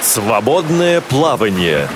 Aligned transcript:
Свободное 0.00 1.00
плавание. 1.00 1.88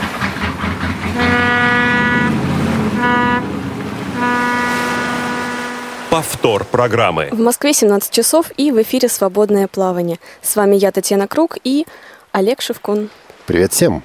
Повтор 6.10 6.64
программы. 6.64 7.28
В 7.30 7.38
Москве 7.38 7.72
17 7.72 8.12
часов 8.12 8.50
и 8.56 8.72
в 8.72 8.82
эфире 8.82 9.08
«Свободное 9.08 9.68
плавание». 9.68 10.18
С 10.42 10.56
вами 10.56 10.76
я, 10.76 10.90
Татьяна 10.90 11.28
Круг 11.28 11.56
и 11.62 11.86
Олег 12.32 12.60
Шевкун. 12.60 13.08
Привет 13.46 13.72
всем. 13.72 14.02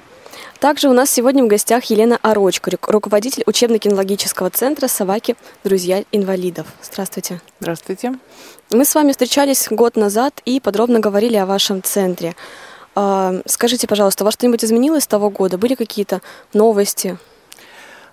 Также 0.60 0.88
у 0.88 0.92
нас 0.92 1.10
сегодня 1.10 1.44
в 1.44 1.48
гостях 1.48 1.84
Елена 1.84 2.18
Орочко, 2.22 2.70
руководитель 2.86 3.42
учебно-кинологического 3.46 4.50
центра 4.50 4.86
«Собаки. 4.88 5.36
Друзья 5.64 6.04
инвалидов». 6.12 6.66
Здравствуйте. 6.82 7.40
Здравствуйте. 7.60 8.14
Мы 8.70 8.84
с 8.84 8.94
вами 8.94 9.10
встречались 9.10 9.68
год 9.70 9.96
назад 9.96 10.40
и 10.44 10.60
подробно 10.60 11.00
говорили 11.00 11.36
о 11.36 11.46
вашем 11.46 11.82
центре. 11.82 12.34
А, 13.00 13.32
скажите, 13.46 13.86
пожалуйста, 13.86 14.24
у 14.24 14.26
вас 14.26 14.34
что-нибудь 14.34 14.64
изменилось 14.64 15.04
с 15.04 15.06
того 15.06 15.30
года? 15.30 15.56
Были 15.56 15.76
какие-то 15.76 16.20
новости? 16.52 17.16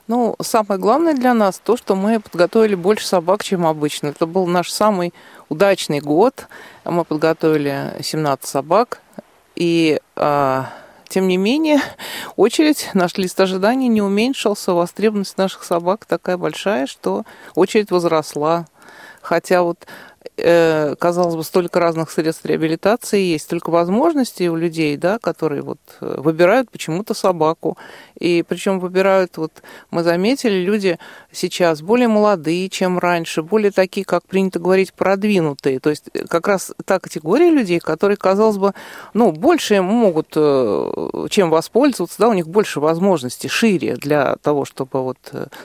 Ну, 0.07 0.35
самое 0.39 0.79
главное 0.79 1.15
для 1.15 1.33
нас 1.33 1.57
то, 1.57 1.75
что 1.75 1.95
мы 1.95 2.19
подготовили 2.19 2.75
больше 2.75 3.07
собак, 3.07 3.43
чем 3.43 3.65
обычно. 3.65 4.09
Это 4.09 4.27
был 4.27 4.45
наш 4.45 4.69
самый 4.69 5.11
удачный 5.49 6.01
год. 6.01 6.45
Мы 6.83 7.03
подготовили 7.03 7.93
17 7.99 8.47
собак. 8.47 9.01
И 9.55 9.99
а, 10.15 10.69
тем 11.09 11.27
не 11.29 11.37
менее, 11.37 11.81
очередь, 12.35 12.91
наш 12.93 13.17
лист 13.17 13.41
ожидания 13.41 13.87
не 13.87 14.03
уменьшился, 14.03 14.73
востребованность 14.73 15.39
наших 15.39 15.63
собак 15.63 16.05
такая 16.05 16.37
большая, 16.37 16.85
что 16.85 17.23
очередь 17.55 17.89
возросла. 17.89 18.67
Хотя 19.23 19.63
вот 19.63 19.79
э, 19.81 19.87
казалось 20.99 21.35
бы, 21.35 21.43
столько 21.43 21.79
разных 21.79 22.11
средств 22.11 22.45
реабилитации 22.45 23.21
есть, 23.21 23.45
столько 23.45 23.69
возможностей 23.69 24.49
у 24.49 24.55
людей, 24.55 24.97
да, 24.97 25.17
которые 25.19 25.61
вот 25.61 25.79
э, 26.01 26.15
выбирают 26.17 26.71
почему-то 26.71 27.13
собаку. 27.13 27.77
И 28.19 28.43
причем 28.47 28.79
выбирают, 28.79 29.37
вот 29.37 29.51
мы 29.91 30.03
заметили, 30.03 30.63
люди 30.63 30.99
сейчас 31.35 31.81
более 31.81 32.07
молодые, 32.07 32.69
чем 32.69 32.97
раньше, 32.97 33.43
более 33.43 33.71
такие, 33.71 34.05
как 34.05 34.25
принято 34.25 34.59
говорить, 34.59 34.93
продвинутые. 34.93 35.79
То 35.79 35.89
есть 35.89 36.05
э, 36.13 36.25
как 36.27 36.47
раз 36.47 36.73
та 36.85 36.99
категория 36.99 37.49
людей, 37.49 37.79
которые, 37.79 38.17
казалось 38.17 38.57
бы, 38.57 38.73
ну, 39.13 39.31
больше 39.31 39.81
могут 39.81 40.29
чем 41.29 41.49
воспользоваться, 41.49 42.17
да, 42.19 42.29
у 42.29 42.33
них 42.33 42.47
больше 42.47 42.79
возможностей, 42.79 43.47
шире 43.47 43.95
для 43.95 44.35
того, 44.37 44.65
чтобы 44.65 45.03
вот 45.03 45.17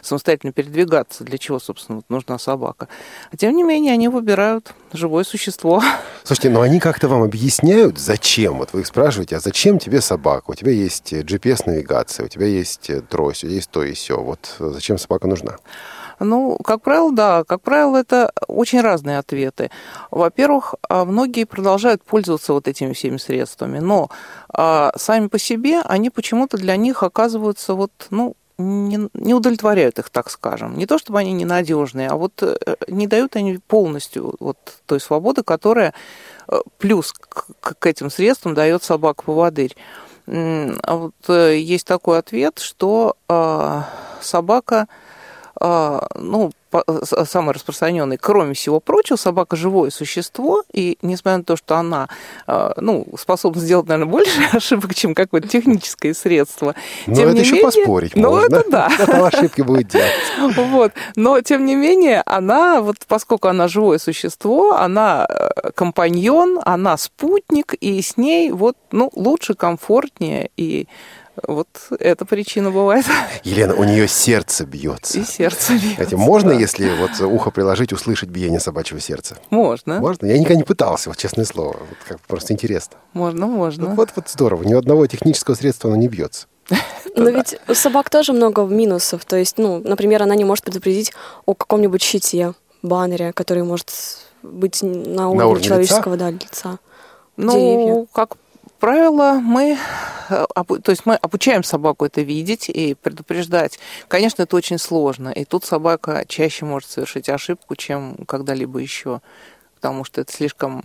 самостоятельно 0.03 0.53
передвигаться, 0.53 1.25
для 1.25 1.39
чего, 1.39 1.59
собственно, 1.59 1.97
вот 1.97 2.05
нужна 2.09 2.39
собака. 2.39 2.89
А 3.33 3.37
тем 3.37 3.55
не 3.55 3.63
менее, 3.63 3.93
они 3.93 4.09
выбирают 4.09 4.73
живое 4.93 5.25
существо. 5.25 5.83
Слушайте, 6.25 6.51
но 6.51 6.61
они 6.61 6.81
как-то 6.81 7.09
вам 7.09 7.23
объясняют, 7.23 7.99
зачем? 7.99 8.59
Вот 8.59 8.73
вы 8.73 8.81
их 8.81 8.87
спрашиваете, 8.87 9.37
а 9.37 9.41
зачем 9.41 9.79
тебе 9.79 10.01
собака? 10.01 10.51
У 10.51 10.55
тебя 10.55 10.73
есть 10.73 11.13
GPS-навигация, 11.13 12.27
у 12.27 12.29
тебя 12.29 12.47
есть 12.47 12.91
трость, 13.09 13.45
у 13.45 13.47
тебя 13.47 13.55
есть 13.57 13.71
то 13.71 13.83
и 13.83 13.93
все. 13.95 14.21
Вот 14.21 14.57
зачем 14.59 14.99
собака 14.99 15.27
нужна? 15.27 15.57
Ну, 16.21 16.59
как 16.59 16.83
правило, 16.83 17.13
да. 17.13 17.45
Как 17.45 17.63
правило, 17.63 17.97
это 17.97 18.31
очень 18.47 18.83
разные 18.83 19.19
ответы. 19.19 19.71
Во-первых, 20.11 20.75
а, 20.89 21.07
многие 21.07 21.45
продолжают 21.45 22.05
пользоваться 22.05 22.53
вот 22.53 22.69
этими 22.69 22.93
всеми 22.93 23.17
средствами, 23.17 23.79
но 23.79 24.11
а, 24.53 24.93
сами 24.97 25.29
по 25.29 25.39
себе 25.39 25.81
они 25.81 26.11
почему-то 26.11 26.59
для 26.59 26.77
них 26.77 27.03
оказываются 27.03 27.75
вот, 27.75 27.93
ну, 28.11 28.37
не, 28.61 29.09
не 29.15 29.35
удовлетворяют 29.35 29.99
их, 29.99 30.11
так 30.11 30.31
скажем. 30.31 30.77
Не 30.77 30.87
то, 30.87 30.99
чтобы 30.99 31.19
они 31.19 31.33
ненадежные, 31.33 32.09
а 32.09 32.17
вот 32.17 32.43
э, 32.43 32.57
не 32.89 33.07
дают 33.07 33.37
они 33.37 33.59
полностью 33.59 34.35
вот 34.41 34.59
той 34.87 35.01
свободы, 35.01 35.43
которая 35.43 35.95
э, 36.49 36.61
плюс 36.79 37.13
к, 37.13 37.47
к 37.79 37.87
этим 37.87 38.11
средствам 38.11 38.55
дает 38.55 38.83
собака-поводырь. 38.83 39.77
А 40.27 40.97
вот 40.97 41.15
э, 41.29 41.59
есть 41.59 41.87
такой 41.87 42.19
ответ, 42.19 42.59
что 42.59 43.17
собака 44.21 44.87
ну, 45.59 46.53
самый 47.05 47.55
распространенный, 47.55 48.17
кроме 48.17 48.55
всего 48.55 48.81
прочего, 48.81 49.17
собака 49.17 49.57
живое 49.57 49.91
существо, 49.91 50.63
и 50.73 50.99
несмотря 51.03 51.39
на 51.39 51.45
то, 51.45 51.57
что 51.57 51.77
она 51.77 52.09
а, 52.47 52.75
ну, 52.77 53.07
способна 53.19 53.61
сделать, 53.61 53.89
наверное, 53.89 54.11
больше 54.11 54.41
ошибок, 54.53 54.95
чем 54.95 55.15
какое-то 55.15 55.49
техническое 55.49 56.15
средство. 56.15 56.75
Но 57.07 57.15
ну, 57.15 57.23
это 57.23 57.41
еще 57.41 57.53
менее, 57.53 57.65
поспорить 57.65 58.17
ну, 58.17 58.31
можно. 58.31 58.57
это 58.57 58.71
да. 58.71 58.89
Это 58.99 59.27
ошибки 59.27 59.63
будет 59.63 59.89
делать. 59.89 60.11
Вот. 60.71 60.93
Но, 61.17 61.41
тем 61.41 61.65
не 61.65 61.75
менее, 61.75 62.23
она, 62.27 62.81
вот 62.81 62.97
поскольку 63.07 63.49
она 63.49 63.69
живое 63.69 63.99
существо, 63.99 64.77
она 64.77 65.27
э, 65.29 65.71
компаньон, 65.75 66.61
она 66.65 66.97
спутник, 66.97 67.75
и 67.75 68.01
с 68.01 68.17
ней 68.17 68.51
вот, 68.51 68.77
ну, 68.93 69.11
лучше, 69.15 69.55
комфортнее 69.55 70.51
и 70.57 70.87
вот 71.47 71.69
эта 71.99 72.25
причина 72.25 72.71
бывает. 72.71 73.07
Елена, 73.45 73.75
у 73.75 73.85
нее 73.85 74.09
сердце 74.09 74.65
бьется. 74.67 75.21
И 75.21 75.25
сердце 75.25 75.75
бьется. 75.75 75.91
Кстати, 75.91 76.15
можно, 76.15 76.51
да. 76.51 76.59
если 76.59 76.91
вот 76.97 77.21
ухо 77.21 77.51
приложить, 77.51 77.93
услышать 77.93 78.29
биение 78.29 78.61
собачьего 78.61 79.01
сердца? 79.01 79.37
Можно. 79.51 80.01
Можно? 80.01 80.27
Я 80.27 80.39
никогда 80.39 80.57
не 80.57 80.65
пытался, 80.65 81.11
вот 81.11 81.19
честное 81.19 81.45
слово. 81.45 81.77
Вот 81.79 81.99
как 82.07 82.21
просто 82.23 82.53
интересно. 82.53 82.97
Можно, 83.13 83.47
можно. 83.47 83.91
Ну, 83.91 83.95
вот, 83.95 84.11
вот 84.17 84.29
здорово. 84.29 84.63
Ни 84.65 84.75
одного 84.75 85.07
технического 85.07 85.55
средства 85.55 85.91
оно 85.91 86.01
не 86.01 86.09
бьется. 86.09 86.47
Но 87.17 87.31
ведь 87.31 87.59
у 87.69 87.75
собак 87.75 88.11
тоже 88.11 88.33
много 88.33 88.63
минусов. 88.65 89.25
То 89.25 89.37
есть, 89.37 89.59
ну, 89.59 89.81
например, 89.83 90.23
она 90.23 90.35
не 90.37 90.45
может 90.45 90.65
предупредить 90.65 91.13
о 91.47 91.55
каком-нибудь 91.55 92.03
щите, 92.03 92.55
баннере, 92.83 93.33
который 93.33 93.63
может 93.63 93.91
быть 94.43 94.83
на 94.83 95.29
уровне, 95.29 95.39
на 95.39 95.47
уровне 95.47 95.65
человеческого 95.65 96.15
лица? 96.15 96.25
Да, 96.25 96.31
лица. 96.31 96.79
Ну, 97.37 97.53
Деревья. 97.53 98.07
как 98.13 98.37
правило, 98.81 99.41
мы, 99.43 99.79
э, 100.31 100.47
то 100.83 100.91
есть 100.91 101.07
мы 101.07 101.15
обучаем 101.15 101.63
собаку 101.63 102.07
это 102.07 102.23
видеть 102.23 102.69
и 102.69 102.95
предупреждать. 102.95 103.79
Конечно, 104.09 104.43
это 104.43 104.57
очень 104.57 104.79
сложно, 104.79 105.29
и 105.29 105.45
тут 105.45 105.65
собака 105.65 106.25
чаще 106.27 106.65
может 106.65 106.91
совершить 106.91 107.29
ошибку, 107.29 107.77
чем 107.77 108.17
когда-либо 108.27 108.79
еще 108.79 109.21
потому 109.81 110.05
что 110.05 110.21
это 110.21 110.31
слишком 110.31 110.83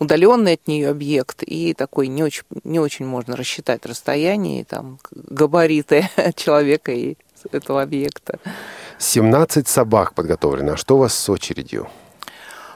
удаленный 0.00 0.54
от 0.54 0.66
нее 0.66 0.88
объект, 0.88 1.44
и 1.44 1.72
такой 1.72 2.08
не 2.08 2.24
очень, 2.24 2.42
не 2.64 2.80
очень 2.80 3.06
можно 3.06 3.36
рассчитать 3.36 3.86
расстояние, 3.86 4.64
там, 4.64 4.98
габариты 5.12 6.10
человека 6.34 6.90
и 6.90 7.16
этого 7.52 7.80
объекта. 7.82 8.40
17 8.98 9.68
собак 9.68 10.14
подготовлено. 10.14 10.72
А 10.72 10.76
что 10.76 10.96
у 10.96 10.98
вас 10.98 11.14
с 11.14 11.28
очередью? 11.30 11.88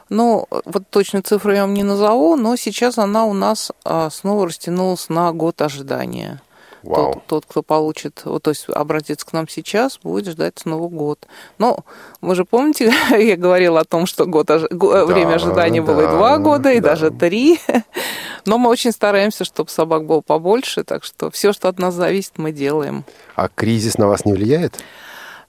Ну, 0.08 0.46
вот 0.64 0.84
точную 0.90 1.22
цифру 1.22 1.52
я 1.52 1.62
вам 1.62 1.74
не 1.74 1.82
назову, 1.82 2.36
но 2.36 2.56
сейчас 2.56 2.98
она 2.98 3.24
у 3.24 3.32
нас 3.32 3.72
а, 3.84 4.08
снова 4.10 4.46
растянулась 4.46 5.08
на 5.08 5.32
год 5.32 5.60
ожидания. 5.62 6.40
Вау. 6.86 7.14
Тот, 7.14 7.26
тот, 7.26 7.46
кто 7.46 7.62
получит, 7.62 8.22
вот, 8.24 8.44
то 8.44 8.50
есть 8.50 8.68
обратится 8.68 9.26
к 9.26 9.32
нам 9.32 9.48
сейчас, 9.48 9.98
будет 10.02 10.28
ждать 10.28 10.54
снова 10.56 10.88
год. 10.88 11.26
Но 11.58 11.80
вы 12.20 12.36
же 12.36 12.44
помните, 12.44 12.92
я 13.10 13.36
говорила 13.36 13.80
о 13.80 13.84
том, 13.84 14.06
что 14.06 14.26
год, 14.26 14.50
ож... 14.50 14.62
да, 14.70 15.04
время 15.04 15.34
ожидания 15.34 15.82
да, 15.82 15.86
было 15.86 16.00
и 16.02 16.06
два 16.06 16.38
года, 16.38 16.70
и 16.70 16.80
да. 16.80 16.90
даже 16.90 17.10
три. 17.10 17.58
Но 18.44 18.58
мы 18.58 18.70
очень 18.70 18.92
стараемся, 18.92 19.44
чтобы 19.44 19.70
собак 19.70 20.06
было 20.06 20.20
побольше, 20.20 20.84
так 20.84 21.02
что 21.02 21.30
все, 21.32 21.52
что 21.52 21.68
от 21.68 21.80
нас 21.80 21.94
зависит, 21.94 22.34
мы 22.36 22.52
делаем. 22.52 23.04
А 23.34 23.48
кризис 23.48 23.98
на 23.98 24.06
вас 24.06 24.24
не 24.24 24.32
влияет? 24.32 24.78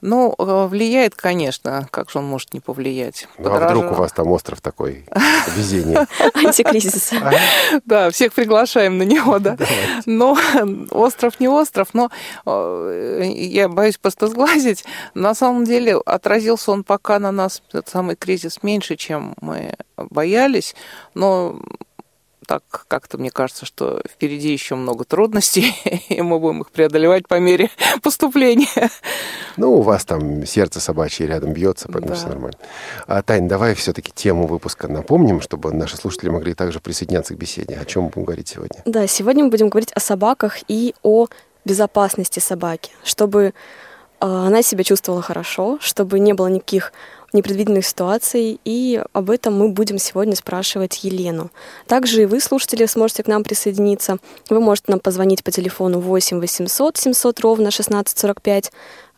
Ну, 0.00 0.34
э, 0.38 0.66
влияет, 0.66 1.14
конечно. 1.14 1.88
Как 1.90 2.10
же 2.10 2.18
он 2.18 2.26
может 2.26 2.54
не 2.54 2.60
повлиять? 2.60 3.28
Ну, 3.38 3.52
а 3.52 3.66
вдруг 3.66 3.92
у 3.92 3.94
вас 3.94 4.12
там 4.12 4.28
остров 4.28 4.60
такой 4.60 5.04
везение? 5.56 6.06
Антикризис. 6.34 7.12
Да, 7.84 8.10
всех 8.10 8.32
приглашаем 8.32 8.98
на 8.98 9.02
него, 9.02 9.38
да. 9.38 9.56
Но 10.06 10.36
остров 10.90 11.40
не 11.40 11.48
остров, 11.48 11.88
но 11.92 12.10
э, 12.46 13.24
я 13.34 13.68
боюсь 13.68 13.98
просто 13.98 14.28
сглазить. 14.28 14.84
На 15.14 15.34
самом 15.34 15.64
деле 15.64 15.96
отразился 15.96 16.72
он 16.72 16.84
пока 16.84 17.18
на 17.18 17.32
нас, 17.32 17.62
этот 17.68 17.88
самый 17.88 18.16
кризис, 18.16 18.62
меньше, 18.62 18.96
чем 18.96 19.34
мы 19.40 19.74
боялись. 19.96 20.74
Но 21.14 21.60
так 22.48 22.62
как-то 22.88 23.18
мне 23.18 23.30
кажется, 23.30 23.66
что 23.66 24.00
впереди 24.10 24.50
еще 24.50 24.74
много 24.74 25.04
трудностей, 25.04 25.74
и 26.08 26.22
мы 26.22 26.40
будем 26.40 26.62
их 26.62 26.70
преодолевать 26.70 27.28
по 27.28 27.38
мере 27.38 27.70
поступления. 28.02 28.90
Ну, 29.58 29.74
у 29.74 29.82
вас 29.82 30.06
там 30.06 30.46
сердце 30.46 30.80
собачье 30.80 31.26
рядом 31.26 31.52
бьется, 31.52 31.88
поэтому 31.92 32.14
да. 32.14 32.14
все 32.14 32.28
нормально. 32.28 32.56
А, 33.06 33.22
Тань, 33.22 33.48
давай 33.48 33.74
все-таки 33.74 34.10
тему 34.12 34.46
выпуска 34.46 34.88
напомним, 34.88 35.42
чтобы 35.42 35.74
наши 35.74 35.98
слушатели 35.98 36.30
могли 36.30 36.54
также 36.54 36.80
присоединяться 36.80 37.34
к 37.34 37.36
беседе. 37.36 37.76
О 37.76 37.84
чем 37.84 38.04
мы 38.04 38.08
будем 38.08 38.24
говорить 38.24 38.48
сегодня? 38.48 38.80
Да, 38.86 39.06
сегодня 39.06 39.44
мы 39.44 39.50
будем 39.50 39.68
говорить 39.68 39.92
о 39.92 40.00
собаках 40.00 40.56
и 40.68 40.94
о 41.02 41.26
безопасности 41.66 42.40
собаки, 42.40 42.92
чтобы 43.04 43.52
а, 44.20 44.46
она 44.46 44.62
себя 44.62 44.84
чувствовала 44.84 45.20
хорошо, 45.20 45.78
чтобы 45.82 46.18
не 46.18 46.32
было 46.32 46.46
никаких 46.46 46.94
непредвиденных 47.32 47.86
ситуаций, 47.86 48.60
и 48.64 49.02
об 49.12 49.30
этом 49.30 49.58
мы 49.58 49.68
будем 49.68 49.98
сегодня 49.98 50.34
спрашивать 50.36 51.04
Елену. 51.04 51.50
Также 51.86 52.22
и 52.22 52.26
вы, 52.26 52.40
слушатели, 52.40 52.86
сможете 52.86 53.22
к 53.22 53.26
нам 53.26 53.44
присоединиться. 53.44 54.18
Вы 54.48 54.60
можете 54.60 54.92
нам 54.92 55.00
позвонить 55.00 55.44
по 55.44 55.50
телефону 55.50 56.00
8 56.00 56.40
800 56.40 56.96
700 56.96 57.40
ровно 57.40 57.68
1645, 57.68 58.72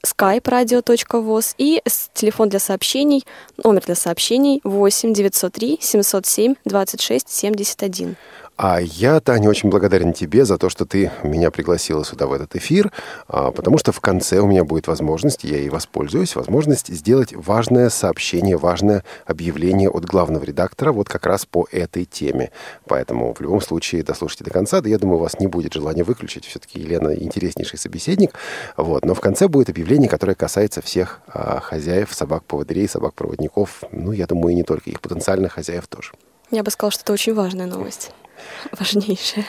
skype 0.05 0.43
radio.voz 0.43 1.55
и 1.59 1.83
телефон 2.15 2.49
для 2.49 2.59
сообщений, 2.59 3.25
номер 3.63 3.83
для 3.85 3.95
сообщений 3.95 4.61
8 4.65 5.13
903 5.13 5.79
707 5.81 6.55
26 6.65 7.29
71. 7.29 8.17
А 8.63 8.79
я, 8.79 9.21
Таня, 9.21 9.49
очень 9.49 9.71
благодарен 9.71 10.13
тебе 10.13 10.45
за 10.45 10.59
то, 10.59 10.69
что 10.69 10.85
ты 10.85 11.11
меня 11.23 11.51
пригласила 11.51 12.05
сюда 12.05 12.27
в 12.27 12.35
этот 12.35 12.57
эфир, 12.57 12.93
а, 13.27 13.53
потому 13.53 13.79
что 13.79 13.91
в 13.91 14.01
конце 14.01 14.41
у 14.41 14.47
меня 14.47 14.65
будет 14.65 14.87
возможность, 14.87 15.45
я 15.45 15.57
ей 15.57 15.71
воспользуюсь, 15.71 16.37
возможность 16.37 16.95
сделать 16.95 17.33
важное 17.33 17.89
сообщение, 17.89 18.59
важное 18.59 19.03
объявление 19.25 19.89
от 19.89 20.05
главного 20.05 20.45
редактора 20.45 20.93
вот 20.93 21.09
как 21.09 21.25
раз 21.25 21.47
по 21.47 21.67
этой 21.73 22.05
теме. 22.05 22.51
Поэтому 22.85 23.33
в 23.33 23.41
любом 23.41 23.63
случае 23.63 24.03
дослушайте 24.03 24.45
до 24.45 24.51
конца. 24.51 24.83
Да 24.83 24.91
я 24.91 24.99
думаю, 24.99 25.17
у 25.17 25.23
вас 25.23 25.41
не 25.41 25.47
будет 25.47 25.73
желания 25.73 26.05
выключить. 26.05 26.45
Все-таки 26.45 26.81
Елена 26.81 27.15
интереснейший 27.15 27.79
собеседник. 27.79 28.35
Вот. 28.77 29.07
Но 29.07 29.15
в 29.15 29.21
конце 29.21 29.49
будет 29.49 29.71
объявление, 29.71 30.11
которое 30.11 30.35
касается 30.35 30.83
всех 30.83 31.23
а, 31.29 31.61
хозяев, 31.61 32.13
собак-поводырей, 32.13 32.87
собак-проводников. 32.89 33.85
Ну, 33.91 34.13
я 34.13 34.27
думаю, 34.27 34.53
и 34.53 34.57
не 34.57 34.65
только 34.65 34.91
их 34.91 35.01
потенциальных 35.01 35.53
хозяев 35.55 35.87
тоже. 35.87 36.13
Я 36.51 36.63
бы 36.63 36.71
сказала, 36.71 36.91
что 36.91 37.05
это 37.05 37.15
очень 37.15 37.33
важная 37.33 37.65
новость. 37.65 38.11
важнейшее. 38.79 39.47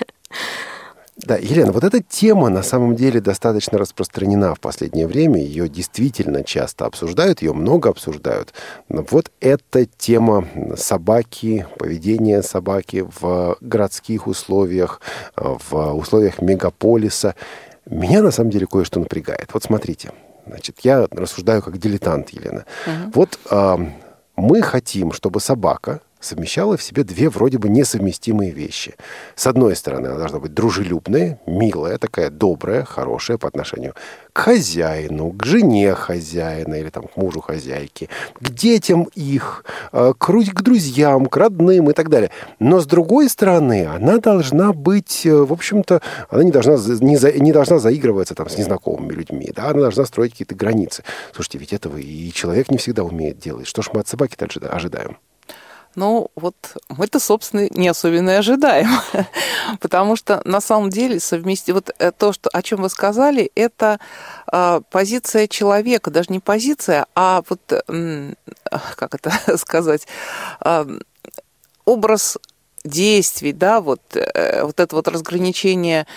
Да, 1.17 1.35
Елена, 1.35 1.71
вот 1.71 1.83
эта 1.83 2.01
тема 2.01 2.49
на 2.49 2.63
самом 2.63 2.95
деле 2.95 3.21
достаточно 3.21 3.77
распространена 3.77 4.55
в 4.55 4.59
последнее 4.59 5.07
время. 5.07 5.39
Ее 5.39 5.69
действительно 5.69 6.43
часто 6.43 6.85
обсуждают, 6.85 7.41
ее 7.41 7.53
много 7.53 7.89
обсуждают. 7.89 8.53
Но 8.89 9.05
вот 9.11 9.29
эта 9.39 9.85
тема 9.85 10.47
собаки, 10.75 11.67
поведения 11.77 12.41
собаки 12.41 13.05
в 13.19 13.57
городских 13.61 14.25
условиях, 14.25 14.99
в 15.35 15.93
условиях 15.93 16.41
мегаполиса. 16.41 17.35
Меня 17.87 18.23
на 18.23 18.31
самом 18.31 18.49
деле 18.49 18.65
кое-что 18.65 18.99
напрягает. 18.99 19.49
Вот 19.53 19.63
смотрите, 19.63 20.11
значит, 20.47 20.79
я 20.81 21.07
рассуждаю 21.11 21.61
как 21.61 21.77
дилетант, 21.77 22.29
Елена. 22.31 22.65
Угу. 22.87 23.11
Вот 23.13 23.39
э, 23.49 23.77
мы 24.37 24.61
хотим, 24.61 25.11
чтобы 25.11 25.39
собака 25.39 26.01
совмещала 26.21 26.77
в 26.77 26.83
себе 26.83 27.03
две 27.03 27.29
вроде 27.29 27.57
бы 27.57 27.67
несовместимые 27.67 28.51
вещи. 28.51 28.95
С 29.35 29.47
одной 29.47 29.75
стороны, 29.75 30.07
она 30.07 30.17
должна 30.17 30.39
быть 30.39 30.53
дружелюбная, 30.53 31.39
милая, 31.45 31.97
такая 31.97 32.29
добрая, 32.29 32.85
хорошая 32.85 33.37
по 33.37 33.47
отношению 33.47 33.95
к 34.33 34.39
хозяину, 34.39 35.31
к 35.31 35.45
жене 35.45 35.93
хозяина 35.93 36.75
или 36.75 36.89
там 36.89 37.03
к 37.03 37.17
мужу 37.17 37.41
хозяйки, 37.41 38.09
к 38.39 38.49
детям 38.49 39.07
их, 39.13 39.65
э, 39.91 40.13
к, 40.17 40.25
к 40.25 40.61
друзьям, 40.61 41.25
к 41.25 41.35
родным 41.35 41.89
и 41.89 41.93
так 41.93 42.09
далее. 42.09 42.31
Но 42.59 42.79
с 42.79 42.85
другой 42.85 43.29
стороны, 43.29 43.85
она 43.85 44.17
должна 44.17 44.71
быть, 44.73 45.25
э, 45.25 45.33
в 45.33 45.51
общем-то, 45.51 46.01
она 46.29 46.43
не 46.43 46.51
должна, 46.51 46.77
не, 47.01 47.17
за, 47.17 47.33
не 47.33 47.51
должна 47.51 47.79
заигрываться 47.79 48.35
там 48.35 48.49
с 48.49 48.57
незнакомыми 48.57 49.13
людьми, 49.13 49.51
да, 49.53 49.69
она 49.69 49.81
должна 49.81 50.05
строить 50.05 50.31
какие-то 50.31 50.55
границы. 50.55 51.03
Слушайте, 51.33 51.57
ведь 51.57 51.73
этого 51.73 51.97
и 51.97 52.31
человек 52.31 52.71
не 52.71 52.77
всегда 52.77 53.03
умеет 53.03 53.39
делать. 53.39 53.67
Что 53.67 53.81
ж 53.81 53.89
мы 53.93 53.99
от 53.99 54.07
собаки-то 54.07 54.47
ожидаем? 54.69 55.17
Ну, 55.95 56.31
вот 56.35 56.55
мы-то, 56.89 57.19
собственно, 57.19 57.67
не 57.71 57.89
особенно 57.89 58.31
и 58.31 58.35
ожидаем, 58.35 58.89
потому 59.79 60.15
что 60.15 60.41
на 60.45 60.61
самом 60.61 60.89
деле 60.89 61.19
совместить 61.19 61.73
вот 61.73 61.91
э, 61.97 62.11
то, 62.11 62.31
что, 62.31 62.49
о 62.53 62.61
чем 62.61 62.81
вы 62.81 62.89
сказали, 62.89 63.51
это 63.55 63.99
э, 64.51 64.81
позиция 64.89 65.47
человека, 65.47 66.09
даже 66.09 66.27
не 66.29 66.39
позиция, 66.39 67.07
а 67.15 67.43
вот, 67.49 67.59
э, 67.71 68.33
как 68.95 69.15
это 69.15 69.31
сказать, 69.57 70.07
э, 70.63 70.85
образ 71.85 72.37
действий, 72.83 73.53
да, 73.53 73.81
вот, 73.81 74.01
э, 74.15 74.63
вот 74.63 74.79
это 74.79 74.95
вот 74.95 75.07
разграничение 75.07 76.07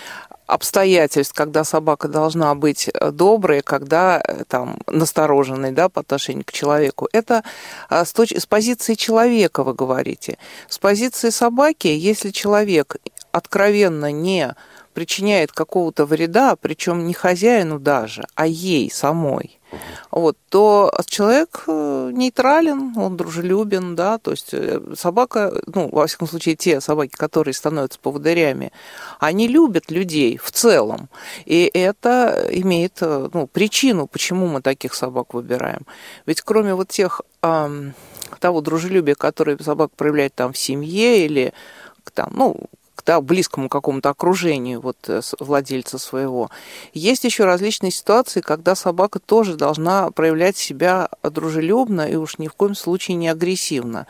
обстоятельств, 0.47 1.33
когда 1.33 1.63
собака 1.63 2.07
должна 2.07 2.53
быть 2.55 2.89
э, 2.93 3.11
доброй, 3.11 3.61
когда 3.61 4.21
э, 4.23 4.43
там 4.47 4.79
настороженной 4.87 5.71
да, 5.71 5.89
по 5.89 6.01
отношению 6.01 6.45
к 6.45 6.51
человеку. 6.51 7.07
Это 7.11 7.43
а, 7.89 8.05
с, 8.05 8.13
точ- 8.13 8.39
с 8.39 8.45
позиции 8.45 8.93
человека 8.93 9.63
вы 9.63 9.73
говорите. 9.73 10.37
С 10.67 10.77
позиции 10.77 11.29
собаки, 11.29 11.87
если 11.87 12.29
человек 12.29 12.97
откровенно 13.31 14.11
не 14.11 14.55
причиняет 14.93 15.51
какого-то 15.51 16.05
вреда, 16.05 16.55
причем 16.55 17.05
не 17.05 17.13
хозяину 17.13 17.79
даже, 17.79 18.23
а 18.35 18.47
ей 18.47 18.89
самой, 18.89 19.59
вот, 20.11 20.37
то 20.49 20.91
человек 21.05 21.63
э, 21.67 22.09
нейтрален, 22.13 22.97
он 22.97 23.17
дружелюбен, 23.17 23.95
да, 23.95 24.17
то 24.17 24.31
есть 24.31 24.53
э, 24.53 24.81
собака, 24.95 25.53
ну, 25.67 25.89
во 25.91 26.07
всяком 26.07 26.27
случае, 26.27 26.55
те 26.55 26.81
собаки, 26.81 27.13
которые 27.15 27.53
становятся 27.53 27.99
поводырями, 27.99 28.71
они 29.19 29.47
любят 29.47 29.91
людей 29.91 30.37
в 30.37 30.51
целом, 30.51 31.09
и 31.45 31.69
это 31.73 32.47
имеет, 32.51 32.97
э, 33.01 33.29
ну, 33.33 33.47
причину, 33.47 34.07
почему 34.07 34.47
мы 34.47 34.61
таких 34.61 34.93
собак 34.93 35.33
выбираем. 35.33 35.85
Ведь 36.25 36.41
кроме 36.41 36.73
вот 36.73 36.89
тех, 36.89 37.21
того 38.39 38.61
дружелюбия, 38.61 39.15
которое 39.15 39.57
собака 39.59 39.93
проявляет 39.95 40.33
там 40.35 40.53
в 40.53 40.57
семье 40.57 41.25
или 41.25 41.53
там, 42.13 42.31
ну, 42.35 42.57
да, 43.05 43.21
близкому 43.21 43.69
какому-то 43.69 44.09
окружению 44.09 44.81
вот, 44.81 44.97
э, 45.07 45.21
владельца 45.39 45.97
своего. 45.97 46.49
Есть 46.93 47.23
еще 47.23 47.45
различные 47.45 47.91
ситуации, 47.91 48.41
когда 48.41 48.75
собака 48.75 49.19
тоже 49.19 49.55
должна 49.55 50.11
проявлять 50.11 50.57
себя 50.57 51.09
дружелюбно 51.23 52.09
и 52.09 52.15
уж 52.15 52.37
ни 52.37 52.47
в 52.47 52.53
коем 52.53 52.75
случае 52.75 53.15
не 53.15 53.29
агрессивно 53.29 54.07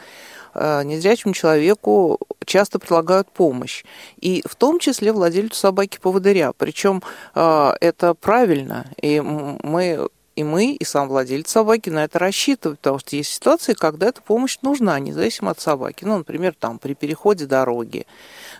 э, 0.53 0.83
незрячему 0.83 1.33
человеку 1.33 2.19
часто 2.45 2.79
предлагают 2.79 3.29
помощь. 3.29 3.83
И 4.19 4.41
в 4.47 4.55
том 4.55 4.79
числе 4.79 5.11
владельцу 5.11 5.59
собаки-поводыря. 5.59 6.53
Причем 6.57 7.03
э, 7.35 7.73
это 7.81 8.13
правильно. 8.13 8.85
И 9.01 9.19
мы 9.19 10.07
и 10.35 10.43
мы, 10.43 10.73
и 10.73 10.83
сам 10.83 11.07
владелец 11.07 11.49
собаки 11.49 11.89
на 11.89 12.03
это 12.03 12.19
рассчитывают, 12.19 12.79
потому 12.81 12.99
что 12.99 13.15
есть 13.15 13.31
ситуации, 13.31 13.73
когда 13.73 14.07
эта 14.07 14.21
помощь 14.21 14.57
нужна, 14.61 14.99
независимо 14.99 15.51
от 15.51 15.61
собаки. 15.61 16.03
Ну, 16.03 16.17
например, 16.17 16.53
там 16.59 16.77
при 16.77 16.93
переходе 16.93 17.45
дороги 17.45 18.05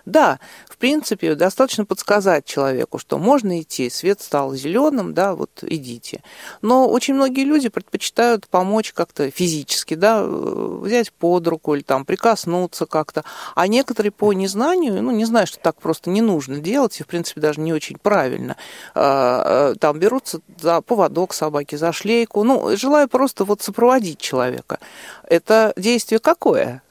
да, 0.06 0.40
в 0.70 0.78
принципе, 0.78 1.36
достаточно 1.36 1.86
подсказать 1.86 2.46
человеку, 2.46 3.00
что 3.00 3.18
можно 3.18 3.62
идти, 3.62 3.90
свет 3.90 4.22
стал 4.22 4.54
зеленым, 4.54 5.14
да, 5.14 5.36
вот 5.36 5.64
идите. 5.64 6.24
Но 6.62 6.88
очень 6.88 7.16
многие 7.16 7.44
люди 7.44 7.70
предпочитают 7.70 8.48
помочь 8.48 8.94
как-то 8.94 9.30
физически, 9.32 9.96
да, 9.96 10.24
взять 10.24 11.12
под 11.12 11.48
руку 11.48 11.76
или 11.76 11.82
там 11.82 12.06
прикоснуться 12.06 12.86
как-то. 12.86 13.24
А 13.56 13.68
некоторые 13.68 14.12
по 14.12 14.32
незнанию, 14.34 15.02
ну, 15.02 15.12
не 15.12 15.26
знаю, 15.26 15.48
что 15.48 15.60
так 15.60 15.82
просто 15.82 16.10
не 16.10 16.22
нужно 16.22 16.60
делать, 16.60 17.00
и, 17.00 17.04
в 17.04 17.08
принципе, 17.08 17.42
даже 17.42 17.60
не 17.60 17.74
очень 17.74 17.98
правильно, 17.98 18.56
а, 18.94 19.72
а, 19.72 19.76
там 19.76 20.00
берутся 20.00 20.40
за 20.60 20.82
поводок 20.82 21.34
собаки, 21.34 21.76
за 21.76 21.92
шлейку, 21.92 22.44
ну, 22.44 22.78
желаю 22.78 23.10
просто 23.10 23.44
вот 23.44 23.62
сопроводить 23.62 24.20
человека. 24.20 24.80
Это 25.28 25.74
действие 25.76 26.20
какое? 26.20 26.84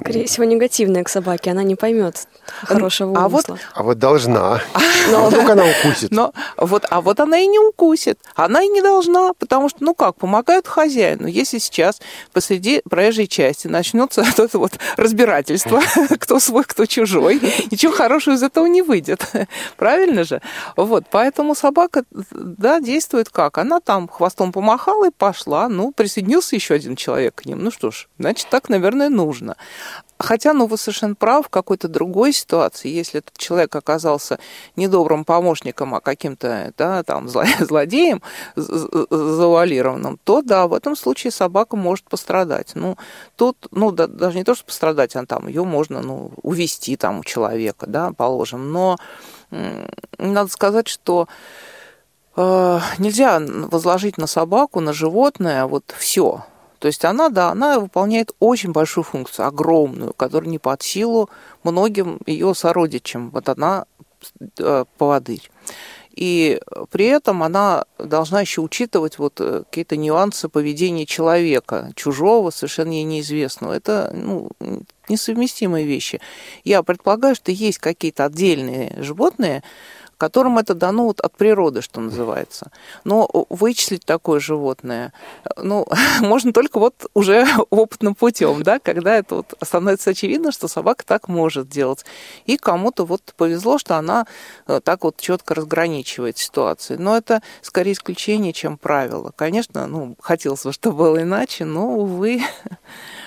Скорее 0.00 0.26
всего, 0.26 0.44
негативная 0.44 1.02
к 1.02 1.08
собаке, 1.08 1.50
она 1.50 1.64
не 1.64 1.74
поймет 1.74 2.28
хорошего 2.62 3.18
а 3.18 3.26
умысла. 3.26 3.54
Вот, 3.54 3.60
а 3.74 3.82
вот 3.82 3.98
должна. 3.98 4.60
Но, 5.10 5.26
а 5.26 5.28
вдруг 5.28 5.50
она 5.50 5.64
укусит. 5.64 6.12
Но, 6.12 6.32
вот, 6.56 6.86
а 6.88 7.00
вот 7.00 7.18
она 7.18 7.36
и 7.38 7.48
не 7.48 7.58
укусит. 7.58 8.20
Она 8.36 8.62
и 8.62 8.68
не 8.68 8.80
должна, 8.80 9.32
потому 9.34 9.68
что, 9.68 9.82
ну 9.82 9.94
как, 9.94 10.14
помогают 10.14 10.68
хозяину. 10.68 11.26
Если 11.26 11.58
сейчас 11.58 12.00
посреди 12.32 12.80
проезжей 12.88 13.26
части 13.26 13.66
начнется 13.66 14.22
вот 14.36 14.38
это 14.38 14.58
вот 14.60 14.78
разбирательство, 14.96 15.82
кто 16.20 16.38
свой, 16.38 16.62
кто 16.62 16.86
чужой, 16.86 17.40
ничего 17.72 17.92
хорошего 17.92 18.36
из 18.36 18.42
этого 18.44 18.66
не 18.66 18.82
выйдет. 18.82 19.28
Правильно 19.76 20.22
же? 20.22 20.40
Вот, 20.76 21.06
поэтому 21.10 21.56
собака, 21.56 22.04
да, 22.30 22.78
действует 22.78 23.30
как? 23.30 23.58
Она 23.58 23.80
там 23.80 24.06
хвостом 24.06 24.52
помахала 24.52 25.08
и 25.08 25.10
пошла. 25.10 25.68
Ну, 25.68 25.90
присоединился 25.90 26.54
еще 26.54 26.74
один 26.74 26.94
человек 26.94 27.34
к 27.34 27.46
ним. 27.46 27.64
Ну 27.64 27.72
что 27.72 27.90
ж, 27.90 28.06
значит, 28.16 28.46
так, 28.48 28.68
наверное, 28.68 29.08
нужно. 29.08 29.56
Хотя, 30.18 30.52
ну, 30.52 30.66
вы 30.66 30.76
совершенно 30.76 31.14
прав, 31.14 31.46
в 31.46 31.48
какой-то 31.48 31.86
другой 31.86 32.32
ситуации, 32.32 32.88
если 32.88 33.20
этот 33.20 33.38
человек 33.38 33.74
оказался 33.76 34.40
недобрым 34.74 35.24
помощником, 35.24 35.94
а 35.94 36.00
каким-то, 36.00 36.72
да, 36.76 37.04
там, 37.04 37.28
злодеем 37.60 38.20
завуалированным, 38.56 40.18
то, 40.24 40.42
да, 40.42 40.66
в 40.66 40.74
этом 40.74 40.96
случае 40.96 41.30
собака 41.30 41.76
может 41.76 42.04
пострадать. 42.06 42.72
Ну, 42.74 42.96
тут, 43.36 43.68
ну, 43.70 43.92
да, 43.92 44.08
даже 44.08 44.38
не 44.38 44.44
то, 44.44 44.54
что 44.56 44.64
пострадать, 44.64 45.14
а 45.14 45.24
там 45.24 45.46
ее 45.46 45.64
можно, 45.64 46.02
ну, 46.02 46.32
увести 46.42 46.96
там 46.96 47.20
у 47.20 47.24
человека, 47.24 47.86
да, 47.86 48.12
положим. 48.12 48.72
Но 48.72 48.96
надо 50.18 50.50
сказать, 50.50 50.88
что 50.88 51.28
э, 52.36 52.80
нельзя 52.98 53.40
возложить 53.40 54.18
на 54.18 54.26
собаку, 54.26 54.80
на 54.80 54.92
животное 54.92 55.66
вот 55.66 55.94
все, 55.96 56.44
то 56.78 56.86
есть 56.86 57.04
она, 57.04 57.28
да, 57.28 57.50
она 57.50 57.80
выполняет 57.80 58.32
очень 58.40 58.72
большую 58.72 59.04
функцию, 59.04 59.46
огромную, 59.46 60.12
которая 60.12 60.50
не 60.50 60.58
под 60.58 60.82
силу 60.82 61.28
многим 61.64 62.20
ее 62.26 62.54
сородичам. 62.54 63.30
Вот 63.30 63.48
она 63.48 63.86
э, 64.58 64.84
поводырь. 64.96 65.50
И 66.18 66.60
при 66.90 67.06
этом 67.06 67.44
она 67.44 67.84
должна 67.96 68.40
еще 68.40 68.60
учитывать 68.60 69.18
вот 69.18 69.40
э, 69.40 69.62
какие-то 69.70 69.96
нюансы 69.96 70.48
поведения 70.48 71.06
человека, 71.06 71.92
чужого, 71.94 72.50
совершенно 72.50 72.90
ей 72.90 73.04
неизвестного. 73.04 73.72
Это 73.72 74.10
ну, 74.12 74.50
несовместимые 75.08 75.86
вещи. 75.86 76.20
Я 76.64 76.82
предполагаю, 76.82 77.36
что 77.36 77.52
есть 77.52 77.78
какие-то 77.78 78.24
отдельные 78.24 78.96
животные, 79.00 79.62
которым 80.18 80.58
это 80.58 80.74
дано 80.74 81.04
вот 81.04 81.20
от 81.20 81.36
природы, 81.36 81.80
что 81.80 82.00
называется. 82.00 82.70
Но 83.04 83.28
вычислить 83.48 84.04
такое 84.04 84.40
животное, 84.40 85.12
ну, 85.56 85.86
можно 86.20 86.52
только 86.52 86.78
вот 86.78 87.06
уже 87.14 87.46
опытным 87.70 88.14
путем, 88.14 88.62
да, 88.62 88.78
когда 88.80 89.16
это 89.16 89.36
вот 89.36 89.54
становится 89.62 90.10
очевидно, 90.10 90.52
что 90.52 90.68
собака 90.68 91.04
так 91.06 91.28
может 91.28 91.68
делать. 91.68 92.04
И 92.44 92.56
кому-то 92.56 93.04
вот 93.04 93.34
повезло, 93.36 93.78
что 93.78 93.96
она 93.96 94.26
э, 94.66 94.80
так 94.82 95.04
вот 95.04 95.16
четко 95.18 95.54
разграничивает 95.54 96.36
ситуации. 96.36 96.96
Но 96.96 97.16
это 97.16 97.40
скорее 97.62 97.92
исключение, 97.92 98.52
чем 98.52 98.76
правило. 98.76 99.32
Конечно, 99.36 99.86
ну, 99.86 100.16
хотелось 100.20 100.64
бы, 100.64 100.72
чтобы 100.72 100.98
было 100.98 101.22
иначе, 101.22 101.64
но, 101.64 101.96
увы, 101.96 102.42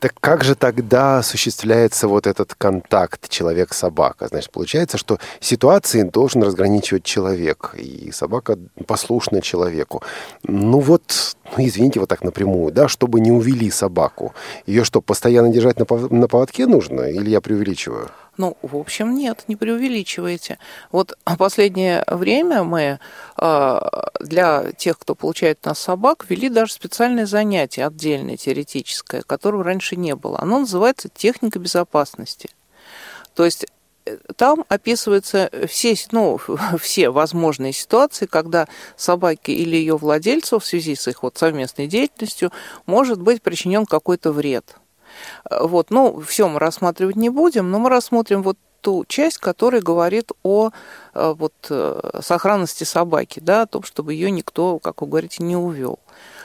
Так 0.00 0.14
как 0.20 0.44
же 0.44 0.54
тогда 0.54 1.18
осуществляется 1.18 2.08
вот 2.08 2.26
этот 2.26 2.54
контакт 2.54 3.28
человек-собака? 3.28 4.28
Значит, 4.28 4.50
получается, 4.50 4.98
что 4.98 5.18
ситуации 5.40 6.02
должен 6.02 6.42
разграничивать 6.42 7.04
человек, 7.04 7.74
и 7.78 8.10
собака 8.12 8.58
послушна 8.86 9.40
человеку. 9.40 10.02
Ну 10.42 10.80
вот, 10.80 11.36
ну 11.56 11.64
извините, 11.66 12.00
вот 12.00 12.08
так 12.08 12.22
напрямую, 12.22 12.72
да, 12.72 12.88
чтобы 12.88 13.20
не 13.20 13.32
увели 13.32 13.70
собаку. 13.70 14.34
Ее 14.66 14.84
что, 14.84 15.00
постоянно 15.00 15.48
держать 15.48 15.78
на 15.78 16.28
поводке 16.28 16.66
нужно, 16.66 17.02
или 17.02 17.30
я 17.30 17.40
преувеличиваю? 17.40 18.10
Ну, 18.36 18.56
в 18.60 18.76
общем, 18.76 19.14
нет, 19.14 19.44
не 19.48 19.56
преувеличивайте. 19.56 20.58
Вот 20.92 21.16
последнее 21.38 22.04
время 22.06 22.64
мы 22.64 23.00
а, 23.36 24.10
для 24.20 24.72
тех, 24.72 24.98
кто 24.98 25.14
получает 25.14 25.64
нас 25.64 25.78
собак, 25.78 26.26
ввели 26.28 26.48
даже 26.48 26.72
специальное 26.72 27.26
занятие, 27.26 27.86
отдельное, 27.86 28.36
теоретическое, 28.36 29.22
которого 29.22 29.64
раньше 29.64 29.96
не 29.96 30.14
было. 30.14 30.38
Оно 30.40 30.60
называется 30.60 31.08
техника 31.08 31.58
безопасности. 31.58 32.50
То 33.34 33.44
есть 33.44 33.66
э, 34.04 34.18
там 34.36 34.64
описываются 34.68 35.50
все, 35.68 35.94
ну, 36.12 36.38
все 36.80 37.08
возможные 37.10 37.72
ситуации, 37.72 38.26
когда 38.26 38.68
собаке 38.96 39.52
или 39.52 39.76
ее 39.76 39.96
владельцу 39.96 40.58
в 40.58 40.66
связи 40.66 40.94
с 40.94 41.08
их 41.08 41.22
вот 41.22 41.38
совместной 41.38 41.86
деятельностью 41.86 42.52
может 42.84 43.20
быть 43.20 43.40
причинен 43.40 43.86
какой-то 43.86 44.32
вред. 44.32 44.76
Вот, 45.50 45.90
ну, 45.90 46.20
все 46.20 46.48
мы 46.48 46.58
рассматривать 46.58 47.16
не 47.16 47.30
будем, 47.30 47.70
но 47.70 47.78
мы 47.78 47.90
рассмотрим 47.90 48.42
вот 48.42 48.58
ту 48.80 49.04
часть, 49.08 49.38
которая 49.38 49.82
говорит 49.82 50.30
о 50.44 50.70
э, 51.14 51.34
вот, 51.36 51.54
э, 51.70 52.20
сохранности 52.22 52.84
собаки, 52.84 53.40
да, 53.40 53.62
о 53.62 53.66
том, 53.66 53.82
чтобы 53.82 54.14
ее 54.14 54.30
никто, 54.30 54.78
как 54.78 55.00
вы 55.00 55.08
говорите, 55.08 55.42
не 55.42 55.56
увел. 55.56 55.98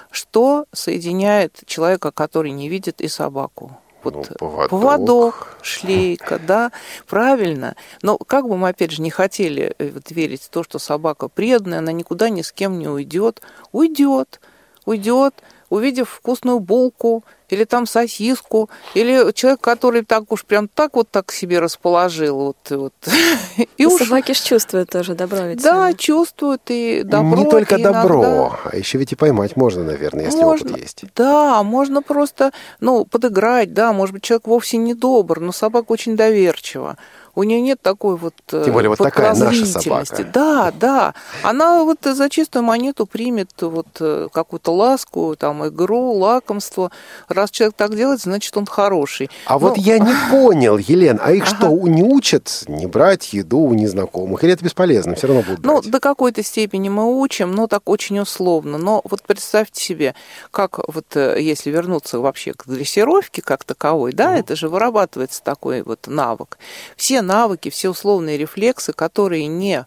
Что 0.09 0.65
соединяет 0.73 1.61
человека, 1.67 2.11
который 2.11 2.51
не 2.51 2.67
видит, 2.67 2.99
и 2.99 3.07
собаку? 3.07 3.77
Вот 4.03 4.15
ну, 4.15 4.23
поводок. 4.39 4.69
поводок, 4.69 5.57
шлейка, 5.61 6.39
да, 6.39 6.71
правильно. 7.07 7.75
Но 8.01 8.17
как 8.17 8.47
бы 8.47 8.57
мы, 8.57 8.69
опять 8.69 8.91
же, 8.91 9.01
не 9.01 9.11
хотели 9.11 9.75
э, 9.77 9.91
вот, 9.91 10.09
верить 10.09 10.41
в 10.41 10.49
то, 10.49 10.63
что 10.63 10.79
собака 10.79 11.27
преданная, 11.27 11.79
она 11.79 11.91
никуда 11.91 12.29
ни 12.29 12.41
с 12.41 12.51
кем 12.51 12.79
не 12.79 12.87
уйдет, 12.87 13.41
уйдет, 13.71 14.41
уйдет, 14.85 15.35
увидев 15.71 16.09
вкусную 16.09 16.59
булку, 16.59 17.23
или 17.49 17.65
там 17.65 17.85
сосиску, 17.85 18.69
или 18.93 19.31
человек, 19.33 19.61
который 19.61 20.03
так 20.03 20.31
уж 20.31 20.45
прям 20.45 20.67
так 20.67 20.95
вот 20.95 21.09
так 21.09 21.31
себе 21.31 21.59
расположил. 21.59 22.37
Вот, 22.37 22.69
вот. 22.69 22.93
И 23.77 23.85
уж... 23.85 24.03
Собаки 24.03 24.33
же 24.33 24.41
чувствуют 24.41 24.89
тоже 24.89 25.15
добро 25.15 25.39
ведь. 25.39 25.61
Да, 25.61 25.87
сами. 25.87 25.93
чувствуют 25.93 26.61
и 26.67 27.01
добро. 27.03 27.43
Не 27.43 27.49
только 27.49 27.75
и 27.75 27.83
добро, 27.83 28.23
иногда... 28.23 28.59
а 28.71 28.77
еще 28.77 28.97
ведь 28.97 29.11
и 29.11 29.15
поймать 29.15 29.57
можно, 29.57 29.83
наверное, 29.83 30.25
если 30.25 30.41
можно, 30.41 30.69
опыт 30.71 30.81
есть. 30.81 31.03
Да, 31.15 31.61
можно 31.63 32.01
просто, 32.01 32.51
ну, 32.79 33.05
подыграть, 33.05 33.73
да, 33.73 33.91
может 33.91 34.13
быть, 34.13 34.23
человек 34.23 34.47
вовсе 34.47 34.77
не 34.77 34.93
добр, 34.93 35.39
но 35.39 35.51
собака 35.51 35.91
очень 35.91 36.15
доверчива 36.15 36.97
у 37.35 37.43
нее 37.43 37.61
нет 37.61 37.81
такой 37.81 38.17
вот 38.17 38.33
э, 38.51 38.63
Тем 38.65 38.73
более 38.73 38.89
вот 38.89 38.97
такая 38.97 39.33
наша 39.35 39.65
собака. 39.65 40.23
Да, 40.33 40.71
да. 40.71 41.13
Она 41.43 41.83
вот 41.83 41.99
за 42.03 42.29
чистую 42.29 42.63
монету 42.63 43.05
примет 43.05 43.49
вот 43.61 43.87
э, 43.99 44.27
какую-то 44.33 44.73
ласку, 44.73 45.35
там, 45.37 45.67
игру, 45.67 46.13
лакомство. 46.13 46.91
Раз 47.27 47.51
человек 47.51 47.75
так 47.75 47.95
делает, 47.95 48.21
значит, 48.21 48.55
он 48.57 48.65
хороший. 48.65 49.29
А 49.45 49.53
Но... 49.53 49.59
вот 49.59 49.77
я 49.77 49.99
не 49.99 50.13
понял, 50.31 50.77
Елен, 50.77 51.19
а 51.21 51.31
их 51.31 51.43
ага. 51.43 51.55
что, 51.55 51.87
не 51.87 52.03
учат 52.03 52.63
не 52.67 52.85
брать 52.85 53.33
еду 53.33 53.59
у 53.59 53.73
незнакомых? 53.73 54.43
Или 54.43 54.53
это 54.53 54.65
бесполезно? 54.65 55.15
Все 55.15 55.27
равно 55.27 55.43
будут 55.43 55.65
Ну, 55.65 55.79
брать? 55.79 55.91
до 55.91 55.99
какой-то 55.99 56.43
степени 56.43 56.89
мы 56.89 57.19
учим, 57.19 57.51
но 57.53 57.67
так 57.67 57.87
очень 57.89 58.19
условно. 58.19 58.77
Но 58.77 59.01
вот 59.03 59.21
представьте 59.23 59.81
себе, 59.81 60.15
как 60.51 60.79
вот 60.87 61.15
э, 61.15 61.37
если 61.39 61.69
вернуться 61.69 62.19
вообще 62.19 62.53
к 62.53 62.65
дрессировке 62.65 63.41
как 63.41 63.63
таковой, 63.63 64.13
да, 64.13 64.37
это 64.37 64.55
же 64.55 64.69
вырабатывается 64.69 65.43
такой 65.43 65.81
вот 65.83 66.07
навык. 66.07 66.57
Все 66.95 67.20
навыки, 67.21 67.69
все 67.69 67.89
условные 67.89 68.37
рефлексы, 68.37 68.93
которые 68.93 69.47
не 69.47 69.85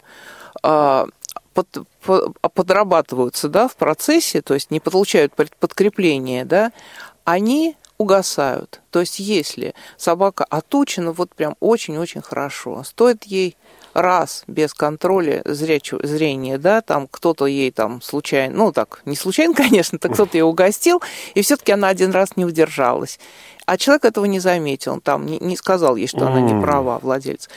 а, 0.63 1.07
под, 1.55 1.69
под, 2.03 2.37
подрабатываются 2.55 3.49
да, 3.49 3.69
в 3.69 3.77
процессе, 3.77 4.43
то 4.43 4.55
есть 4.55 4.71
не 4.71 4.81
получают 4.81 5.33
подкрепление, 5.35 6.45
да, 6.45 6.73
они 7.25 7.77
угасают. 7.99 8.81
То 8.91 9.01
есть 9.01 9.19
если 9.19 9.75
собака 9.97 10.45
отучена 10.45 11.13
вот 11.13 11.35
прям 11.35 11.57
очень-очень 11.61 12.23
хорошо, 12.23 12.83
стоит 12.85 13.25
ей 13.25 13.57
раз 13.93 14.43
без 14.47 14.75
контроля 14.75 15.43
зрячего, 15.45 16.05
зрения, 16.05 16.59
да, 16.59 16.81
там 16.81 17.07
кто-то 17.09 17.47
ей 17.47 17.71
там 17.71 18.03
случайно, 18.03 18.57
ну 18.57 18.73
так, 18.73 19.01
не 19.05 19.17
случайно, 19.17 19.55
конечно, 19.57 19.99
так 19.99 20.13
кто-то 20.13 20.37
ее 20.37 20.45
угостил, 20.45 21.03
и 21.35 21.43
все-таки 21.43 21.73
она 21.73 21.89
один 21.89 22.11
раз 22.11 22.37
не 22.37 22.45
удержалась. 22.45 23.19
А 23.67 23.79
человек 23.79 24.05
этого 24.05 24.27
не 24.27 24.41
заметил, 24.41 24.95
он 24.95 25.01
там 25.01 25.25
не, 25.25 25.39
не 25.39 25.57
сказал 25.57 25.97
ей, 25.97 26.07
что 26.07 26.27
она 26.27 26.41
не 26.41 26.61
права, 26.61 26.99
владелец. 27.01 27.49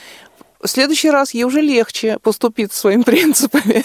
В 0.60 0.66
следующий 0.66 1.10
раз 1.10 1.34
ей 1.34 1.44
уже 1.44 1.60
легче 1.60 2.18
поступить 2.18 2.72
своими 2.72 3.02
принципами. 3.04 3.84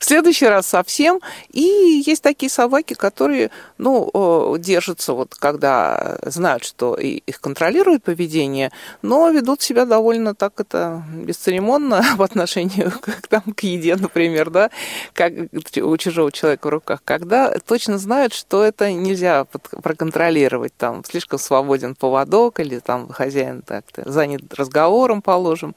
В 0.00 0.04
следующий 0.04 0.46
раз 0.46 0.66
совсем. 0.66 1.20
И 1.52 2.02
есть 2.06 2.22
такие 2.22 2.50
собаки, 2.50 2.94
которые, 2.94 3.50
ну, 3.76 4.56
держатся 4.58 5.12
вот, 5.12 5.34
когда 5.34 6.18
знают, 6.22 6.64
что 6.64 6.96
их 6.96 7.40
контролирует 7.40 8.02
поведение, 8.04 8.72
но 9.02 9.28
ведут 9.28 9.60
себя 9.60 9.84
довольно 9.84 10.34
так 10.34 10.58
это 10.58 11.02
бесцеремонно 11.14 12.02
в 12.16 12.22
отношении 12.22 12.88
к, 12.88 13.26
там, 13.28 13.42
к 13.42 13.60
еде, 13.60 13.96
например, 13.96 14.50
да, 14.50 14.70
как 15.12 15.32
у 15.76 15.96
чужого 15.98 16.32
человека 16.32 16.66
в 16.66 16.70
руках, 16.70 17.02
когда 17.04 17.54
точно 17.66 17.98
знают, 17.98 18.32
что 18.32 18.64
это 18.64 18.90
нельзя 18.92 19.44
проконтролировать, 19.44 20.74
там, 20.76 21.04
слишком 21.04 21.38
свободен 21.38 21.94
поводок 21.94 22.60
или 22.60 22.78
там 22.78 23.08
хозяин 23.10 23.62
так-то 23.62 24.10
занят 24.10 24.54
разговором, 24.54 25.20
положим 25.20 25.74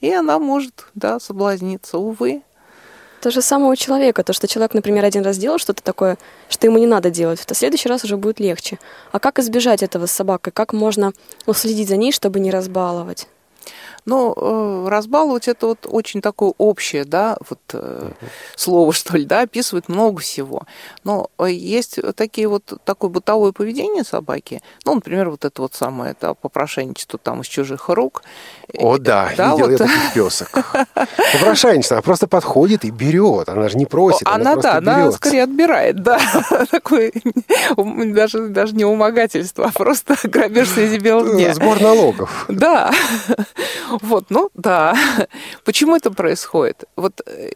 и 0.00 0.12
она 0.12 0.38
может, 0.38 0.86
да, 0.94 1.20
соблазниться, 1.20 1.98
увы. 1.98 2.42
То 3.20 3.30
же 3.32 3.42
самое 3.42 3.72
у 3.72 3.76
человека, 3.76 4.22
то, 4.22 4.32
что 4.32 4.46
человек, 4.46 4.74
например, 4.74 5.04
один 5.04 5.24
раз 5.24 5.38
делал 5.38 5.58
что-то 5.58 5.82
такое, 5.82 6.18
что 6.48 6.66
ему 6.66 6.78
не 6.78 6.86
надо 6.86 7.10
делать, 7.10 7.40
в 7.40 7.54
следующий 7.54 7.88
раз 7.88 8.04
уже 8.04 8.16
будет 8.16 8.38
легче. 8.38 8.78
А 9.10 9.18
как 9.18 9.40
избежать 9.40 9.82
этого 9.82 10.06
с 10.06 10.12
собакой? 10.12 10.52
Как 10.52 10.72
можно 10.72 11.12
уследить 11.46 11.88
за 11.88 11.96
ней, 11.96 12.12
чтобы 12.12 12.38
не 12.38 12.52
разбаловать? 12.52 13.26
Но 14.08 14.32
э, 14.34 14.88
разбаловать 14.88 15.48
это 15.48 15.66
вот 15.66 15.86
очень 15.86 16.22
такое 16.22 16.54
общее, 16.56 17.04
да, 17.04 17.36
вот 17.46 17.58
э, 17.74 18.10
слово, 18.56 18.94
что 18.94 19.18
ли, 19.18 19.26
да, 19.26 19.42
описывает 19.42 19.90
много 19.90 20.22
всего. 20.22 20.62
Но 21.04 21.28
э, 21.38 21.50
есть 21.50 21.98
такие 22.16 22.48
вот 22.48 22.72
такое 22.86 23.10
бытовое 23.10 23.52
поведение 23.52 24.04
собаки, 24.04 24.62
ну, 24.86 24.94
например, 24.94 25.28
вот 25.28 25.44
это 25.44 25.60
вот 25.60 25.74
самое, 25.74 26.12
это 26.12 26.32
попрошайничество 26.32 27.18
там 27.18 27.42
из 27.42 27.48
чужих 27.48 27.90
рук. 27.90 28.22
О, 28.78 28.96
да, 28.96 29.30
да 29.36 29.52
видел 29.52 29.66
вот... 29.66 29.72
я 29.72 29.76
таких 29.76 30.14
песок. 30.14 30.48
Попрошайничество, 31.34 31.98
она 31.98 32.02
просто 32.02 32.26
подходит 32.26 32.86
и 32.86 32.90
берет, 32.90 33.50
она 33.50 33.68
же 33.68 33.76
не 33.76 33.84
просит, 33.84 34.26
она, 34.26 34.52
она 34.52 34.62
да, 34.62 34.76
она 34.78 35.12
скорее 35.12 35.42
отбирает, 35.42 36.02
да, 36.02 36.18
такое 36.70 37.12
даже, 37.76 38.48
даже 38.48 38.74
не 38.74 38.86
умогательство, 38.86 39.66
а 39.66 39.70
просто 39.70 40.16
грабеж 40.24 40.70
среди 40.70 40.96
белого 40.96 41.30
дня. 41.30 41.52
Сбор 41.52 41.78
налогов. 41.78 42.46
Да, 42.48 42.90
вот, 44.02 44.26
ну 44.30 44.50
да. 44.54 44.94
Почему 45.64 45.96
это 45.96 46.10
происходит? 46.10 46.84
Вот 46.96 47.20
э, 47.26 47.50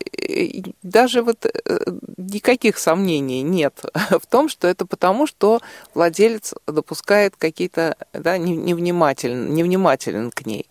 даже 0.83 1.23
вот 1.23 1.47
э, 1.47 1.79
никаких 2.17 2.79
сомнений 2.79 3.43
нет 3.43 3.83
в 4.11 4.27
том, 4.27 4.49
что 4.49 4.69
это 4.69 4.87
потому, 4.87 5.27
что 5.27 5.61
владелец 5.95 6.55
допускает 6.67 7.35
какие-то, 7.37 7.97
да, 8.13 8.39
невнимателен, 8.39 9.55
невнимателен 9.55 10.31
к 10.31 10.47
ней. 10.47 10.67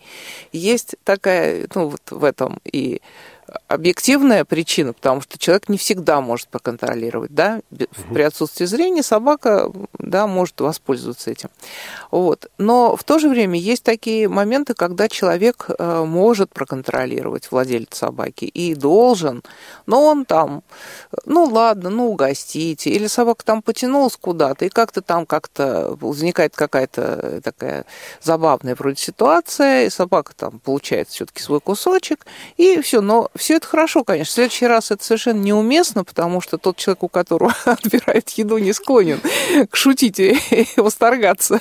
Есть 0.51 0.95
такая, 1.03 1.67
ну 1.75 1.89
вот 1.89 2.11
в 2.11 2.23
этом 2.23 2.59
и 2.65 3.01
объективная 3.67 4.45
причина, 4.45 4.93
потому 4.93 5.21
что 5.21 5.37
человек 5.37 5.69
не 5.69 5.77
всегда 5.77 6.21
может 6.21 6.47
проконтролировать, 6.47 7.33
да, 7.33 7.61
при 8.13 8.21
отсутствии 8.21 8.65
зрения 8.65 9.03
собака, 9.03 9.71
да, 9.97 10.27
может 10.27 10.59
воспользоваться 10.59 11.31
этим. 11.31 11.49
Вот. 12.11 12.49
Но 12.57 12.95
в 12.95 13.03
то 13.03 13.19
же 13.19 13.29
время 13.29 13.59
есть 13.59 13.83
такие 13.83 14.27
моменты, 14.27 14.73
когда 14.73 15.07
человек 15.07 15.67
э, 15.69 16.03
может 16.05 16.51
проконтролировать 16.53 17.51
владельца 17.51 18.01
собаки 18.01 18.45
и 18.45 18.75
должен, 18.75 19.43
но 19.85 20.05
он 20.05 20.25
там, 20.25 20.63
ну 21.25 21.45
ладно, 21.45 21.89
ну 21.89 22.09
угостите, 22.09 22.89
или 22.89 23.07
собака 23.07 23.45
там 23.45 23.61
потянулась 23.61 24.17
куда-то, 24.17 24.65
и 24.65 24.69
как-то 24.69 25.01
там 25.01 25.25
как-то 25.25 25.97
возникает 25.99 26.55
какая-то 26.55 27.41
такая 27.43 27.85
забавная 28.21 28.75
вроде 28.75 28.97
ситуация, 28.97 29.85
и 29.85 29.89
собака 29.89 30.33
там 30.35 30.59
получает 30.59 31.09
все-таки 31.09 31.41
свой 31.41 31.59
кусочек, 31.61 32.25
и 32.57 32.81
все, 32.81 33.01
но 33.01 33.29
все 33.41 33.55
это 33.55 33.67
хорошо, 33.67 34.03
конечно. 34.03 34.31
В 34.31 34.35
следующий 34.35 34.67
раз 34.67 34.91
это 34.91 35.03
совершенно 35.03 35.39
неуместно, 35.39 36.03
потому 36.03 36.41
что 36.41 36.57
тот 36.57 36.77
человек, 36.77 37.03
у 37.03 37.07
которого 37.07 37.53
отбирает 37.65 38.29
еду, 38.29 38.57
не 38.59 38.71
склонен 38.71 39.19
к 39.69 39.75
шутить 39.75 40.19
и 40.19 40.37
восторгаться 40.77 41.59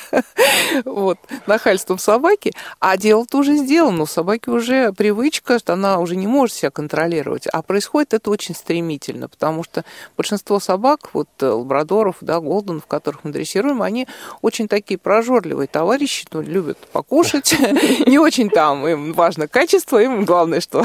вот, 0.85 1.19
нахальством 1.47 1.99
собаки. 1.99 2.53
А 2.79 2.97
дело-то 2.97 3.39
уже 3.39 3.57
сделано. 3.57 4.03
У 4.03 4.07
собаки 4.07 4.51
уже 4.51 4.93
привычка, 4.93 5.59
что 5.59 5.73
она 5.73 5.99
уже 5.99 6.17
не 6.17 6.27
может 6.27 6.57
себя 6.57 6.71
контролировать. 6.71 7.47
А 7.47 7.63
происходит 7.63 8.15
это 8.15 8.31
очень 8.31 8.55
стремительно, 8.55 9.29
потому 9.29 9.65
что 9.65 9.85
большинство 10.17 10.61
собак, 10.61 11.11
вот 11.15 11.29
э, 11.41 11.47
лабрадоров, 11.47 12.17
да, 12.21 12.41
голденов, 12.41 12.87
которых 12.87 13.25
мы 13.25 13.33
дрессируем, 13.33 13.81
они 13.81 14.07
очень 14.43 14.69
такие 14.69 14.99
прожорливые 14.99 15.67
товарищи, 15.67 16.27
ну, 16.33 16.43
любят 16.43 16.77
покушать. 16.93 17.55
Не 18.07 18.19
очень 18.19 18.51
там 18.51 18.87
им 18.87 19.15
важно 19.15 19.49
качество, 19.49 20.03
им 20.03 20.27
главное, 20.27 20.61
что, 20.61 20.85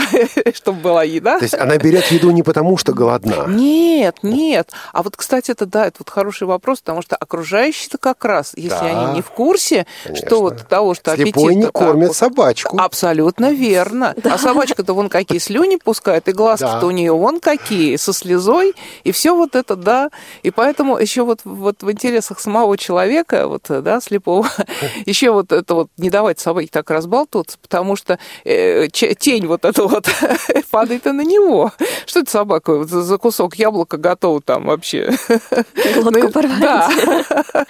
чтобы 0.76 0.82
была 0.82 1.04
еда. 1.04 1.38
То 1.38 1.44
есть 1.44 1.54
она 1.54 1.78
берет 1.78 2.06
еду 2.08 2.32
не 2.32 2.44
потому, 2.44 2.78
что 2.78 2.94
голодна? 2.94 3.46
Нет, 3.48 4.18
нет. 4.22 4.72
А 4.94 5.04
вот, 5.04 5.16
кстати, 5.16 5.52
это 5.52 5.66
да, 5.66 5.88
это 5.88 5.98
вот 6.00 6.10
хороший 6.10 6.48
вопрос, 6.48 6.80
потому 6.80 7.02
что 7.02 7.16
окружающие-то 7.16 7.98
как 7.98 8.24
раз, 8.26 8.54
если 8.56 8.70
да, 8.70 9.04
они 9.06 9.16
не 9.16 9.22
в 9.22 9.30
курсе, 9.30 9.86
конечно. 10.04 10.28
что 10.28 10.42
вот 10.42 10.68
того, 10.68 10.94
что 10.94 11.16
Слепой 11.16 11.54
аппетит... 11.54 11.66
не 11.66 11.72
кормит 11.72 12.08
вот, 12.10 12.18
собачку. 12.18 12.78
Абсолютно 12.80 13.52
верно. 13.52 14.14
Да. 14.26 14.36
А 14.36 14.38
собачка-то 14.40 14.94
вон 14.94 15.10
какие 15.10 15.38
слюни 15.38 15.76
пускает, 15.76 16.28
и 16.30 16.32
глазки-то 16.32 16.80
да. 16.82 16.88
у 16.88 16.92
нее 16.92 17.12
вон 17.12 17.40
какие, 17.40 17.96
со 17.98 18.12
слезой, 18.12 18.74
и 19.04 19.12
все 19.12 19.36
вот 19.36 19.56
это, 19.56 19.76
да. 19.76 20.10
И 20.42 20.50
поэтому 20.50 20.98
еще 20.98 21.24
вот, 21.24 21.42
вот 21.44 21.84
в 21.84 21.92
интересах 21.92 22.40
самого 22.40 22.76
человека, 22.76 23.48
вот, 23.48 23.66
да, 23.68 24.02
слепого, 24.02 24.50
еще 25.06 25.32
вот 25.32 25.52
это 25.52 25.76
вот 25.76 25.90
не 25.98 26.10
давать 26.10 26.40
собаке 26.40 26.70
так 26.72 26.90
разбалтываться, 26.90 27.60
потому 27.62 27.96
что 27.96 28.18
э, 28.46 28.88
тень 28.88 29.46
вот 29.46 29.64
эта 29.64 29.84
вот 29.84 30.08
падает 30.72 31.08
и 31.08 31.12
на 31.12 31.22
него. 31.22 31.72
Что 32.06 32.22
это 32.22 32.32
собака 32.32 32.84
за 32.84 33.18
кусок 33.18 33.56
яблока 33.56 33.98
готова 33.98 34.42
там 34.42 34.66
вообще? 34.66 35.12
Глотку 35.96 36.30
порвать. 36.34 36.60
Да. 36.60 36.90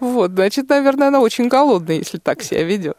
Вот, 0.00 0.32
значит, 0.32 0.68
наверное, 0.68 1.08
она 1.08 1.20
очень 1.20 1.48
голодная, 1.48 1.96
если 1.96 2.18
так 2.18 2.42
себя 2.42 2.62
ведет. 2.62 2.96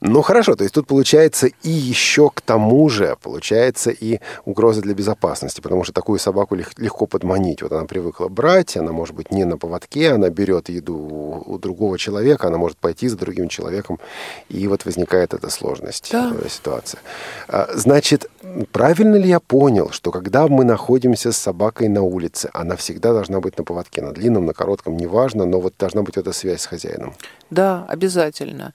Ну, 0.00 0.22
хорошо, 0.22 0.54
то 0.54 0.64
есть 0.64 0.74
тут 0.74 0.86
получается 0.86 1.48
и 1.62 1.70
еще 1.70 2.30
к 2.30 2.40
тому 2.40 2.88
же 2.88 3.16
получается 3.22 3.90
и 3.90 4.20
угроза 4.44 4.82
для 4.82 4.94
безопасности, 4.94 5.60
потому 5.60 5.84
что 5.84 5.92
такую 5.92 6.18
собаку 6.18 6.54
легко 6.54 7.06
подманить. 7.06 7.62
Вот 7.62 7.72
она 7.72 7.84
привыкла 7.84 8.28
брать, 8.28 8.76
она 8.76 8.92
может 8.92 9.14
быть 9.14 9.30
не 9.30 9.44
на 9.44 9.56
поводке, 9.56 10.12
она 10.12 10.30
берет 10.30 10.68
еду 10.68 11.42
у 11.46 11.58
другого 11.58 11.98
человека, 11.98 12.48
она 12.48 12.58
может 12.58 12.78
пойти 12.78 13.08
за 13.08 13.16
другим 13.16 13.48
человеком, 13.48 13.98
и 14.48 14.66
вот 14.68 14.84
возникает 14.84 15.34
эта 15.34 15.50
сложность, 15.50 16.08
да. 16.12 16.32
Э, 16.34 16.48
ситуация. 16.48 17.00
А, 17.48 17.68
значит, 17.74 18.30
правильно 18.72 18.85
ли 19.16 19.28
я 19.28 19.40
понял, 19.40 19.90
что 19.90 20.10
когда 20.10 20.46
мы 20.48 20.64
находимся 20.64 21.32
с 21.32 21.36
собакой 21.36 21.88
на 21.88 22.02
улице, 22.02 22.50
она 22.52 22.76
всегда 22.76 23.12
должна 23.12 23.40
быть 23.40 23.58
на 23.58 23.64
поводке, 23.64 24.02
на 24.02 24.12
длинном, 24.12 24.46
на 24.46 24.52
коротком, 24.52 24.96
неважно, 24.96 25.44
но 25.44 25.60
вот 25.60 25.74
должна 25.78 26.02
быть 26.02 26.16
эта 26.16 26.32
связь 26.32 26.60
с 26.60 26.66
хозяином? 26.66 27.14
Да, 27.50 27.84
обязательно. 27.88 28.74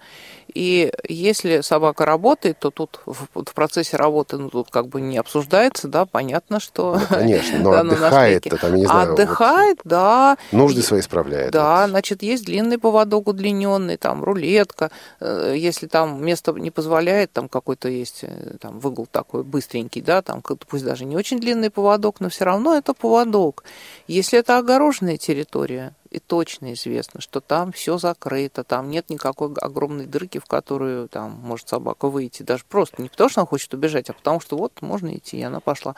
И 0.54 0.92
если 1.08 1.62
собака 1.62 2.06
работает, 2.06 2.60
то 2.60 2.72
тут 2.72 3.02
в, 3.06 3.28
в 3.34 3.54
процессе 3.54 3.98
работы, 3.98 4.38
ну, 4.38 4.50
тут 4.50 4.70
как 4.70 4.88
бы 4.88 5.00
не 5.00 5.18
обсуждается, 5.18 5.88
да, 5.88 6.06
понятно, 6.06 6.60
что... 6.60 7.00
Ну, 7.12 7.18
конечно, 7.18 7.60
но 7.60 7.72
отдыхает-то 7.72 8.58
там, 8.58 8.76
не 8.76 8.86
знаю... 8.86 9.14
Отдыхает, 9.14 9.78
вот, 9.84 9.90
да. 9.90 10.38
Нужды 10.52 10.82
свои 10.82 11.02
справляет. 11.02 11.52
Да, 11.52 11.82
вот. 11.82 11.90
значит, 11.92 12.24
есть 12.24 12.46
длинный 12.46 12.78
поводок 12.78 13.28
удлиненный, 13.28 13.98
там, 13.98 14.24
рулетка. 14.24 14.92
Э, 15.20 15.54
если 15.56 15.88
там 15.88 16.24
место 16.24 16.52
не 16.54 16.72
позволяет, 16.72 17.32
там 17.32 17.48
какой-то 17.50 17.90
есть 17.90 18.20
э, 18.24 18.56
там 18.60 18.80
выгул 18.80 19.08
такой 19.12 19.44
быстренький, 19.44 20.02
да, 20.02 20.22
там, 20.22 20.42
пусть 20.42 20.86
даже 20.86 21.06
не 21.06 21.16
очень 21.16 21.40
длинный 21.40 21.70
поводок, 21.70 22.20
но 22.20 22.30
все 22.30 22.46
равно 22.46 22.76
это 22.76 22.94
поводок. 22.94 23.64
Если 24.08 24.40
это 24.40 24.58
огороженная 24.58 25.18
территория, 25.18 25.94
и 26.12 26.20
точно 26.20 26.74
известно, 26.74 27.22
что 27.22 27.40
там 27.40 27.72
все 27.72 27.98
закрыто, 27.98 28.66
там 28.66 28.90
нет 28.90 29.10
никакой 29.10 29.54
огромной 29.56 30.06
дырки, 30.06 30.40
в 30.40 30.46
которую 30.46 31.08
там 31.08 31.32
может 31.32 31.70
собака 31.70 32.10
выйти, 32.10 32.44
даже 32.44 32.66
просто 32.68 33.02
не 33.02 33.08
потому, 33.08 33.30
что 33.30 33.42
она 33.42 33.48
хочет 33.48 33.74
убежать, 33.74 34.10
а 34.10 34.14
потому 34.14 34.42
что 34.42 34.58
вот 34.58 34.82
можно 34.82 35.16
идти, 35.16 35.38
и 35.38 35.44
она 35.44 35.62
пошла. 35.62 35.96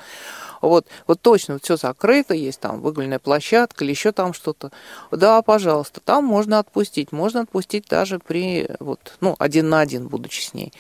Вот, 0.62 0.86
вот 1.08 1.20
точно 1.20 1.56
вот 1.56 1.63
все 1.63 1.78
закрыто, 1.78 2.36
есть 2.36 2.60
там 2.60 2.80
выгульная 2.80 3.17
площадка 3.19 3.84
или 3.84 3.91
еще 3.91 4.12
там 4.12 4.34
что-то. 4.34 4.71
Да, 5.10 5.41
пожалуйста, 5.41 5.99
там 5.99 6.26
можно 6.26 6.60
отпустить, 6.60 7.12
можно 7.12 7.41
отпустить 7.41 7.88
даже 7.89 8.19
при 8.19 8.69
вот, 8.80 9.17
ну, 9.19 9.36
один 9.39 9.69
на 9.69 9.80
один, 9.80 10.08
будучи 10.08 10.41
с 10.41 10.54
ней. 10.54 10.71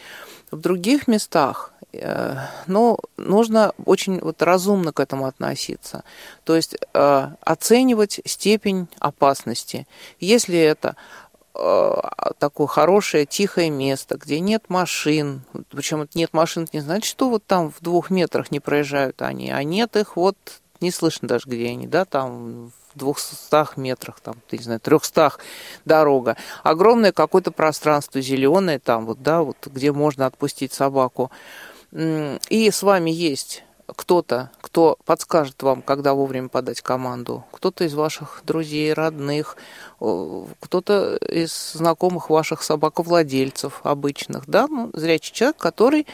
В 0.53 0.61
других 0.61 1.07
местах 1.07 1.73
Э, 1.93 2.47
но 2.65 2.99
нужно 3.17 3.73
очень 3.85 4.19
вот 4.19 4.41
разумно 4.41 4.91
к 4.91 4.99
этому 4.99 5.25
относиться. 5.25 6.03
То 6.43 6.55
есть 6.55 6.75
э, 6.93 7.27
оценивать 7.41 8.19
степень 8.25 8.87
опасности. 8.99 9.87
Если 10.19 10.57
это 10.57 10.95
э, 11.53 11.93
такое 12.39 12.67
хорошее, 12.67 13.25
тихое 13.25 13.69
место, 13.69 14.17
где 14.17 14.39
нет 14.39 14.65
машин. 14.69 15.43
Причем 15.69 16.07
нет 16.15 16.33
машин, 16.33 16.67
не 16.73 16.79
значит, 16.79 17.05
что 17.05 17.29
вот 17.29 17.45
там 17.45 17.71
в 17.71 17.81
двух 17.81 18.09
метрах 18.09 18.49
не 18.51 18.59
проезжают 18.59 19.21
они, 19.21 19.51
а 19.51 19.63
нет 19.63 19.95
их 19.95 20.15
вот 20.15 20.37
не 20.81 20.91
слышно 20.91 21.27
даже, 21.27 21.45
где 21.47 21.69
они, 21.69 21.87
да, 21.87 22.05
там 22.05 22.71
в 22.93 22.99
двухстах 22.99 23.77
метрах, 23.77 24.19
там, 24.19 24.35
не 24.51 24.59
знаю, 24.59 24.79
трехстах 24.79 25.39
дорога. 25.85 26.37
Огромное 26.63 27.11
какое-то 27.11 27.51
пространство 27.51 28.21
зеленое 28.21 28.79
там, 28.79 29.05
вот, 29.05 29.21
да, 29.21 29.41
вот, 29.41 29.57
где 29.65 29.91
можно 29.91 30.25
отпустить 30.25 30.73
собаку 30.73 31.31
и 31.91 32.69
с 32.71 32.81
вами 32.81 33.11
есть 33.11 33.63
кто-то, 33.85 34.49
кто 34.61 34.97
подскажет 35.05 35.61
вам, 35.61 35.81
когда 35.81 36.13
вовремя 36.13 36.47
подать 36.47 36.81
команду, 36.81 37.43
кто-то 37.51 37.83
из 37.83 37.93
ваших 37.93 38.41
друзей, 38.45 38.93
родных, 38.93 39.57
кто-то 39.99 41.17
из 41.17 41.73
знакомых 41.73 42.29
ваших 42.29 42.63
собаковладельцев 42.63 43.81
обычных, 43.83 44.47
да, 44.47 44.67
ну, 44.67 44.89
зрячий 44.93 45.33
человек, 45.33 45.57
который 45.57 46.07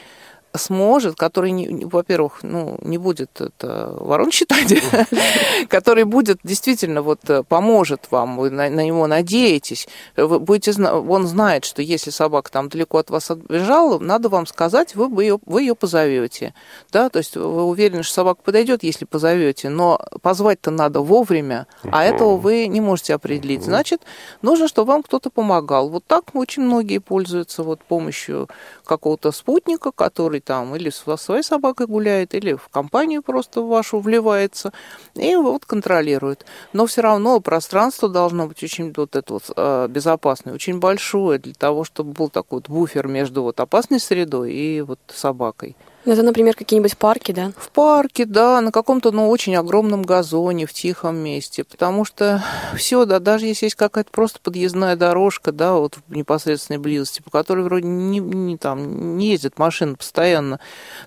сможет, 0.56 1.16
который, 1.16 1.52
не, 1.52 1.86
во-первых, 1.86 2.40
ну, 2.42 2.78
не 2.82 2.98
будет 2.98 3.40
это 3.40 3.96
ворон 4.00 4.32
считать, 4.32 4.74
который 5.70 6.06
будет 6.06 6.40
действительно 6.44 7.02
вот 7.02 7.20
э, 7.30 7.44
поможет 7.44 8.08
вам, 8.10 8.38
вы 8.38 8.50
на, 8.50 8.70
на 8.70 8.84
него 8.84 9.06
надеетесь, 9.08 9.88
вы 10.18 10.40
будете, 10.40 10.82
он 10.82 11.28
знает, 11.28 11.66
что 11.66 11.82
если 11.82 12.10
собака 12.10 12.52
там 12.52 12.70
далеко 12.70 12.98
от 12.98 13.10
вас 13.10 13.30
отбежала, 13.30 14.00
надо 14.00 14.30
вам 14.30 14.48
сказать, 14.48 14.96
вы, 14.96 15.10
бы 15.10 15.24
ее, 15.24 15.40
вы 15.46 15.62
ее 15.62 15.76
позовете, 15.76 16.54
да, 16.92 17.10
то 17.10 17.20
есть 17.20 17.36
вы 17.36 17.64
уверены, 17.64 18.04
что 18.04 18.14
собака 18.16 18.42
подойдет, 18.44 18.84
если 18.84 19.06
позовете, 19.06 19.70
но 19.70 20.02
позвать-то 20.22 20.72
надо 20.72 21.02
вовремя, 21.02 21.68
а 21.84 22.04
этого 22.04 22.38
вы 22.38 22.68
не 22.68 22.82
можете 22.82 23.14
определить, 23.14 23.64
значит, 23.64 24.02
нужно, 24.42 24.68
чтобы 24.68 24.94
вам 24.94 25.04
кто-то 25.04 25.30
помогал. 25.30 25.90
Вот 25.90 26.04
так 26.06 26.24
очень 26.34 26.64
многие 26.64 26.98
пользуются 26.98 27.64
вот 27.64 27.82
помощью 27.84 28.50
какого-то 28.90 29.32
спутника, 29.32 29.92
который 29.92 30.40
там 30.40 30.76
или 30.76 30.90
со 30.90 31.16
своей 31.16 31.44
собакой 31.44 31.86
гуляет, 31.86 32.34
или 32.34 32.54
в 32.56 32.70
компанию 32.70 33.22
просто 33.22 33.62
вашу 33.62 34.00
вливается, 34.00 34.74
и 35.14 35.36
вот 35.36 35.66
контролирует. 35.66 36.46
Но 36.74 36.88
все 36.88 37.02
равно 37.02 37.40
пространство 37.40 38.10
должно 38.10 38.48
быть 38.48 38.64
очень 38.64 38.92
вот 38.98 39.16
это 39.16 39.34
вот 39.34 39.52
э, 39.56 39.88
безопасное, 39.90 40.56
очень 40.56 40.80
большое 40.80 41.38
для 41.38 41.54
того, 41.54 41.84
чтобы 41.84 42.14
был 42.14 42.30
такой 42.30 42.58
вот 42.58 42.70
буфер 42.70 43.08
между 43.08 43.44
вот 43.44 43.60
опасной 43.60 44.00
средой 44.00 44.54
и 44.54 44.82
вот 44.82 45.00
собакой. 45.08 45.76
Ну, 46.06 46.14
это, 46.14 46.24
например, 46.24 46.56
какие-нибудь 46.56 46.98
парки, 46.98 47.34
да? 47.34 47.52
В 47.58 47.70
парке, 47.72 48.26
да, 48.26 48.62
на 48.62 48.72
каком-то, 48.72 49.12
ну, 49.12 49.30
очень 49.30 49.56
огромном 49.56 50.02
газоне, 50.02 50.66
в 50.66 50.72
тихом 50.72 51.18
месте. 51.18 51.66
Потому 51.66 52.06
что 52.06 52.42
все, 52.76 53.06
да, 53.06 53.20
даже 53.20 53.48
если 53.48 53.66
есть 53.66 53.76
какая-то 53.76 54.10
просто 54.10 54.40
подъездная 54.42 54.96
дорожка, 54.96 55.52
да, 55.52 55.74
вот 55.74 55.98
в 56.08 56.16
непосредственной 56.16 56.80
близости, 56.80 57.22
по 57.22 57.30
которой 57.30 57.66
вроде 57.66 57.88
не, 57.88 58.20
не, 58.20 58.58
там, 58.58 59.18
не 59.18 59.32
ездят 59.32 59.60
машины 59.60 59.98
постоянно, 59.98 60.60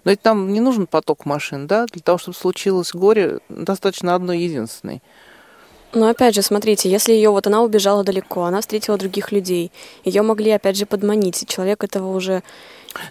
но 0.05 0.11
ведь 0.11 0.21
там 0.21 0.53
не 0.53 0.61
нужен 0.61 0.87
поток 0.87 1.25
машин, 1.25 1.67
да, 1.67 1.87
для 1.87 2.03
того, 2.03 2.19
чтобы 2.19 2.37
случилось 2.37 2.93
горе, 2.93 3.39
достаточно 3.49 4.15
одной 4.15 4.41
единственной. 4.41 5.03
Но 5.95 6.09
опять 6.09 6.35
же, 6.35 6.41
смотрите, 6.41 6.91
если 6.91 7.13
ее 7.13 7.31
вот 7.31 7.47
она 7.47 7.63
убежала 7.63 8.03
далеко, 8.03 8.45
она 8.45 8.63
встретила 8.63 8.97
других 8.97 9.31
людей, 9.31 9.73
ее 10.05 10.23
могли 10.23 10.51
опять 10.51 10.77
же 10.77 10.87
подманить, 10.87 11.43
и 11.43 11.47
человек 11.47 11.85
этого 11.85 12.17
уже 12.17 12.43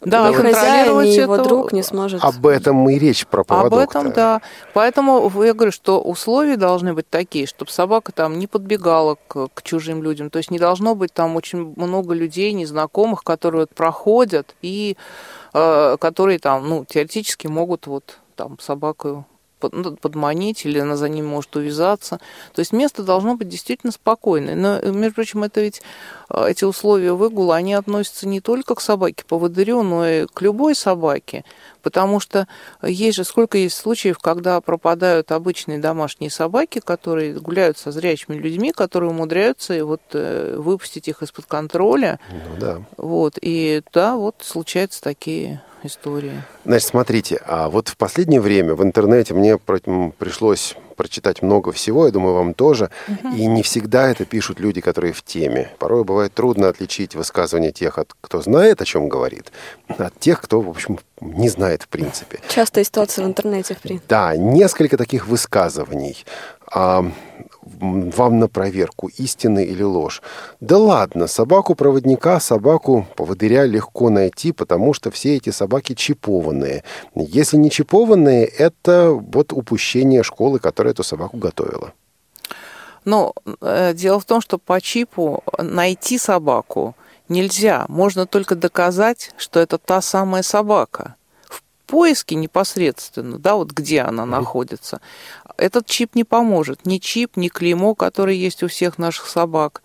Да, 0.02 0.30
ни 0.30 0.34
хозяин, 0.34 1.02
ни 1.02 1.10
его 1.10 1.36
это- 1.36 1.44
друг 1.44 1.74
не 1.74 1.84
сможет. 1.84 2.24
Об 2.24 2.46
этом 2.48 2.89
и 2.89 2.98
речь 3.00 3.26
про 3.28 3.44
поводок. 3.44 3.74
Об 3.74 3.80
этом, 3.80 4.12
да. 4.12 4.41
Поэтому 4.74 5.32
я 5.44 5.54
говорю, 5.54 5.72
что 5.72 6.02
условия 6.02 6.58
должны 6.58 6.94
быть 6.94 7.10
такие, 7.10 7.48
чтобы 7.48 7.72
собака 7.72 8.12
там 8.12 8.39
не 8.39 8.48
подбегала 8.48 9.17
к, 9.28 9.48
к 9.54 9.63
чужим 9.63 10.04
людям. 10.04 10.30
То 10.30 10.38
есть 10.38 10.52
не 10.52 10.60
должно 10.60 10.96
быть 10.96 11.13
там 11.13 11.36
очень 11.36 11.74
много 11.76 12.13
людей, 12.13 12.54
незнакомых, 12.54 13.24
которые 13.24 13.62
вот 13.62 13.76
проходят 13.76 14.56
и 14.62 14.98
э, 15.54 15.98
которые 16.00 16.39
там, 16.39 16.67
ну, 16.67 16.86
теоретически 16.86 17.48
могут 17.48 17.88
вот 17.88 18.20
там 18.36 18.58
собаку 18.60 19.26
подманить 19.69 20.65
или 20.65 20.80
она 20.80 20.95
за 20.95 21.10
ним 21.10 21.28
может 21.28 21.56
увязаться. 21.56 22.19
То 22.54 22.60
есть 22.60 22.74
место 22.74 23.04
должно 23.04 23.36
быть 23.36 23.50
действительно 23.50 23.91
спокойное. 23.91 24.56
Но, 24.56 24.78
э, 24.78 24.91
между 24.91 25.15
прочим, 25.15 25.43
это 25.43 25.62
ведь 25.62 25.82
э, 26.30 26.45
эти 26.50 26.65
условия 26.65 27.13
выгула, 27.13 27.56
они 27.56 27.74
относятся 27.74 28.28
не 28.28 28.41
только 28.41 28.76
к 28.76 28.82
собаке 28.82 29.24
поводырю, 29.28 29.84
но 29.84 30.08
и 30.08 30.26
к 30.26 30.41
любой 30.41 30.76
собаке. 30.76 31.43
Потому 31.82 32.19
что 32.19 32.47
есть 32.84 33.17
же 33.17 33.24
сколько 33.24 33.58
есть 33.58 33.76
случаев, 33.76 34.19
когда 34.19 34.62
пропадают 34.62 35.32
обычные 35.32 35.80
домашние 35.80 36.30
собаки, 36.30 36.80
которые 36.80 37.34
гуляют 37.34 37.78
со 37.78 37.91
зрячими 37.91 38.36
людьми, 38.36 38.71
которые 38.71 39.10
умудряются 39.10 39.74
и 39.74 39.82
вот 39.82 40.02
э, 40.13 40.56
выпустить 40.58 41.08
их 41.08 41.24
из-под 41.24 41.45
контроля. 41.45 42.19
Ну 42.32 42.60
да. 42.60 42.82
Вот. 42.97 43.38
И 43.41 43.82
да, 43.93 44.15
вот 44.15 44.36
случаются 44.41 45.02
такие 45.02 45.62
истории. 45.84 46.41
Значит, 46.65 46.88
смотрите, 46.89 47.41
а 47.46 47.70
вот 47.70 47.88
в 47.89 47.98
последнее 47.98 48.41
время 48.41 48.76
в 48.76 48.84
интернете 48.84 49.34
мне 49.34 49.58
пришлось 49.58 50.76
прочитать 50.96 51.41
много 51.41 51.72
всего, 51.72 52.06
я 52.06 52.12
думаю, 52.12 52.36
вам 52.36 52.54
тоже. 52.54 52.89
И 53.36 53.46
не 53.48 53.63
всегда 53.63 54.10
это 54.12 54.26
пишут 54.26 54.60
люди, 54.60 54.82
которые 54.82 55.13
в 55.13 55.24
теме. 55.24 55.72
Порой 55.80 56.04
бывает 56.04 56.34
трудно 56.34 56.67
отличить 56.67 57.15
высказывания 57.15 57.72
тех, 57.72 57.98
от- 57.98 58.13
кто 58.22 58.41
знает, 58.41 58.82
о 58.82 58.86
чем 58.86 59.10
говорит, 59.10 59.52
от 59.88 60.17
тех, 60.20 60.39
кто, 60.41 60.62
в 60.62 60.70
общем, 60.70 61.00
не 61.20 61.50
знает 61.50 61.84
в 61.84 61.88
принципе. 61.88 62.39
Частая 62.50 62.84
ситуация 62.84 63.26
в 63.26 63.28
интернете, 63.28 63.74
в 63.74 63.80
принципе. 63.80 64.06
Да, 64.10 64.36
несколько 64.36 64.98
таких 64.98 65.28
высказываний. 65.28 66.24
А, 66.72 67.04
вам 67.62 68.39
на 68.39 68.47
проверку, 68.47 69.08
истины 69.08 69.63
или 69.63 69.84
ложь. 69.84 70.21
Да 70.60 70.78
ладно, 70.78 71.28
собаку-проводника, 71.28 72.39
собаку-поводыря 72.39 73.65
легко 73.65 74.10
найти, 74.10 74.52
потому 74.52 74.93
что 74.93 75.12
все 75.12 75.36
эти 75.36 75.52
собаки 75.52 75.93
чипованные. 75.93 76.84
Если 77.15 77.58
не 77.58 77.69
чипованные, 77.69 78.45
это 78.45 79.12
вот 79.12 79.54
упущение 79.54 80.24
школы, 80.24 80.60
которая 80.60 80.93
эту 80.93 81.04
собаку 81.04 81.38
готовила. 81.38 81.93
Но 83.06 83.34
э, 83.62 83.93
дело 83.93 84.19
в 84.19 84.26
том, 84.26 84.41
что 84.41 84.58
по 84.58 84.80
чипу 84.80 85.43
найти 85.58 86.17
собаку 86.17 86.95
нельзя. 87.30 87.86
Можно 87.88 88.28
только 88.28 88.56
доказать, 88.56 89.32
что 89.38 89.60
это 89.60 89.78
та 89.78 90.02
самая 90.02 90.43
собака. 90.43 91.15
В 91.50 91.63
поиске 91.88 92.36
непосредственно, 92.36 93.38
да, 93.38 93.56
вот 93.56 93.71
где 93.71 94.02
она 94.02 94.26
находится, 94.26 95.02
этот 95.58 95.86
чип 95.86 96.16
не 96.16 96.24
поможет. 96.24 96.86
Ни 96.86 96.98
чип, 96.98 97.38
ни 97.38 97.48
клеймо, 97.48 97.96
которое 97.96 98.36
есть 98.36 98.64
у 98.64 98.68
всех 98.68 98.98
наших 98.98 99.28
собак. 99.28 99.82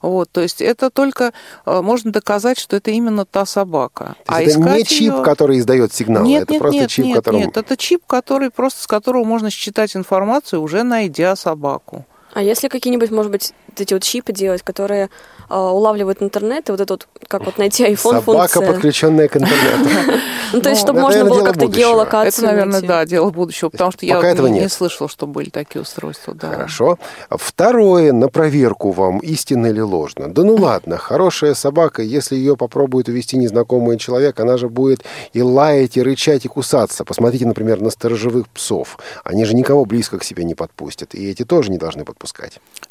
Вот, 0.00 0.30
то 0.30 0.40
есть 0.40 0.62
это 0.62 0.90
только 0.90 1.32
э, 1.66 1.80
можно 1.80 2.12
доказать, 2.12 2.58
что 2.58 2.76
это 2.76 2.90
именно 2.90 3.24
та 3.24 3.44
собака. 3.44 4.14
Есть 4.38 4.56
это 4.56 4.76
не 4.76 4.84
чип, 4.84 5.12
её- 5.12 5.22
который 5.22 5.58
издает 5.58 5.92
сигнал, 5.92 6.24
нет, 6.24 6.44
это 6.44 6.52
нет, 6.52 6.62
просто 6.62 6.80
нет, 6.80 6.90
чип, 6.90 7.04
нет, 7.06 7.16
которым... 7.16 7.40
нет, 7.40 7.56
это 7.56 7.76
чип, 7.76 8.02
который 8.06 8.50
просто 8.50 8.82
с 8.82 8.86
которого 8.86 9.24
можно 9.24 9.50
считать 9.50 9.96
информацию, 9.96 10.62
уже 10.62 10.84
найдя 10.84 11.34
собаку. 11.34 12.06
А 12.38 12.40
если 12.40 12.68
какие-нибудь, 12.68 13.10
может 13.10 13.32
быть, 13.32 13.52
эти 13.76 13.94
вот 13.94 14.04
чипы 14.04 14.32
делать, 14.32 14.62
которые 14.62 15.10
а, 15.48 15.72
улавливают 15.72 16.22
интернет, 16.22 16.68
и 16.68 16.70
вот 16.70 16.80
это 16.80 16.92
вот, 16.94 17.08
как 17.26 17.44
вот 17.44 17.58
найти 17.58 17.84
iPhone 17.84 18.20
Собака, 18.20 18.22
функция. 18.22 18.72
подключенная 18.72 19.26
к 19.26 19.36
интернету. 19.36 20.12
Ну, 20.50 20.62
то 20.62 20.70
есть, 20.70 20.80
Ну, 20.80 20.86
чтобы 20.86 21.00
можно 21.00 21.26
было 21.26 21.44
как-то 21.44 21.66
геолокацию 21.66 22.46
Это, 22.46 22.54
наверное, 22.54 22.80
да, 22.80 23.04
дело 23.04 23.28
будущего, 23.28 23.68
потому 23.68 23.90
что 23.90 24.06
я 24.06 24.14
Пока 24.14 24.28
вот 24.28 24.32
этого 24.32 24.46
не, 24.46 24.66
слышала, 24.70 25.06
что 25.06 25.26
были 25.26 25.50
такие 25.50 25.82
устройства. 25.82 26.32
Да. 26.32 26.52
Хорошо. 26.52 26.98
Второе, 27.28 28.14
на 28.14 28.28
проверку 28.28 28.92
вам, 28.92 29.18
истинно 29.18 29.66
или 29.66 29.80
ложно. 29.80 30.32
Да 30.32 30.44
ну 30.44 30.54
ладно, 30.54 30.96
хорошая 30.96 31.52
собака, 31.52 32.00
если 32.00 32.34
ее 32.34 32.56
попробует 32.56 33.08
увести 33.08 33.36
незнакомый 33.36 33.98
человек, 33.98 34.40
она 34.40 34.56
же 34.56 34.70
будет 34.70 35.04
и 35.34 35.42
лаять, 35.42 35.98
и 35.98 36.02
рычать, 36.02 36.46
и 36.46 36.48
кусаться. 36.48 37.04
Посмотрите, 37.04 37.44
например, 37.44 37.82
на 37.82 37.90
сторожевых 37.90 38.48
псов. 38.48 38.96
Они 39.24 39.44
же 39.44 39.54
никого 39.54 39.84
близко 39.84 40.18
к 40.18 40.24
себе 40.24 40.44
не 40.44 40.54
подпустят, 40.54 41.14
и 41.14 41.28
эти 41.28 41.44
тоже 41.44 41.70
не 41.70 41.76
должны 41.76 42.06
подпускать. 42.06 42.27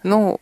Ну, 0.03 0.39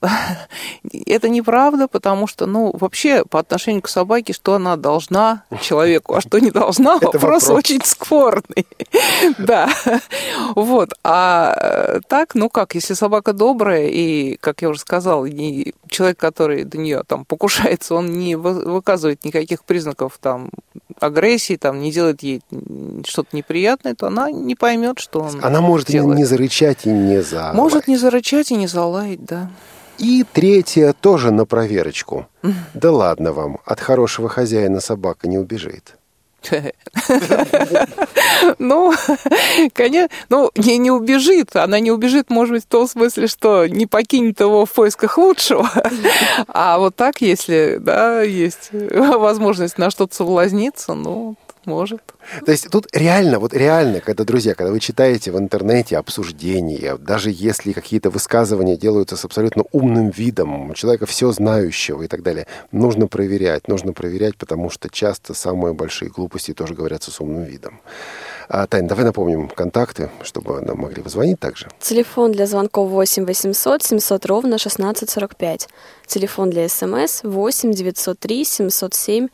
это 1.06 1.28
неправда, 1.28 1.88
потому 1.88 2.26
что, 2.26 2.46
ну, 2.46 2.70
вообще 2.74 3.24
по 3.24 3.38
отношению 3.38 3.82
к 3.82 3.88
собаке, 3.88 4.32
что 4.32 4.54
она 4.54 4.76
должна 4.76 5.44
человеку, 5.60 6.14
а 6.14 6.20
что 6.20 6.38
не 6.38 6.50
должна, 6.50 6.94
вопрос 6.98 7.22
вопрос. 7.22 7.48
очень 7.50 7.80
спорный. 7.84 8.66
Да. 9.38 9.68
Вот. 10.54 10.92
А 11.02 11.54
э, 11.58 12.00
так, 12.08 12.34
ну 12.34 12.48
как, 12.48 12.74
если 12.74 12.94
собака 12.94 13.32
добрая, 13.32 13.86
и, 13.88 14.36
как 14.36 14.62
я 14.62 14.68
уже 14.68 14.80
сказала, 14.80 15.24
не 15.26 15.74
человек, 15.88 16.18
который 16.18 16.64
до 16.64 16.78
нее 16.78 17.02
там 17.06 17.24
покушается, 17.24 17.94
он 17.94 18.18
не 18.18 18.36
вы- 18.36 18.64
выказывает 18.64 19.24
никаких 19.24 19.64
признаков 19.64 20.18
там 20.20 20.50
агрессии, 21.00 21.56
там 21.56 21.80
не 21.80 21.90
делает 21.90 22.22
ей 22.22 22.42
что-то 23.06 23.36
неприятное, 23.36 23.94
то 23.94 24.06
она 24.06 24.30
не 24.30 24.54
поймет, 24.54 24.98
что 24.98 25.20
он 25.20 25.40
Она 25.42 25.60
может 25.60 25.88
делает. 25.88 26.16
не 26.18 26.24
зарычать, 26.24 26.86
и 26.86 26.90
не 26.90 27.22
за. 27.22 27.52
Может 27.54 27.88
не 27.88 27.96
зарычать 27.96 28.50
и 28.50 28.56
не 28.56 28.66
залаять, 28.66 29.24
да. 29.24 29.50
И 29.98 30.24
третье 30.32 30.92
тоже 30.92 31.30
на 31.30 31.46
проверочку. 31.46 32.26
Да 32.74 32.90
ладно 32.90 33.32
вам, 33.32 33.58
от 33.64 33.80
хорошего 33.80 34.28
хозяина 34.28 34.80
собака 34.80 35.28
не 35.28 35.38
убежит. 35.38 35.96
Ну, 38.58 38.92
конечно, 39.72 40.14
ну, 40.28 40.50
не, 40.56 40.76
не 40.76 40.90
убежит. 40.90 41.56
Она 41.56 41.80
не 41.80 41.90
убежит, 41.90 42.30
может 42.30 42.54
быть, 42.54 42.64
в 42.64 42.68
том 42.68 42.86
смысле, 42.86 43.26
что 43.26 43.66
не 43.66 43.86
покинет 43.86 44.40
его 44.40 44.66
в 44.66 44.72
поисках 44.72 45.16
лучшего. 45.16 45.70
А 46.48 46.78
вот 46.78 46.96
так, 46.96 47.20
если, 47.20 47.78
да, 47.80 48.22
есть 48.22 48.70
возможность 48.72 49.78
на 49.78 49.90
что-то 49.90 50.14
соблазниться, 50.14 50.94
ну, 50.94 51.36
может. 51.66 52.00
То 52.44 52.52
есть 52.52 52.70
тут 52.70 52.86
реально, 52.92 53.38
вот 53.38 53.54
реально, 53.54 54.00
когда, 54.00 54.24
друзья, 54.24 54.54
когда 54.54 54.72
вы 54.72 54.80
читаете 54.80 55.30
в 55.30 55.38
интернете 55.38 55.98
обсуждения, 55.98 56.96
даже 56.96 57.30
если 57.32 57.72
какие-то 57.72 58.10
высказывания 58.10 58.76
делаются 58.76 59.16
с 59.16 59.24
абсолютно 59.24 59.64
умным 59.72 60.10
видом, 60.10 60.74
человека 60.74 61.06
все 61.06 61.32
знающего 61.32 62.02
и 62.02 62.08
так 62.08 62.22
далее, 62.22 62.46
нужно 62.72 63.06
проверять, 63.06 63.68
нужно 63.68 63.92
проверять, 63.92 64.36
потому 64.36 64.70
что 64.70 64.88
часто 64.88 65.34
самые 65.34 65.74
большие 65.74 66.10
глупости 66.10 66.54
тоже 66.54 66.74
говорятся 66.74 67.10
с 67.10 67.20
умным 67.20 67.44
видом. 67.44 67.80
А, 68.48 68.66
Тань, 68.66 68.86
давай 68.86 69.04
напомним 69.04 69.48
контакты, 69.48 70.10
чтобы 70.22 70.60
нам 70.60 70.78
могли 70.78 71.02
позвонить 71.02 71.40
также. 71.40 71.68
Телефон 71.80 72.32
для 72.32 72.46
звонков 72.46 72.90
8 72.90 73.24
800 73.24 73.82
700 73.82 74.26
ровно 74.26 74.56
1645. 74.56 75.68
Телефон 76.06 76.50
для 76.50 76.68
смс 76.68 77.22
8 77.22 77.72
903 77.72 78.44
707 78.44 79.28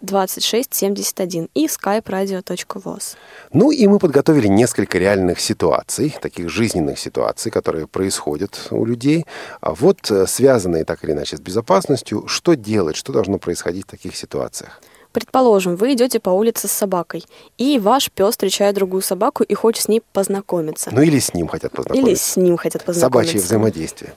26 0.00 0.74
71 0.74 1.48
и 1.54 1.66
skype 1.66 2.04
radio.voz. 2.04 3.16
Ну 3.52 3.70
и 3.70 3.86
мы 3.86 3.98
подготовили 3.98 4.48
несколько 4.48 4.98
реальных 4.98 5.40
ситуаций, 5.40 6.16
таких 6.20 6.48
жизненных 6.48 6.98
ситуаций, 6.98 7.50
которые 7.50 7.86
происходят 7.86 8.68
у 8.70 8.84
людей. 8.84 9.26
А 9.60 9.74
вот 9.74 10.10
э, 10.10 10.26
связанные 10.26 10.84
так 10.84 11.04
или 11.04 11.12
иначе 11.12 11.36
с 11.36 11.40
безопасностью, 11.40 12.26
что 12.26 12.54
делать, 12.54 12.96
что 12.96 13.12
должно 13.12 13.38
происходить 13.38 13.84
в 13.86 13.90
таких 13.90 14.16
ситуациях? 14.16 14.80
Предположим, 15.12 15.74
вы 15.74 15.94
идете 15.94 16.20
по 16.20 16.30
улице 16.30 16.68
с 16.68 16.72
собакой, 16.72 17.24
и 17.58 17.80
ваш 17.80 18.10
пес 18.12 18.30
встречает 18.30 18.76
другую 18.76 19.02
собаку 19.02 19.42
и 19.42 19.54
хочет 19.54 19.82
с 19.84 19.88
ней 19.88 20.02
познакомиться. 20.12 20.90
Ну 20.92 21.02
или 21.02 21.18
с 21.18 21.34
ним 21.34 21.48
хотят 21.48 21.72
Или 21.72 21.76
познакомиться. 21.82 22.32
с 22.32 22.36
ним 22.36 22.56
хотят 22.56 22.84
познакомиться. 22.84 23.32
Собачье 23.32 23.40
взаимодействие. 23.40 24.14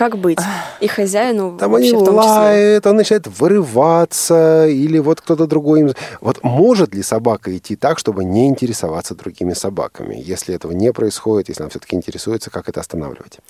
Как 0.00 0.16
быть? 0.16 0.38
И 0.80 0.86
хозяину 0.86 1.58
Там 1.58 1.72
вообще 1.72 1.90
они 1.90 2.02
в 2.02 2.06
том 2.06 2.16
числе. 2.16 2.30
лают, 2.30 2.86
он 2.86 2.96
начинает 2.96 3.26
вырываться, 3.26 4.66
или 4.66 4.98
вот 4.98 5.20
кто-то 5.20 5.46
другой 5.46 5.80
им... 5.80 5.90
Вот 6.22 6.42
может 6.42 6.94
ли 6.94 7.02
собака 7.02 7.54
идти 7.54 7.76
так, 7.76 7.98
чтобы 7.98 8.24
не 8.24 8.48
интересоваться 8.48 9.14
другими 9.14 9.52
собаками? 9.52 10.14
Если 10.16 10.54
этого 10.54 10.72
не 10.72 10.90
происходит, 10.94 11.50
если 11.50 11.64
она 11.64 11.68
все-таки 11.68 11.96
интересуется, 11.96 12.48
как 12.48 12.70
это 12.70 12.80
останавливать? 12.80 13.40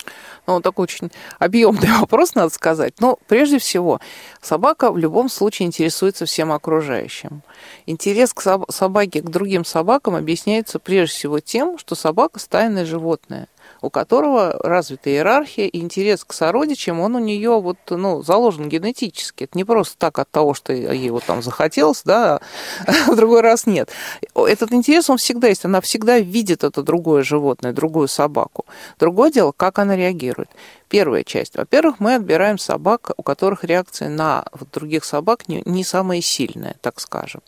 Ну, 0.45 0.59
такой 0.59 0.83
очень 0.83 1.09
объемный 1.39 1.89
вопрос, 2.01 2.35
надо 2.35 2.53
сказать. 2.53 2.95
Но 2.99 3.17
прежде 3.29 3.57
всего, 3.57 4.01
собака 4.41 4.91
в 4.91 4.97
любом 4.97 5.29
случае 5.29 5.67
интересуется 5.67 6.25
всем 6.25 6.51
окружающим. 6.51 7.43
Интерес 7.85 8.33
к 8.33 8.41
соб- 8.45 8.69
собаке 8.69 9.21
к 9.21 9.29
другим 9.29 9.63
собакам 9.63 10.15
объясняется 10.15 10.79
прежде 10.79 11.15
всего 11.15 11.39
тем, 11.39 11.77
что 11.77 11.95
собака 11.95 12.39
стайное 12.39 12.83
животное. 12.83 13.47
У 13.81 13.89
которого 13.89 14.53
развита 14.63 15.09
иерархия 15.09 15.67
и 15.67 15.79
интерес 15.79 16.23
к 16.23 16.33
сородичам, 16.33 16.99
он 16.99 17.15
у 17.15 17.19
нее 17.19 17.59
вот, 17.59 17.77
ну, 17.89 18.21
заложен 18.21 18.69
генетически. 18.69 19.45
Это 19.45 19.57
не 19.57 19.63
просто 19.63 19.97
так 19.97 20.19
от 20.19 20.29
того, 20.29 20.53
что 20.53 20.71
ей 20.73 21.09
вот 21.09 21.23
там 21.23 21.41
захотелось, 21.41 22.03
да, 22.05 22.39
а 22.85 23.11
в 23.11 23.15
другой 23.15 23.41
раз 23.41 23.65
нет. 23.65 23.89
Этот 24.35 24.71
интерес, 24.71 25.09
он 25.09 25.17
всегда 25.17 25.47
есть. 25.47 25.65
Она 25.65 25.81
всегда 25.81 26.19
видит 26.19 26.63
это 26.63 26.83
другое 26.83 27.23
животное, 27.23 27.73
другую 27.73 28.07
собаку. 28.07 28.65
Другое 28.99 29.31
дело, 29.31 29.51
как 29.55 29.79
она 29.79 29.95
реагирует. 29.95 30.49
Первая 30.87 31.23
часть. 31.23 31.55
Во-первых, 31.55 31.99
мы 31.99 32.15
отбираем 32.15 32.57
собак, 32.57 33.11
у 33.17 33.23
которых 33.23 33.63
реакция 33.63 34.09
на 34.09 34.43
других 34.73 35.05
собак 35.05 35.47
не, 35.47 35.61
не 35.65 35.83
самая 35.83 36.21
сильная, 36.21 36.75
так 36.81 36.99
скажем. 36.99 37.41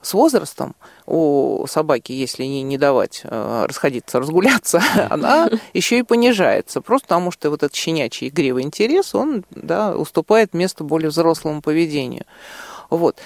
С 0.00 0.14
возрастом 0.14 0.76
у 1.06 1.64
собаки, 1.68 2.12
если 2.12 2.44
ей 2.44 2.62
не 2.62 2.78
давать 2.78 3.22
э, 3.24 3.66
расходиться, 3.68 4.20
разгуляться, 4.20 4.80
она 5.10 5.50
еще 5.72 5.98
и 5.98 6.02
понижается. 6.02 6.80
Просто 6.80 7.08
потому 7.08 7.30
что 7.32 7.50
вот 7.50 7.62
этот 7.62 7.74
щенячий 7.74 8.28
игривый 8.28 8.62
интерес, 8.62 9.14
он 9.14 9.44
да, 9.50 9.96
уступает 9.96 10.54
место 10.54 10.84
более 10.84 11.10
взрослому 11.10 11.62
поведению. 11.62 12.24
Вот. 12.90 13.18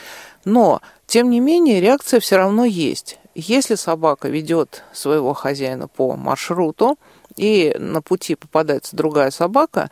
Но, 0.45 0.81
тем 1.07 1.31
не 1.31 1.41
менее, 1.41 1.81
реакция 1.81 2.21
все 2.21 2.37
равно 2.37 2.65
есть. 2.65 3.19
Если 3.35 3.75
собака 3.75 4.29
ведет 4.29 4.83
своего 4.93 5.35
хозяина 5.35 5.89
по 5.89 6.17
маршруту, 6.17 6.99
и 7.37 7.75
на 7.79 8.03
пути 8.03 8.35
попадается 8.35 8.97
другая 8.97 9.31
собака, 9.31 9.91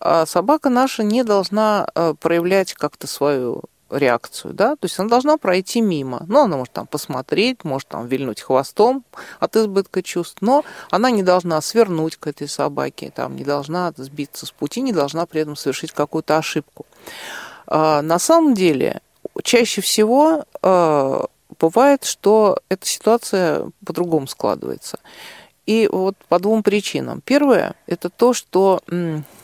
а 0.00 0.24
собака 0.26 0.70
наша 0.70 1.02
не 1.02 1.24
должна 1.24 1.86
э, 1.94 2.14
проявлять 2.18 2.72
как-то 2.72 3.06
свою 3.06 3.64
реакцию, 3.90 4.54
да, 4.54 4.76
то 4.76 4.84
есть 4.84 4.98
она 4.98 5.08
должна 5.08 5.36
пройти 5.36 5.80
мимо. 5.80 6.24
Ну, 6.28 6.40
она 6.40 6.56
может 6.56 6.72
там 6.72 6.86
посмотреть, 6.86 7.64
может 7.64 7.88
там 7.88 8.06
вильнуть 8.06 8.40
хвостом 8.40 9.04
от 9.38 9.56
избытка 9.56 10.02
чувств, 10.02 10.38
но 10.40 10.64
она 10.90 11.10
не 11.10 11.22
должна 11.22 11.60
свернуть 11.60 12.16
к 12.16 12.26
этой 12.26 12.48
собаке, 12.48 13.12
там, 13.14 13.36
не 13.36 13.44
должна 13.44 13.92
сбиться 13.96 14.46
с 14.46 14.50
пути, 14.50 14.80
не 14.80 14.92
должна 14.92 15.26
при 15.26 15.42
этом 15.42 15.56
совершить 15.56 15.92
какую-то 15.92 16.38
ошибку. 16.38 16.86
А, 17.66 18.02
на 18.02 18.18
самом 18.18 18.54
деле, 18.54 19.00
чаще 19.42 19.80
всего 19.80 20.44
а, 20.62 21.26
бывает, 21.58 22.04
что 22.04 22.58
эта 22.68 22.86
ситуация 22.86 23.70
по-другому 23.84 24.26
складывается. 24.26 24.98
И 25.70 25.88
вот 25.92 26.16
по 26.28 26.40
двум 26.40 26.64
причинам. 26.64 27.22
Первое– 27.24 27.76
это 27.86 28.10
то, 28.10 28.32
что 28.32 28.80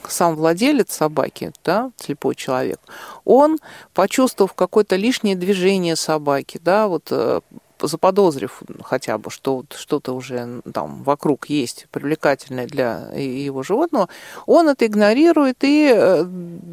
сам 0.09 0.35
владелец 0.35 0.93
собаки, 0.93 1.53
да, 1.65 1.93
слепой 1.99 2.35
человек, 2.35 2.81
он, 3.25 3.59
почувствовав 3.95 4.53
какое-то 4.53 4.97
лишнее 4.97 5.37
движение 5.37 5.95
собаки, 5.95 6.59
да, 6.61 6.89
вот 6.89 7.07
э, 7.13 7.43
заподозрив 7.81 8.63
хотя 8.83 9.19
бы, 9.19 9.31
что 9.31 9.65
что-то 9.75 10.15
уже 10.15 10.63
там 10.73 11.03
вокруг 11.03 11.49
есть 11.49 11.87
привлекательное 11.91 12.67
для 12.67 13.11
его 13.15 13.63
животного, 13.63 14.09
он 14.47 14.69
это 14.69 14.87
игнорирует 14.87 15.63
и 15.63 15.93
э, 15.95 16.25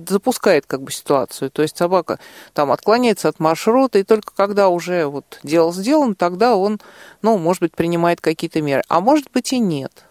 запускает 0.08 0.66
как 0.66 0.82
бы 0.82 0.92
ситуацию. 0.92 1.52
То 1.52 1.62
есть 1.62 1.78
собака 1.78 2.20
там 2.54 2.72
отклоняется 2.72 3.30
от 3.30 3.40
маршрута, 3.40 4.00
и 4.00 4.04
только 4.04 4.34
когда 4.36 4.70
уже 4.70 5.06
вот 5.06 5.40
дело 5.44 5.74
сделано, 5.74 6.16
тогда 6.16 6.56
он, 6.56 6.80
ну, 7.22 7.38
может 7.38 7.62
быть, 7.62 7.76
принимает 7.76 8.22
какие-то 8.22 8.62
меры. 8.62 8.84
А 8.88 9.02
может 9.02 9.30
быть 9.32 9.54
и 9.54 9.60
нет. 9.60 10.06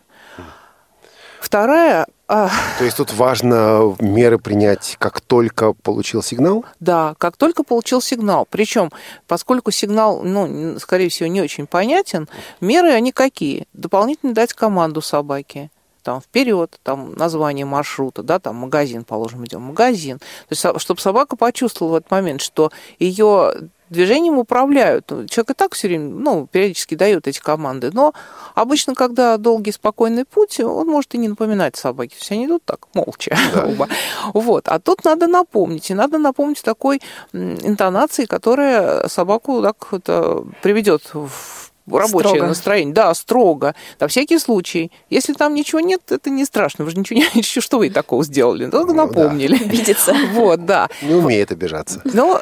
Вторая 1.43 2.07
то 2.33 2.51
есть 2.85 2.97
тут 2.97 3.13
важно 3.13 3.95
меры 4.01 4.39
принять, 4.39 4.97
как 4.99 5.21
только 5.21 5.75
получил 5.75 6.23
сигнал? 6.23 6.65
Да, 6.81 7.15
как 7.19 7.37
только 7.37 7.63
получил 7.63 8.01
сигнал. 8.01 8.47
Причем, 8.49 8.91
поскольку 9.27 9.71
сигнал, 9.71 10.23
ну, 10.23 10.79
скорее 10.79 11.11
всего, 11.11 11.29
не 11.29 11.43
очень 11.43 11.67
понятен, 11.67 12.31
меры 12.63 12.93
они 12.93 13.13
какие? 13.13 13.67
Дополнительно 13.75 14.33
дать 14.33 14.55
команду 14.55 15.03
собаке 15.03 15.71
там 16.03 16.21
вперед, 16.21 16.81
там 16.83 17.13
название 17.15 17.65
маршрута, 17.65 18.23
да, 18.23 18.41
там 18.41 18.57
магазин, 18.57 19.05
положим, 19.05 19.45
идем, 19.45 19.63
магазин. 19.63 20.19
То 20.19 20.47
есть, 20.51 20.81
чтобы 20.81 21.01
собака 21.01 21.37
почувствовала 21.37 21.93
в 21.93 21.97
этот 21.97 22.11
момент, 22.11 22.41
что 22.41 22.73
ее 22.99 23.53
движением 23.93 24.39
управляют. 24.39 25.07
Человек 25.07 25.51
и 25.51 25.55
так 25.55 25.75
все 25.75 25.89
время, 25.89 26.09
ну, 26.11 26.47
периодически 26.51 26.95
дает 26.95 27.29
эти 27.29 27.39
команды, 27.39 27.91
но 27.93 28.15
обычно, 28.55 28.95
когда 28.95 29.37
долгий 29.37 29.73
спокойный 29.73 30.25
путь, 30.25 30.59
он 30.61 30.89
может 30.89 31.15
и 31.15 31.19
не 31.19 31.29
напоминать 31.29 31.77
собаке. 31.77 32.17
Все 32.19 32.35
они 32.35 32.47
идут 32.47 32.65
так, 32.65 32.87
молча 32.95 33.37
да. 33.55 33.65
оба. 33.67 33.89
Вот. 34.35 34.69
А 34.69 34.79
тут 34.79 35.05
надо 35.05 35.27
напомнить, 35.27 35.91
и 35.91 35.95
надо 35.95 36.19
напомнить 36.19 36.63
такой 36.63 37.01
интонации, 37.33 38.25
которая 38.25 39.09
собаку 39.09 39.63
так 39.63 39.89
это 39.93 40.45
приведет 40.63 41.03
в 41.13 41.73
рабочее 41.91 42.31
строго. 42.31 42.47
настроение. 42.47 42.95
Да, 42.95 43.15
строго. 43.15 43.75
На 44.01 44.09
всякий 44.09 44.39
случай. 44.39 44.91
Если 45.11 45.33
там 45.33 45.55
ничего 45.55 45.81
нет, 45.81 46.01
это 46.11 46.31
не 46.31 46.45
страшно. 46.45 46.85
Вы 46.85 46.93
же 46.93 46.99
ничего 46.99 47.21
не... 47.35 47.43
Что 47.43 47.79
вы 47.79 47.91
такого 47.91 48.25
сделали? 48.25 48.71
Только 48.71 48.93
ну, 48.93 49.07
напомнили. 49.07 49.59
Да. 49.59 49.65
Обидеться. 49.65 50.15
Вот, 50.33 50.65
да. 50.65 50.89
Не 51.03 51.15
умеет 51.15 51.53
обижаться. 51.53 52.01
Но 52.05 52.41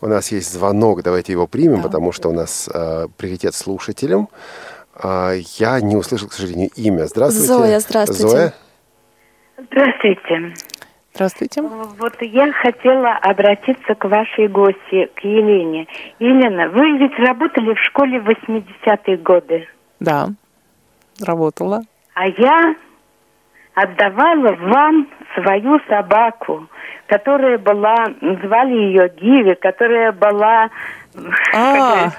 у 0.00 0.06
нас 0.06 0.32
есть 0.32 0.52
звонок, 0.52 1.02
давайте 1.02 1.32
его 1.32 1.46
примем, 1.46 1.76
да. 1.76 1.82
потому 1.84 2.12
что 2.12 2.28
у 2.28 2.32
нас 2.32 2.68
э, 2.72 3.06
приоритет 3.16 3.54
слушателям. 3.54 4.28
Э, 5.02 5.34
я 5.58 5.80
не 5.80 5.96
услышал, 5.96 6.28
к 6.28 6.32
сожалению, 6.32 6.70
имя. 6.76 7.06
Здравствуйте. 7.06 7.46
Зоя, 7.46 7.80
здравствуйте. 7.80 8.28
Зоя. 8.28 8.54
Здравствуйте. 9.58 10.54
Здравствуйте. 11.14 11.62
Вот 11.62 12.14
я 12.22 12.52
хотела 12.52 13.12
обратиться 13.12 13.94
к 13.94 14.04
вашей 14.04 14.48
гости, 14.48 15.08
к 15.14 15.20
Елене. 15.20 15.86
Елена, 16.18 16.68
вы 16.70 16.98
ведь 16.98 17.16
работали 17.18 17.72
в 17.72 17.78
школе 17.78 18.20
в 18.20 18.28
80-е 18.28 19.16
годы. 19.18 19.68
Да, 20.00 20.30
работала. 21.24 21.82
А 22.14 22.26
я 22.26 22.74
отдавала 23.74 24.52
вам 24.54 25.08
свою 25.34 25.80
собаку 25.88 26.68
которая 27.06 27.58
была, 27.58 28.06
звали 28.42 28.74
ее 28.74 29.12
Гиви, 29.20 29.54
которая 29.54 30.12
была, 30.12 30.70
а, 31.54 32.10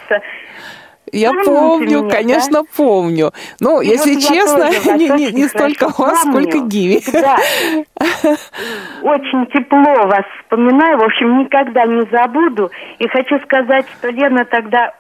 я 1.12 1.32
помню, 1.34 2.02
меня, 2.02 2.10
конечно, 2.10 2.62
да? 2.62 2.70
помню. 2.76 3.32
Ну, 3.60 3.82
и 3.82 3.88
если 3.88 4.16
вот 4.16 4.24
честно, 4.24 4.70
не, 4.98 5.10
не, 5.10 5.32
не 5.32 5.48
столько 5.48 5.88
вас, 5.98 6.24
помню. 6.24 6.44
сколько 6.44 6.68
Гиви. 6.68 7.02
Да. 7.12 7.38
Очень 9.02 9.46
тепло 9.48 10.08
вас 10.08 10.26
вспоминаю, 10.42 10.98
в 10.98 11.04
общем, 11.04 11.40
никогда 11.40 11.86
не 11.86 12.06
забуду. 12.12 12.72
И 13.00 13.08
хочу 13.08 13.40
сказать, 13.46 13.86
что 13.98 14.10
Лена 14.10 14.46
тогда... 14.46 14.94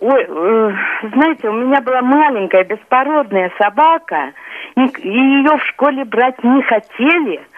Ой, 0.00 0.26
э, 0.28 0.72
знаете, 1.12 1.48
у 1.48 1.52
меня 1.52 1.80
была 1.80 2.02
маленькая 2.02 2.64
беспородная 2.64 3.50
собака, 3.58 4.32
и 4.76 4.80
ее 4.80 5.56
в 5.56 5.64
школе 5.66 6.04
брать 6.04 6.42
не 6.42 6.62
хотели– 6.62 7.40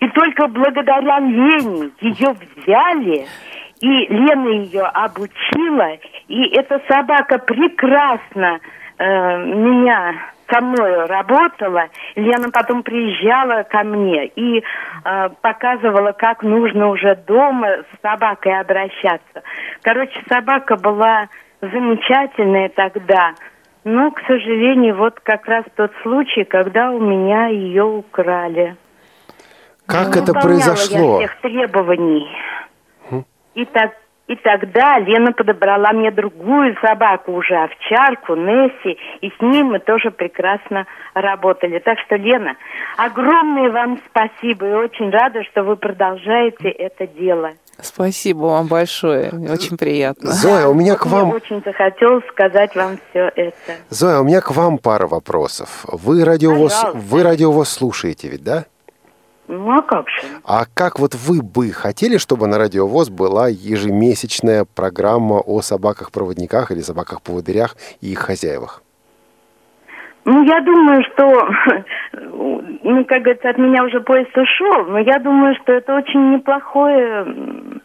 и 0.00 0.08
только 0.08 0.46
благодаря 0.48 1.18
Лене 1.20 1.90
ее 2.00 2.34
взяли, 2.56 3.26
и 3.80 4.06
Лена 4.06 4.48
ее 4.48 4.82
обучила, 4.82 5.98
и 6.28 6.56
эта 6.56 6.80
собака 6.88 7.38
прекрасно 7.38 8.60
э, 8.98 9.44
меня 9.44 10.14
со 10.50 10.60
мной 10.60 11.06
работала. 11.06 11.88
Лена 12.16 12.50
потом 12.50 12.82
приезжала 12.82 13.64
ко 13.64 13.84
мне 13.84 14.26
и 14.26 14.58
э, 14.58 15.28
показывала, 15.42 16.12
как 16.12 16.42
нужно 16.42 16.88
уже 16.88 17.16
дома 17.26 17.68
с 17.68 18.02
собакой 18.02 18.58
обращаться. 18.58 19.42
Короче, 19.82 20.20
собака 20.28 20.76
была 20.76 21.28
замечательная 21.60 22.68
тогда. 22.68 23.34
Но, 23.84 24.10
к 24.10 24.20
сожалению, 24.26 24.96
вот 24.96 25.18
как 25.20 25.46
раз 25.46 25.64
тот 25.76 25.92
случай, 26.02 26.44
когда 26.44 26.90
у 26.90 27.00
меня 27.00 27.48
ее 27.48 27.84
украли. 27.84 28.76
Как 29.86 30.14
не 30.14 30.22
это 30.22 30.34
произошло? 30.34 31.20
Я 31.20 31.28
всех 31.28 31.40
требований. 31.40 32.28
Хм? 33.10 33.24
И, 33.54 33.64
так, 33.64 33.92
и 34.28 34.36
тогда 34.36 34.98
Лена 34.98 35.32
подобрала 35.32 35.92
мне 35.92 36.10
другую 36.10 36.76
собаку, 36.80 37.32
уже 37.32 37.56
овчарку, 37.56 38.34
Несси, 38.36 38.98
и 39.22 39.30
с 39.30 39.40
ней 39.40 39.62
мы 39.62 39.78
тоже 39.78 40.10
прекрасно 40.10 40.86
работали. 41.14 41.78
Так 41.78 41.98
что, 42.00 42.16
Лена, 42.16 42.56
огромное 42.98 43.70
вам 43.70 43.98
спасибо 44.10 44.68
и 44.68 44.72
очень 44.74 45.10
рада, 45.10 45.42
что 45.44 45.64
вы 45.64 45.76
продолжаете 45.76 46.68
это 46.68 47.06
дело. 47.06 47.52
Спасибо 47.80 48.46
вам 48.46 48.66
большое, 48.66 49.30
очень 49.50 49.78
приятно. 49.78 50.30
Зоя, 50.32 50.66
у 50.66 50.74
меня 50.74 50.96
к 50.96 51.06
вам... 51.06 51.28
Мне 51.28 51.36
очень 51.36 51.62
захотелось 51.64 52.26
сказать 52.28 52.74
вам 52.74 52.98
все 53.10 53.30
это. 53.34 53.72
Зоя, 53.88 54.18
у 54.18 54.24
меня 54.24 54.40
к 54.40 54.50
вам 54.50 54.78
пара 54.78 55.06
вопросов. 55.06 55.84
Вы 55.84 56.24
радиовоз, 56.24 56.86
вы 56.92 57.22
радиовоз 57.22 57.70
слушаете 57.70 58.28
ведь, 58.28 58.44
да? 58.44 58.64
Ну 59.48 59.78
а 59.78 59.82
как 59.82 60.08
же? 60.08 60.20
А 60.44 60.64
как 60.74 60.98
вот 60.98 61.14
вы 61.14 61.42
бы 61.42 61.72
хотели, 61.72 62.18
чтобы 62.18 62.46
на 62.46 62.58
Радиовоз 62.58 63.08
была 63.08 63.48
ежемесячная 63.48 64.64
программа 64.76 65.40
о 65.40 65.62
собаках-проводниках 65.62 66.70
или 66.70 66.80
собаках-поводырях 66.80 67.74
и 68.02 68.12
их 68.12 68.18
хозяевах? 68.18 68.82
Ну, 70.24 70.44
я 70.44 70.60
думаю, 70.60 71.02
что, 71.04 71.48
ну, 72.82 73.04
как 73.06 73.22
говорится, 73.22 73.48
от 73.48 73.58
меня 73.58 73.84
уже 73.84 74.00
поезд 74.00 74.36
ушел, 74.36 74.84
но 74.84 74.98
я 74.98 75.18
думаю, 75.18 75.54
что 75.62 75.72
это 75.72 75.96
очень 75.96 76.34
неплохое 76.34 77.80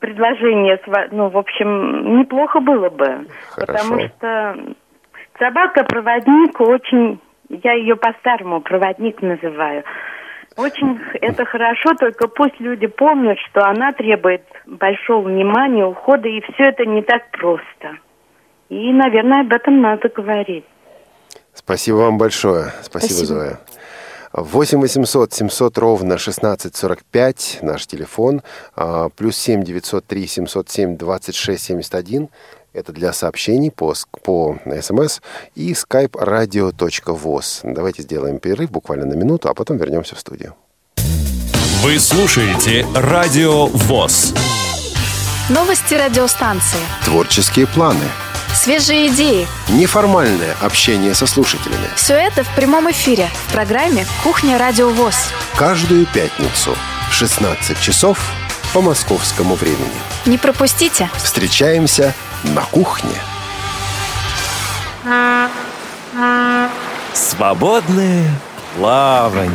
предложение, 0.00 0.78
ну, 1.12 1.28
в 1.28 1.38
общем, 1.38 2.18
неплохо 2.18 2.60
было 2.60 2.90
бы. 2.90 3.26
Хорошо. 3.50 3.72
Потому 3.72 4.00
что 4.08 4.56
собака-проводник 5.38 6.60
очень 6.60 7.20
я 7.48 7.72
ее 7.72 7.96
по-старому 7.96 8.60
проводник 8.60 9.22
называю. 9.22 9.84
Очень 10.56 11.00
это 11.20 11.44
хорошо, 11.44 11.94
только 11.98 12.28
пусть 12.28 12.60
люди 12.60 12.86
помнят, 12.86 13.38
что 13.50 13.66
она 13.66 13.92
требует 13.92 14.42
большого 14.66 15.28
внимания, 15.28 15.84
ухода, 15.84 16.28
и 16.28 16.40
все 16.40 16.64
это 16.64 16.84
не 16.86 17.02
так 17.02 17.28
просто. 17.32 17.98
И, 18.68 18.92
наверное, 18.92 19.40
об 19.40 19.52
этом 19.52 19.80
надо 19.80 20.08
говорить. 20.08 20.64
Спасибо 21.52 21.96
вам 21.96 22.18
большое. 22.18 22.72
Спасибо, 22.82 23.14
Спасибо. 23.14 23.26
Зоя. 23.26 23.60
8 24.32 24.80
800 24.80 25.32
700 25.32 25.78
ровно 25.78 26.14
1645 26.14 27.58
наш 27.62 27.86
телефон, 27.86 28.42
а, 28.74 29.08
плюс 29.08 29.36
7 29.36 29.62
903 29.62 30.26
707 30.26 30.96
26 30.96 31.62
71. 31.62 32.28
Это 32.74 32.92
для 32.92 33.12
сообщений 33.12 33.70
по, 33.70 33.94
по 34.24 34.58
смс 34.82 35.20
и 35.54 35.72
skype 35.72 36.10
radio.voz. 36.10 37.60
Давайте 37.62 38.02
сделаем 38.02 38.40
перерыв 38.40 38.72
буквально 38.72 39.06
на 39.06 39.14
минуту, 39.14 39.48
а 39.48 39.54
потом 39.54 39.76
вернемся 39.76 40.16
в 40.16 40.18
студию. 40.18 40.56
Вы 41.82 42.00
слушаете 42.00 42.84
Радио 42.94 43.66
ВОЗ. 43.66 44.34
Новости 45.48 45.94
радиостанции. 45.94 46.80
Творческие 47.04 47.68
планы, 47.68 48.04
Свежие 48.54 49.08
идеи. 49.08 49.46
неформальное 49.68 50.56
общение 50.60 51.14
со 51.14 51.26
слушателями. 51.26 51.86
Все 51.94 52.14
это 52.14 52.42
в 52.42 52.54
прямом 52.56 52.90
эфире 52.90 53.28
в 53.46 53.52
программе 53.52 54.04
«Кухня 54.24 54.58
Радио 54.58 54.88
ВОЗ». 54.88 55.14
Каждую 55.56 56.06
пятницу 56.06 56.74
в 57.08 57.14
16 57.14 57.78
часов 57.80 58.18
по 58.72 58.80
московскому 58.80 59.54
времени. 59.54 59.92
Не 60.26 60.38
пропустите. 60.38 61.08
Встречаемся 61.22 62.14
на 62.44 62.62
кухне. 62.66 63.14
Свободное 67.14 68.30
плавание. 68.76 69.50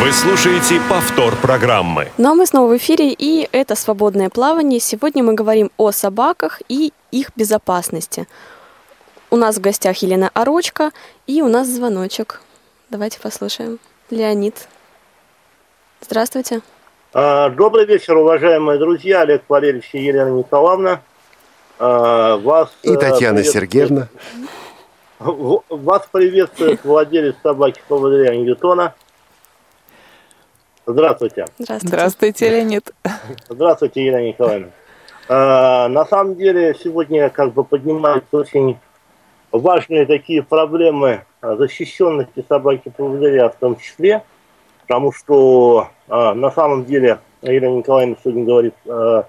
Вы 0.00 0.12
слушаете 0.12 0.80
повтор 0.88 1.36
программы. 1.36 2.10
Ну 2.16 2.30
а 2.30 2.34
мы 2.34 2.46
снова 2.46 2.72
в 2.72 2.76
эфире, 2.78 3.12
и 3.12 3.48
это 3.52 3.74
«Свободное 3.74 4.30
плавание». 4.30 4.80
Сегодня 4.80 5.22
мы 5.22 5.34
говорим 5.34 5.70
о 5.76 5.92
собаках 5.92 6.62
и 6.68 6.92
их 7.10 7.30
безопасности. 7.36 8.26
У 9.30 9.36
нас 9.36 9.56
в 9.56 9.60
гостях 9.60 9.98
Елена 9.98 10.30
Орочка, 10.32 10.90
и 11.26 11.42
у 11.42 11.48
нас 11.48 11.68
звоночек. 11.68 12.40
Давайте 12.88 13.20
послушаем. 13.20 13.78
Леонид. 14.10 14.68
Здравствуйте. 16.00 16.62
А, 17.12 17.50
Добрый 17.50 17.86
вечер, 17.86 18.16
уважаемые 18.16 18.78
друзья, 18.78 19.22
Олег 19.22 19.42
Валерьевич 19.48 19.90
и 19.94 19.98
Елена 19.98 20.30
Николаевна. 20.30 21.00
А, 21.80 22.36
Вас, 22.36 22.72
И 22.84 22.92
э, 22.94 22.96
Татьяна 22.96 23.42
Сергеевна. 23.42 24.06
Вас 25.18 26.08
приветствует 26.12 26.84
владелец 26.84 27.34
собаки 27.42 27.82
поводыря 27.88 28.36
Ньютона. 28.36 28.94
Здравствуйте. 30.86 31.46
Здравствуйте. 31.58 31.88
Здравствуйте, 31.88 32.48
Леонид. 32.48 32.94
Здравствуйте, 33.48 34.06
Елена 34.06 34.28
Николаевна. 34.28 34.68
А, 35.28 35.88
На 35.88 36.04
самом 36.04 36.36
деле 36.36 36.76
сегодня 36.80 37.28
как 37.28 37.52
бы 37.54 37.64
поднимаются 37.64 38.36
очень 38.36 38.78
важные 39.50 40.06
такие 40.06 40.44
проблемы 40.44 41.24
защищенности 41.42 42.44
собаки 42.48 42.88
поводыря 42.96 43.48
в 43.48 43.56
том 43.56 43.76
числе, 43.76 44.22
потому 44.82 45.12
что 45.12 45.88
на 46.10 46.50
самом 46.50 46.84
деле 46.84 47.18
Елена 47.42 47.76
Николаевна 47.76 48.16
сегодня 48.22 48.44
говорит 48.44 48.74
а, 48.88 49.24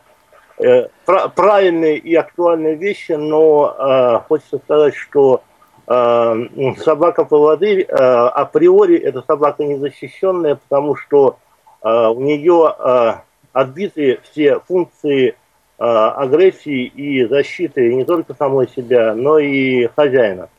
э, 0.57 0.87
пра- 1.05 1.29
правильные 1.29 1.97
и 1.97 2.15
актуальные 2.15 2.75
вещи, 2.75 3.13
но 3.13 3.75
а, 3.77 4.19
хочется 4.27 4.57
сказать, 4.57 4.95
что 4.95 5.43
а, 5.87 6.33
м, 6.33 6.75
собака-поводырь 6.77 7.87
а, 7.89 8.29
априори 8.29 8.97
это 8.97 9.23
собака 9.25 9.63
незащищенная, 9.63 10.55
потому 10.55 10.95
что 10.95 11.37
а, 11.81 12.09
у 12.11 12.21
нее 12.21 12.73
а, 12.77 13.23
отбиты 13.53 14.19
все 14.23 14.59
функции 14.59 15.35
а, 15.77 16.11
агрессии 16.11 16.85
и 16.85 17.25
защиты 17.25 17.93
не 17.93 18.05
только 18.05 18.33
самой 18.33 18.67
себя, 18.69 19.13
но 19.15 19.39
и 19.39 19.87
хозяина. 19.87 20.49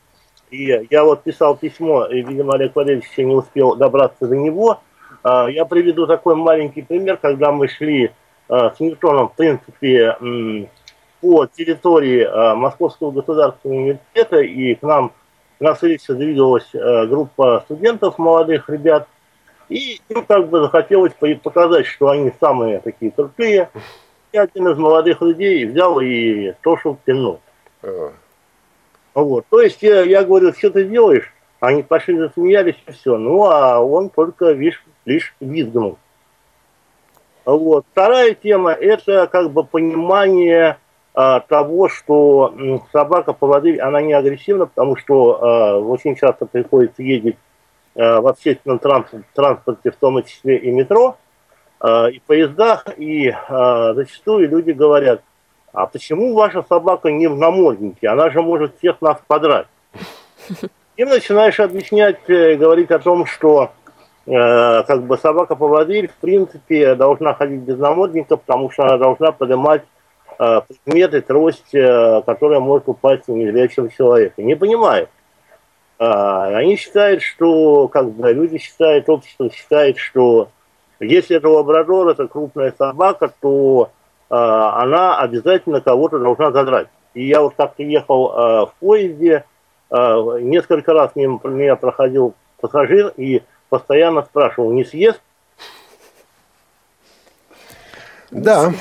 И 0.51 0.85
я 0.91 1.03
вот 1.03 1.23
писал 1.23 1.55
письмо, 1.55 2.05
и, 2.05 2.21
видимо, 2.21 2.53
Олег 2.53 2.75
Валерьевич 2.75 3.09
еще 3.09 3.25
не 3.25 3.33
успел 3.33 3.75
добраться 3.75 4.27
до 4.27 4.35
него. 4.35 4.81
А, 5.23 5.47
Я 5.47 5.65
приведу 5.65 6.05
такой 6.05 6.35
маленький 6.35 6.81
пример, 6.81 7.17
когда 7.17 7.51
мы 7.51 7.67
шли 7.67 8.11
а, 8.49 8.71
с 8.71 8.79
Ньютоном, 8.79 9.29
в 9.29 9.35
принципе, 9.35 10.17
по 11.21 11.45
территории 11.47 12.27
а, 12.29 12.55
Московского 12.55 13.11
государственного 13.11 13.79
университета, 13.79 14.41
и 14.41 14.75
к 14.75 14.81
нам 14.81 15.13
на 15.59 15.73
встречу 15.73 16.13
двигалась 16.13 16.69
группа 16.73 17.61
студентов, 17.65 18.17
молодых 18.17 18.69
ребят, 18.69 19.07
и 19.69 20.01
им 20.09 20.25
как 20.25 20.49
бы 20.49 20.59
захотелось 20.59 21.13
по- 21.13 21.33
показать, 21.35 21.85
что 21.85 22.09
они 22.09 22.33
самые 22.39 22.79
такие 22.79 23.11
крутые. 23.11 23.69
И 24.33 24.37
один 24.37 24.67
из 24.67 24.77
молодых 24.77 25.21
людей 25.21 25.65
взял 25.65 26.01
и 26.01 26.53
Тошу 26.61 26.97
пинул. 27.05 27.39
Вот. 29.13 29.45
То 29.49 29.61
есть 29.61 29.81
я, 29.83 30.01
я 30.01 30.23
говорю, 30.23 30.51
что 30.53 30.71
ты 30.71 30.83
делаешь? 30.85 31.32
Они 31.63 31.81
пошли 31.81 32.17
засмеялись 32.17 32.75
и 32.85 32.91
все. 32.91 33.15
Ну, 33.15 33.45
а 33.45 33.79
он 33.79 34.09
только 34.09 34.51
лишь, 34.51 34.83
лишь 35.05 35.33
визгнул. 35.39 35.97
Вот. 37.45 37.85
Вторая 37.93 38.33
тема– 38.33 38.71
это 38.73 39.27
как 39.27 39.49
бы 39.49 39.63
понимание 39.63 40.77
а, 41.13 41.39
того, 41.39 41.87
что 41.87 42.53
м, 42.53 42.83
собака-поводырь, 42.91 43.79
она 43.79 44.01
не 44.01 44.11
агрессивна, 44.11 44.65
потому 44.65 44.97
что 44.97 45.41
а, 45.41 45.79
очень 45.79 46.17
часто 46.17 46.45
приходится 46.45 47.01
ездить 47.01 47.37
а, 47.95 48.19
в 48.19 48.27
общественном 48.27 48.79
транспорте, 48.79 49.91
в 49.91 49.95
том 49.95 50.21
числе 50.25 50.57
и 50.57 50.69
метро, 50.69 51.15
а, 51.79 52.07
и 52.07 52.19
поездах, 52.19 52.87
и 52.97 53.29
а, 53.29 53.93
зачастую 53.93 54.49
люди 54.49 54.71
говорят, 54.71 55.21
а 55.71 55.85
почему 55.85 56.33
ваша 56.33 56.61
собака 56.67 57.09
не 57.09 57.27
в 57.27 57.37
наморднике? 57.37 58.09
Она 58.09 58.29
же 58.31 58.41
может 58.41 58.75
всех 58.79 58.99
нас 58.99 59.17
подрать. 59.27 59.67
Им 60.95 61.09
начинаешь 61.09 61.59
объяснять, 61.59 62.19
э, 62.27 62.55
говорить 62.55 62.91
о 62.91 62.99
том, 62.99 63.25
что 63.25 63.71
э, 64.25 64.83
как 64.83 65.03
бы 65.03 65.17
собака-поводырь 65.17 66.07
в 66.07 66.15
принципе 66.15 66.95
должна 66.95 67.33
ходить 67.33 67.61
без 67.61 67.77
намордника, 67.77 68.37
потому 68.37 68.69
что 68.69 68.83
она 68.83 68.97
должна 68.97 69.31
поднимать 69.31 69.83
э, 70.37 70.61
предметы, 70.67 71.21
трость, 71.21 71.73
э, 71.73 72.21
которая 72.25 72.59
может 72.59 72.87
упасть 72.87 73.27
на 73.27 73.33
незрячего 73.33 73.89
человека. 73.89 74.41
Не 74.41 74.55
понимают. 74.55 75.09
А, 75.99 76.47
они 76.57 76.75
считают, 76.75 77.21
что 77.21 77.87
как 77.87 78.11
бы 78.11 78.31
люди 78.33 78.57
считают, 78.57 79.09
общество 79.09 79.49
считает, 79.49 79.97
что 79.97 80.49
если 80.99 81.37
это 81.37 81.49
лабрадор, 81.49 82.09
это 82.09 82.27
крупная 82.27 82.73
собака, 82.77 83.31
то 83.41 83.89
а, 84.29 84.81
она 84.81 85.17
обязательно 85.17 85.81
кого-то 85.81 86.19
должна 86.19 86.51
задрать. 86.51 86.87
И 87.13 87.25
я 87.27 87.41
вот 87.41 87.53
как-то 87.55 87.83
ехал 87.83 88.31
а, 88.31 88.65
в 88.65 88.73
поезде, 88.79 89.45
несколько 89.91 90.93
раз 90.93 91.11
мимо 91.15 91.39
меня 91.43 91.75
проходил 91.75 92.33
пассажир 92.59 93.13
и 93.17 93.43
постоянно 93.69 94.23
спрашивал, 94.23 94.71
не 94.71 94.83
съест? 94.83 95.21
Да, 98.31 98.71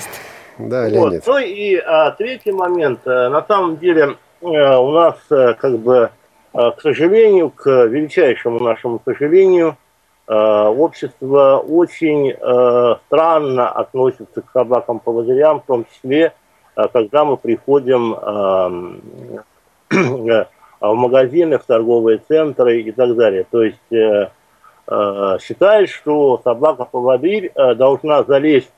да, 0.58 0.88
Вот. 0.90 1.14
Ну 1.26 1.38
и 1.38 1.76
а, 1.76 2.10
третий 2.12 2.52
момент. 2.52 3.00
Э, 3.06 3.28
На 3.28 3.44
самом 3.44 3.76
деле 3.78 4.16
э, 4.40 4.46
у 4.46 4.90
нас 4.92 5.16
э, 5.30 5.54
как 5.54 5.78
бы, 5.78 6.10
э, 6.54 6.70
к 6.76 6.80
сожалению, 6.80 7.50
к 7.50 7.66
величайшему 7.86 8.60
нашему 8.60 9.00
сожалению, 9.04 9.76
э, 10.28 10.34
общество 10.34 11.58
очень 11.58 12.30
э, 12.30 12.94
странно 13.06 13.68
относится 13.70 14.40
к 14.42 14.50
собакам-поводырям, 14.52 15.60
в 15.60 15.64
том 15.64 15.84
числе, 15.92 16.32
э, 16.76 16.82
когда 16.92 17.24
мы 17.24 17.36
приходим 17.36 18.14
э, 19.90 19.96
э, 20.30 20.44
в 20.90 20.94
магазины, 20.94 21.58
в 21.58 21.64
торговые 21.64 22.20
центры 22.26 22.80
и 22.82 22.92
так 22.92 23.14
далее. 23.16 23.46
То 23.50 23.62
есть 23.62 23.92
э, 23.92 24.28
э, 24.86 25.38
считает, 25.40 25.90
что 25.90 26.40
собака-поводырь 26.42 27.52
э, 27.54 27.74
должна 27.74 28.24
залезть 28.24 28.72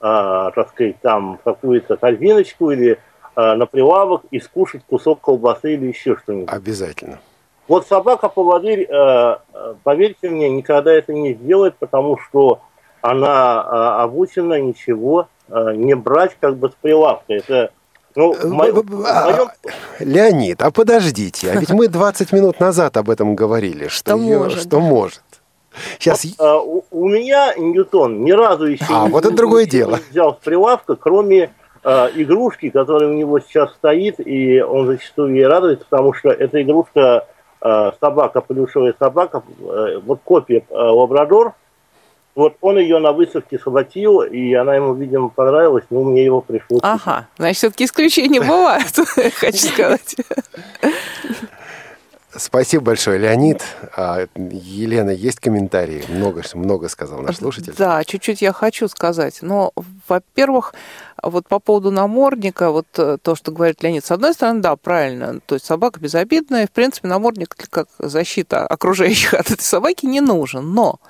а, 0.00 0.50
так 0.50 0.68
сказать, 0.70 1.00
там 1.00 1.38
в 1.38 1.42
какую-то 1.42 1.96
корзиночку 1.96 2.70
или 2.70 2.98
а, 3.34 3.56
на 3.56 3.66
прилавок 3.66 4.22
и 4.30 4.38
скушать 4.40 4.82
кусок 4.88 5.20
колбасы 5.20 5.74
или 5.74 5.86
еще 5.86 6.16
что-нибудь. 6.16 6.50
Обязательно. 6.52 7.18
Вот 7.66 7.86
собака-поводырь, 7.86 8.82
э, 8.82 8.86
э, 8.88 9.74
поверьте 9.82 10.28
мне, 10.28 10.48
никогда 10.48 10.92
это 10.92 11.12
не 11.12 11.32
сделает, 11.34 11.76
потому 11.78 12.18
что 12.18 12.60
она 13.00 13.64
э, 13.64 14.02
обучена 14.02 14.60
ничего 14.60 15.28
э, 15.48 15.72
не 15.74 15.94
брать 15.94 16.36
как 16.38 16.56
бы 16.56 16.70
с 16.70 16.74
прилавка. 16.74 17.32
Это, 17.32 17.72
ну, 18.16 18.34
мо- 18.48 18.64
в 18.72 18.84
моем- 18.84 19.48
Леонид, 20.00 20.62
а 20.62 20.70
подождите, 20.70 21.50
а 21.50 21.56
ведь 21.56 21.70
мы 21.70 21.88
20 21.88 22.32
минут 22.32 22.58
назад 22.60 22.96
об 22.96 23.10
этом 23.10 23.34
говорили, 23.36 23.88
что, 23.88 24.12
Что 24.16 24.20
её- 24.22 24.38
может, 24.40 24.60
что 24.62 24.80
может. 24.80 25.22
Сейчас 25.98 26.24
Вот, 26.24 26.34
а, 26.38 26.58
у, 26.58 26.84
у 26.90 27.08
меня 27.08 27.54
Ньютон 27.56 28.24
ни 28.24 28.32
разу 28.32 28.64
еще 28.66 28.84
А, 28.88 29.04
не, 29.04 29.10
вот 29.10 29.26
это 29.26 29.34
другое 29.36 29.66
дело. 29.66 30.00
взял 30.10 30.34
с 30.34 30.44
прилавка, 30.44 30.96
кроме 30.96 31.50
э, 31.84 32.08
игрушки, 32.14 32.70
которая 32.70 33.10
у 33.10 33.12
него 33.12 33.38
сейчас 33.40 33.72
стоит, 33.74 34.16
и 34.18 34.60
он 34.62 34.86
зачастую 34.86 35.34
ей 35.34 35.46
радуется, 35.46 35.84
потому 35.88 36.14
что 36.14 36.30
эта 36.30 36.62
игрушка 36.62 37.26
э, 37.60 37.90
собака, 38.00 38.40
плюшевая 38.40 38.94
собака, 38.98 39.42
э, 39.60 40.00
вот 40.04 40.20
копия 40.24 40.64
э, 40.68 40.74
лабрадор, 40.74 41.52
вот 42.36 42.56
он 42.60 42.78
ее 42.78 42.98
на 42.98 43.12
выставке 43.12 43.58
схватил, 43.58 44.20
и 44.20 44.52
она 44.52 44.76
ему, 44.76 44.92
видимо, 44.94 45.30
понравилась, 45.30 45.84
но 45.88 46.04
мне 46.04 46.22
его 46.22 46.42
пришлось... 46.42 46.80
Ага, 46.82 47.26
значит, 47.38 47.56
все-таки 47.56 47.84
исключения 47.86 48.40
бывают, 48.40 48.92
хочу 49.34 49.66
сказать. 49.66 50.16
Спасибо 52.38 52.84
большое, 52.84 53.18
Леонид. 53.18 53.62
А, 53.96 54.26
Елена, 54.36 55.08
есть 55.08 55.40
комментарии? 55.40 56.04
Много, 56.08 56.42
много 56.52 56.90
сказал 56.90 57.22
наш 57.22 57.36
слушатель. 57.36 57.72
Да, 57.78 58.04
чуть-чуть 58.04 58.42
я 58.42 58.52
хочу 58.52 58.88
сказать. 58.88 59.38
Но, 59.40 59.72
во-первых, 60.06 60.74
вот 61.22 61.48
по 61.48 61.58
поводу 61.58 61.90
намордника, 61.90 62.70
вот 62.70 62.86
э, 62.98 63.16
то, 63.22 63.34
что 63.36 63.52
говорит 63.52 63.82
Леонид, 63.82 64.04
с 64.04 64.10
одной 64.10 64.34
стороны, 64.34 64.60
да, 64.60 64.76
правильно, 64.76 65.40
то 65.46 65.54
есть 65.54 65.64
собака 65.64 65.98
безобидная, 65.98 66.66
в 66.66 66.70
принципе, 66.70 67.08
намордник 67.08 67.56
как 67.70 67.88
защита 67.98 68.66
окружающих 68.66 69.32
от 69.32 69.50
этой 69.50 69.62
собаки 69.62 70.04
не 70.04 70.20
нужен, 70.20 70.74
но 70.74 71.00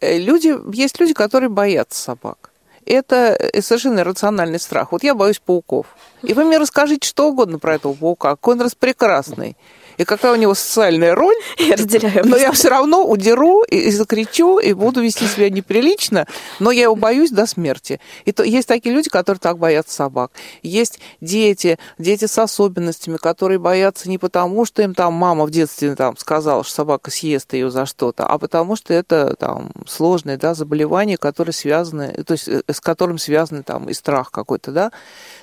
люди, 0.00 0.54
есть 0.74 1.00
люди, 1.00 1.14
которые 1.14 1.50
боятся 1.50 2.00
собак 2.00 2.50
это 2.86 3.36
э, 3.38 3.62
совершенно 3.62 4.00
иррациональный 4.00 4.58
страх. 4.58 4.92
Вот 4.92 5.02
я 5.02 5.14
боюсь 5.14 5.38
пауков. 5.38 5.86
И 6.22 6.34
вы 6.34 6.44
мне 6.44 6.58
расскажите 6.58 7.06
что 7.06 7.28
угодно 7.28 7.58
про 7.58 7.74
этого 7.76 7.94
паука, 7.94 8.30
какой 8.30 8.54
он 8.54 8.62
распрекрасный 8.62 9.56
и 10.00 10.04
какая 10.04 10.32
у 10.32 10.36
него 10.36 10.54
социальная 10.54 11.14
роль. 11.14 11.34
Я 11.58 11.76
разделяю. 11.76 12.26
Но 12.26 12.36
я 12.36 12.52
все 12.52 12.70
равно 12.70 13.06
удеру 13.06 13.62
и, 13.64 13.76
и 13.76 13.90
закричу, 13.90 14.58
и 14.58 14.72
буду 14.72 15.02
вести 15.02 15.26
себя 15.26 15.50
неприлично, 15.50 16.26
но 16.58 16.70
я 16.70 16.84
его 16.84 16.96
боюсь 16.96 17.30
до 17.30 17.46
смерти. 17.46 18.00
И 18.24 18.32
то, 18.32 18.42
есть 18.42 18.66
такие 18.66 18.94
люди, 18.94 19.10
которые 19.10 19.40
так 19.40 19.58
боятся 19.58 19.94
собак. 19.94 20.32
Есть 20.62 21.00
дети, 21.20 21.78
дети 21.98 22.24
с 22.24 22.38
особенностями, 22.38 23.18
которые 23.18 23.58
боятся 23.58 24.08
не 24.08 24.16
потому, 24.16 24.64
что 24.64 24.82
им 24.82 24.94
там 24.94 25.12
мама 25.12 25.44
в 25.44 25.50
детстве 25.50 25.94
там 25.94 26.16
сказала, 26.16 26.64
что 26.64 26.72
собака 26.72 27.10
съест 27.10 27.52
ее 27.52 27.70
за 27.70 27.84
что-то, 27.84 28.24
а 28.26 28.38
потому 28.38 28.76
что 28.76 28.94
это 28.94 29.36
там 29.38 29.70
сложное 29.86 30.38
да, 30.38 30.54
заболевание, 30.54 31.18
которое 31.18 31.52
связано, 31.52 32.08
то 32.24 32.32
есть 32.32 32.48
э, 32.48 32.62
с 32.70 32.80
которым 32.80 33.18
связан 33.18 33.62
там 33.64 33.90
и 33.90 33.92
страх 33.92 34.30
какой-то, 34.30 34.72
да. 34.72 34.92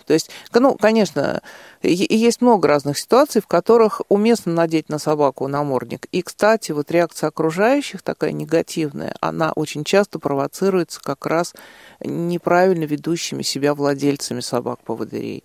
То 0.07 0.13
есть, 0.13 0.31
ну, 0.53 0.75
конечно, 0.75 1.41
есть 1.83 2.41
много 2.41 2.67
разных 2.67 2.97
ситуаций, 2.97 3.41
в 3.41 3.47
которых 3.47 4.01
уместно 4.09 4.53
надеть 4.53 4.89
на 4.89 4.99
собаку 4.99 5.47
намордник. 5.47 6.07
И, 6.11 6.21
кстати, 6.21 6.71
вот 6.71 6.91
реакция 6.91 7.27
окружающих 7.27 8.01
такая 8.01 8.31
негативная, 8.31 9.15
она 9.21 9.51
очень 9.53 9.83
часто 9.83 10.19
провоцируется 10.19 11.01
как 11.01 11.25
раз 11.25 11.53
неправильно 11.99 12.85
ведущими 12.85 13.43
себя 13.43 13.73
владельцами 13.73 14.39
собак-поводырей 14.39 15.43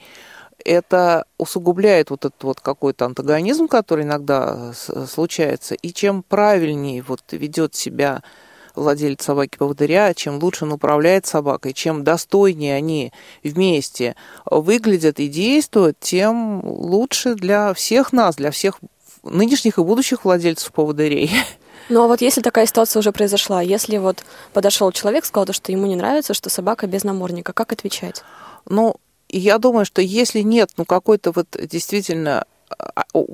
это 0.65 1.25
усугубляет 1.39 2.11
вот 2.11 2.25
этот 2.25 2.43
вот 2.45 2.61
какой-то 2.61 3.05
антагонизм, 3.07 3.69
который 3.69 4.05
иногда 4.05 4.73
случается. 4.73 5.75
И 5.75 5.93
чем 5.93 6.23
правильнее 6.23 7.03
вот 7.03 7.23
ведет 7.33 7.75
себя 7.75 8.23
владелец 8.75 9.23
собаки-поводыря, 9.23 10.15
чем 10.15 10.43
лучше 10.43 10.65
он 10.65 10.73
управляет 10.73 11.27
собакой, 11.27 11.73
чем 11.73 12.05
достойнее 12.05 12.77
они 12.77 13.13
вместе 13.43 14.17
выглядят 14.47 15.21
и 15.21 15.29
действуют, 15.29 15.99
тем 16.01 16.65
лучше 16.65 17.35
для 17.35 17.75
всех 17.75 18.13
нас, 18.13 18.37
для 18.37 18.51
всех 18.51 18.79
нынешних 19.23 19.79
и 19.79 19.83
будущих 19.83 20.25
владельцев 20.25 20.73
поводырей. 20.73 21.31
Ну 21.89 22.05
а 22.05 22.07
вот 22.07 22.21
если 22.21 22.41
такая 22.41 22.67
ситуация 22.67 23.01
уже 23.01 23.13
произошла, 23.13 23.61
если 23.61 23.99
вот 23.99 24.25
подошел 24.53 24.91
человек, 24.93 25.25
сказал, 25.25 25.53
что 25.53 25.73
ему 25.73 25.87
не 25.87 25.97
нравится, 25.97 26.35
что 26.35 26.49
собака 26.49 26.87
без 26.87 27.05
намордника, 27.05 27.53
как 27.53 27.73
отвечать? 27.73 28.23
Ну, 28.69 28.97
я 29.29 29.59
думаю, 29.59 29.85
что 29.85 30.01
если 30.01 30.41
нет, 30.41 30.71
ну, 30.77 30.85
какой-то 30.85 31.33
вот 31.33 31.49
действительно 31.53 32.45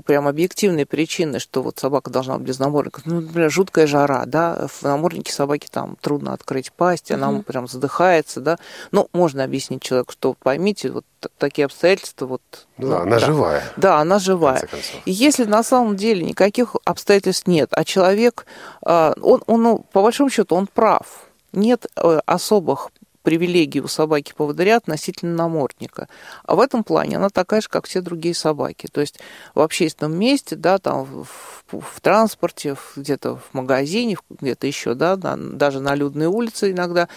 прям 0.05 0.27
объективные 0.27 0.87
причины, 0.87 1.39
что 1.39 1.63
вот 1.63 1.79
собака 1.79 2.11
должна 2.11 2.39
быть 2.39 2.47
без 2.47 2.59
намордника. 2.59 3.03
Ну, 3.05 3.21
например, 3.21 3.51
жуткая 3.51 3.87
жара, 3.87 4.25
да, 4.27 4.67
в 4.69 4.83
наморднике 4.83 5.33
собаки 5.33 5.69
там 5.71 5.97
трудно 6.01 6.33
открыть 6.33 6.73
пасть, 6.73 7.11
она 7.11 7.31
угу. 7.31 7.43
прям 7.43 7.69
задыхается, 7.69 8.41
да. 8.41 8.59
Ну, 8.91 9.09
можно 9.13 9.45
объяснить 9.45 9.83
человеку, 9.83 10.13
что 10.13 10.35
поймите, 10.35 10.91
вот 10.91 11.05
такие 11.39 11.67
обстоятельства, 11.67 12.27
вот... 12.27 12.43
Да, 12.79 12.87
ну, 12.87 12.97
она 12.97 13.19
да. 13.19 13.27
живая. 13.27 13.65
Да, 13.77 13.99
она 13.99 14.19
живая. 14.19 14.69
И 15.05 15.13
если 15.13 15.45
на 15.45 15.63
самом 15.63 15.97
деле 15.97 16.25
никаких 16.25 16.77
обстоятельств 16.85 17.47
нет, 17.47 17.69
а 17.73 17.85
человек, 17.85 18.47
а, 18.83 19.15
он, 19.21 19.43
он 19.47 19.63
ну, 19.63 19.85
по 19.93 20.03
большому 20.03 20.31
счету, 20.31 20.55
он 20.55 20.67
прав, 20.67 21.29
нет 21.53 21.87
э, 21.97 22.21
особых 22.27 22.91
привилегии 23.23 23.81
у 23.81 23.89
собаки-поводыря 23.89 24.77
относительно 24.77 25.35
намордника. 25.35 26.09
А 26.45 26.55
в 26.55 26.61
этом 26.61 26.85
плане 26.85 27.17
она 27.17 27.29
такая 27.29 27.61
же, 27.61 27.69
как 27.69 27.87
все 27.87 28.01
другие 28.01 28.35
собаки. 28.35 28.89
То 28.91 29.01
есть 29.01 29.19
в 29.55 29.61
общественном 29.61 30.19
месте, 30.19 30.57
да, 30.57 30.79
там 30.79 31.05
в, 31.05 31.65
в 31.71 32.01
транспорте, 32.01 32.77
где-то 32.97 33.37
в 33.37 33.55
магазине, 33.55 34.17
где-то 34.31 34.67
еще, 34.67 34.95
да, 34.95 35.17
на, 35.17 35.37
даже 35.37 35.81
на 35.81 35.95
людной 35.95 36.27
улице 36.27 36.71
иногда, 36.71 37.09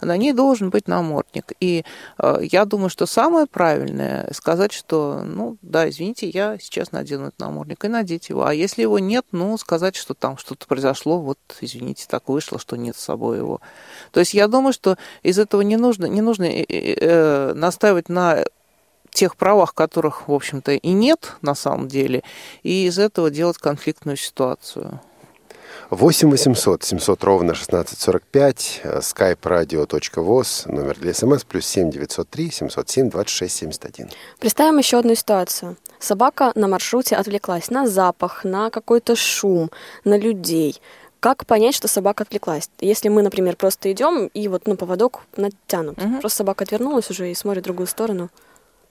на 0.00 0.16
ней 0.16 0.32
должен 0.32 0.70
быть 0.70 0.88
намордник. 0.88 1.52
И 1.60 1.84
э, 2.18 2.38
я 2.50 2.64
думаю, 2.64 2.90
что 2.90 3.06
самое 3.06 3.46
правильное 3.46 4.32
сказать, 4.32 4.72
что, 4.72 5.22
ну, 5.24 5.56
да, 5.62 5.88
извините, 5.88 6.28
я 6.28 6.58
сейчас 6.58 6.92
надену 6.92 7.28
этот 7.28 7.40
намордник 7.40 7.84
и 7.84 7.88
надеть 7.88 8.28
его. 8.28 8.46
А 8.46 8.54
если 8.54 8.82
его 8.82 8.98
нет, 8.98 9.26
ну, 9.32 9.56
сказать, 9.58 9.96
что 9.96 10.14
там 10.14 10.38
что-то 10.38 10.66
произошло, 10.66 11.20
вот, 11.20 11.38
извините, 11.60 12.06
так 12.08 12.28
вышло, 12.28 12.58
что 12.58 12.76
нет 12.76 12.96
с 12.96 13.00
собой 13.00 13.38
его. 13.38 13.60
То 14.12 14.20
есть 14.20 14.34
я 14.34 14.48
думаю, 14.48 14.72
что 14.72 14.96
из 15.22 15.38
этого 15.38 15.57
этого 15.58 15.62
не 15.62 15.76
нужно, 15.76 16.06
не 16.06 16.20
нужно 16.20 16.44
э, 16.44 16.64
э, 16.68 17.52
настаивать 17.54 18.08
на 18.08 18.44
тех 19.10 19.36
правах, 19.36 19.74
которых, 19.74 20.28
в 20.28 20.32
общем-то, 20.32 20.72
и 20.72 20.92
нет 20.92 21.36
на 21.42 21.54
самом 21.54 21.88
деле, 21.88 22.22
и 22.62 22.86
из 22.86 22.98
этого 22.98 23.30
делать 23.30 23.58
конфликтную 23.58 24.16
ситуацию. 24.16 25.00
8 25.90 26.30
800 26.30 26.84
700 26.84 27.24
ровно 27.24 27.52
1645, 27.52 28.82
skype 28.84 29.40
radio.voz, 29.40 30.70
номер 30.70 30.98
для 30.98 31.14
смс, 31.14 31.44
плюс 31.44 31.66
7 31.66 31.90
903 31.90 32.50
707 32.50 33.10
26 33.10 33.56
71. 33.56 34.10
Представим 34.38 34.78
еще 34.78 34.98
одну 34.98 35.14
ситуацию. 35.14 35.76
Собака 35.98 36.52
на 36.54 36.68
маршруте 36.68 37.16
отвлеклась 37.16 37.70
на 37.70 37.86
запах, 37.86 38.44
на 38.44 38.70
какой-то 38.70 39.16
шум, 39.16 39.70
на 40.04 40.18
людей. 40.18 40.80
Как 41.20 41.46
понять, 41.46 41.74
что 41.74 41.88
собака 41.88 42.22
отвлеклась? 42.22 42.70
Если 42.80 43.08
мы, 43.08 43.22
например, 43.22 43.56
просто 43.56 43.90
идем 43.90 44.28
и 44.34 44.46
вот 44.48 44.66
ну 44.66 44.76
поводок 44.76 45.22
натянут, 45.36 45.98
угу. 45.98 46.20
просто 46.20 46.38
собака 46.38 46.64
отвернулась 46.64 47.10
уже 47.10 47.30
и 47.30 47.34
смотрит 47.34 47.64
в 47.64 47.64
другую 47.64 47.86
сторону. 47.86 48.30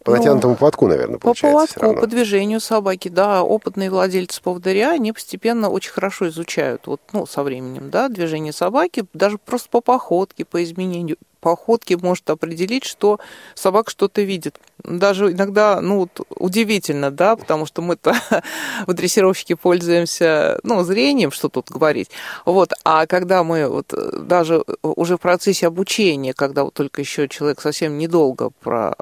По 0.04 0.12
натянутому 0.12 0.54
ну, 0.54 0.58
поводку, 0.58 0.88
наверное, 0.88 1.20
получается. 1.20 1.74
По 1.74 1.80
поводку, 1.82 2.02
по 2.02 2.08
движению 2.08 2.62
собаки, 2.62 3.10
да. 3.10 3.44
Опытные 3.44 3.90
владельцы 3.90 4.42
поводыря, 4.42 4.92
они 4.92 5.12
постепенно 5.12 5.70
очень 5.70 5.92
хорошо 5.92 6.30
изучают, 6.30 6.88
вот, 6.88 7.02
ну, 7.12 7.26
со 7.26 7.44
временем, 7.44 7.90
да, 7.90 8.08
движение 8.08 8.54
собаки, 8.54 9.04
даже 9.14 9.38
просто 9.38 9.68
по 9.70 9.82
походке, 9.82 10.46
по 10.46 10.64
изменению 10.64 11.18
походке 11.40 11.98
может 11.98 12.30
определить, 12.30 12.84
что 12.84 13.20
собака 13.56 13.92
что-то 13.92 14.22
видит. 14.22 14.60
Даже 14.84 15.32
иногда, 15.32 15.82
ну, 15.82 16.00
вот, 16.00 16.22
удивительно, 16.30 17.12
да, 17.12 17.36
потому 17.36 17.66
что 17.66 17.82
мы-то 17.82 18.16
в 18.88 18.94
дрессировщике 18.94 19.56
пользуемся, 19.56 20.60
ну, 20.64 20.84
зрением, 20.84 21.32
что 21.32 21.50
тут 21.50 21.70
говорить. 21.70 22.10
Вот, 22.46 22.74
а 22.84 23.06
когда 23.08 23.44
мы 23.44 23.68
вот 23.68 23.94
даже 24.28 24.64
уже 24.84 25.18
в 25.18 25.22
процессе 25.22 25.68
обучения, 25.68 26.34
когда 26.34 26.64
вот 26.64 26.74
только 26.74 27.02
еще 27.02 27.28
человек 27.28 27.62
совсем 27.62 27.98
недолго 27.98 28.52
про, 28.62 28.96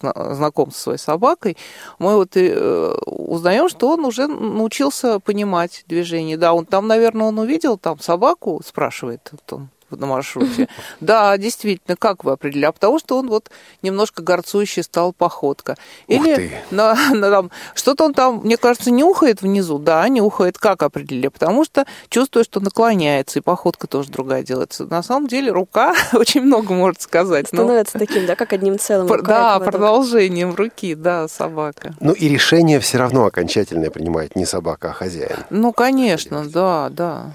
знаком 0.00 0.70
со 0.70 0.80
своей 0.80 0.98
собакой, 0.98 1.56
мы 1.98 2.16
вот 2.16 2.36
э, 2.36 2.94
узнаем, 3.06 3.68
что 3.68 3.90
он 3.90 4.04
уже 4.04 4.26
научился 4.26 5.20
понимать 5.20 5.84
движение. 5.86 6.36
Да, 6.36 6.52
он 6.54 6.66
там, 6.66 6.86
наверное, 6.86 7.26
он 7.26 7.38
увидел 7.38 7.78
там 7.78 7.98
собаку, 7.98 8.60
спрашивает 8.64 9.28
вот 9.32 9.52
он, 9.52 9.68
на 9.96 10.06
маршруте. 10.06 10.68
Да, 11.00 11.36
действительно, 11.36 11.96
как 11.96 12.24
вы 12.24 12.32
определили? 12.32 12.66
А 12.66 12.72
потому 12.72 12.98
что 12.98 13.18
он 13.18 13.28
вот 13.28 13.50
немножко 13.82 14.22
горцующий 14.22 14.82
стал 14.82 15.12
походка. 15.12 15.76
Или 16.06 16.52
на, 16.70 16.94
на, 17.12 17.30
там, 17.30 17.50
что-то 17.74 18.04
он 18.04 18.14
там, 18.14 18.40
мне 18.44 18.56
кажется, 18.56 18.90
нюхает 18.90 19.42
внизу. 19.42 19.78
Да, 19.78 20.08
нюхает. 20.08 20.58
Как 20.58 20.82
определили? 20.82 21.28
Потому 21.28 21.64
что 21.64 21.84
чувствую, 22.08 22.44
что 22.44 22.60
наклоняется, 22.60 23.38
и 23.38 23.42
походка 23.42 23.86
тоже 23.86 24.10
другая 24.10 24.42
делается. 24.42 24.86
На 24.86 25.02
самом 25.02 25.26
деле 25.26 25.50
рука 25.50 25.94
очень 26.12 26.42
много 26.42 26.72
может 26.72 27.02
сказать. 27.02 27.48
Становится 27.48 27.98
но... 27.98 28.06
таким, 28.06 28.26
да, 28.26 28.36
как 28.36 28.52
одним 28.52 28.78
целым. 28.78 29.08
Рука 29.08 29.58
да, 29.58 29.60
продолжением 29.60 30.54
руки, 30.54 30.94
да, 30.94 31.28
собака. 31.28 31.94
Ну 32.00 32.12
и 32.12 32.28
решение 32.28 32.80
все 32.80 32.98
равно 32.98 33.26
окончательное 33.26 33.90
принимает 33.90 34.36
не 34.36 34.46
собака, 34.46 34.90
а 34.90 34.92
хозяин. 34.92 35.36
Ну, 35.50 35.72
конечно, 35.72 36.44
да, 36.48 36.88
да. 36.90 37.34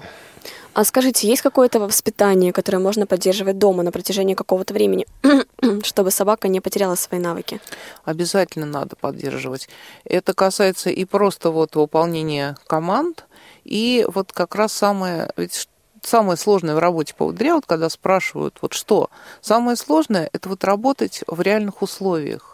А 0.72 0.84
скажите, 0.84 1.26
есть 1.26 1.42
какое-то 1.42 1.80
воспитание, 1.80 2.52
которое 2.52 2.78
можно 2.78 3.06
поддерживать 3.06 3.58
дома 3.58 3.82
на 3.82 3.90
протяжении 3.90 4.34
какого-то 4.34 4.72
времени, 4.72 5.06
чтобы 5.82 6.10
собака 6.10 6.48
не 6.48 6.60
потеряла 6.60 6.94
свои 6.94 7.20
навыки? 7.20 7.60
Обязательно 8.04 8.66
надо 8.66 8.96
поддерживать. 8.96 9.68
Это 10.04 10.32
касается 10.32 10.90
и 10.90 11.04
просто 11.04 11.50
вот 11.50 11.74
выполнения 11.74 12.56
команд, 12.66 13.26
и 13.64 14.06
вот 14.12 14.32
как 14.32 14.54
раз 14.54 14.72
самое, 14.72 15.32
ведь 15.36 15.68
самое 16.02 16.36
сложное 16.36 16.74
в 16.74 16.78
работе 16.78 17.14
поводыря, 17.14 17.54
вот 17.54 17.66
когда 17.66 17.88
спрашивают, 17.88 18.58
вот 18.62 18.72
что, 18.72 19.10
самое 19.40 19.76
сложное, 19.76 20.30
это 20.32 20.48
вот 20.48 20.64
работать 20.64 21.22
в 21.26 21.40
реальных 21.40 21.82
условиях. 21.82 22.49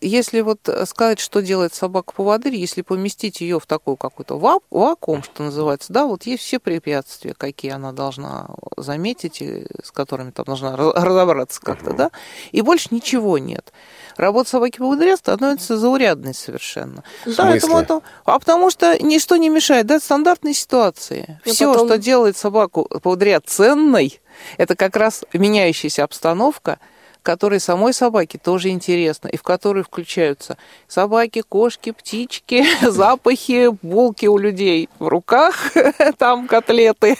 Если 0.00 0.40
вот 0.40 0.68
сказать, 0.86 1.20
что 1.20 1.40
делает 1.42 1.74
собака-поводырь, 1.74 2.54
если 2.54 2.82
поместить 2.82 3.40
ее 3.40 3.60
в 3.60 3.66
такой 3.66 3.96
какой-то 3.96 4.38
вакуум, 4.38 5.22
что 5.22 5.42
называется, 5.42 5.92
да, 5.92 6.06
вот 6.06 6.24
есть 6.24 6.42
все 6.42 6.58
препятствия, 6.58 7.34
какие 7.34 7.72
она 7.72 7.92
должна 7.92 8.48
заметить, 8.76 9.40
и 9.40 9.66
с 9.82 9.90
которыми 9.90 10.30
там 10.30 10.44
должна 10.44 10.76
разобраться 10.76 11.60
как-то, 11.60 11.92
да, 11.92 12.10
и 12.52 12.60
больше 12.62 12.88
ничего 12.90 13.38
нет 13.38 13.72
работа 14.16 14.50
собаки-поводыря 14.50 15.16
становится 15.16 15.76
заурядной 15.76 16.34
совершенно. 16.34 17.02
В 17.24 17.34
да, 17.34 17.54
это, 17.54 18.00
а 18.24 18.38
потому 18.38 18.70
что 18.70 19.02
ничто 19.02 19.36
не 19.36 19.48
мешает, 19.48 19.86
да, 19.86 20.00
стандартные 20.00 20.54
ситуации. 20.54 21.40
И 21.44 21.50
Все, 21.50 21.72
потом... 21.72 21.88
что 21.88 21.98
делает 21.98 22.36
собаку-поводыря 22.36 23.40
ценной, 23.40 24.20
это 24.56 24.74
как 24.76 24.96
раз 24.96 25.24
меняющаяся 25.32 26.04
обстановка– 26.04 26.78
которой 27.26 27.58
самой 27.58 27.92
собаке 27.92 28.38
тоже 28.38 28.68
интересно, 28.68 29.26
и 29.26 29.36
в 29.36 29.42
которой 29.42 29.82
включаются 29.82 30.56
собаки, 30.86 31.42
кошки, 31.42 31.90
птички, 31.90 32.64
запахи, 32.88 33.70
булки 33.82 34.26
у 34.26 34.38
людей 34.38 34.88
в 35.00 35.08
руках, 35.08 35.72
там 36.18 36.46
котлеты, 36.46 37.16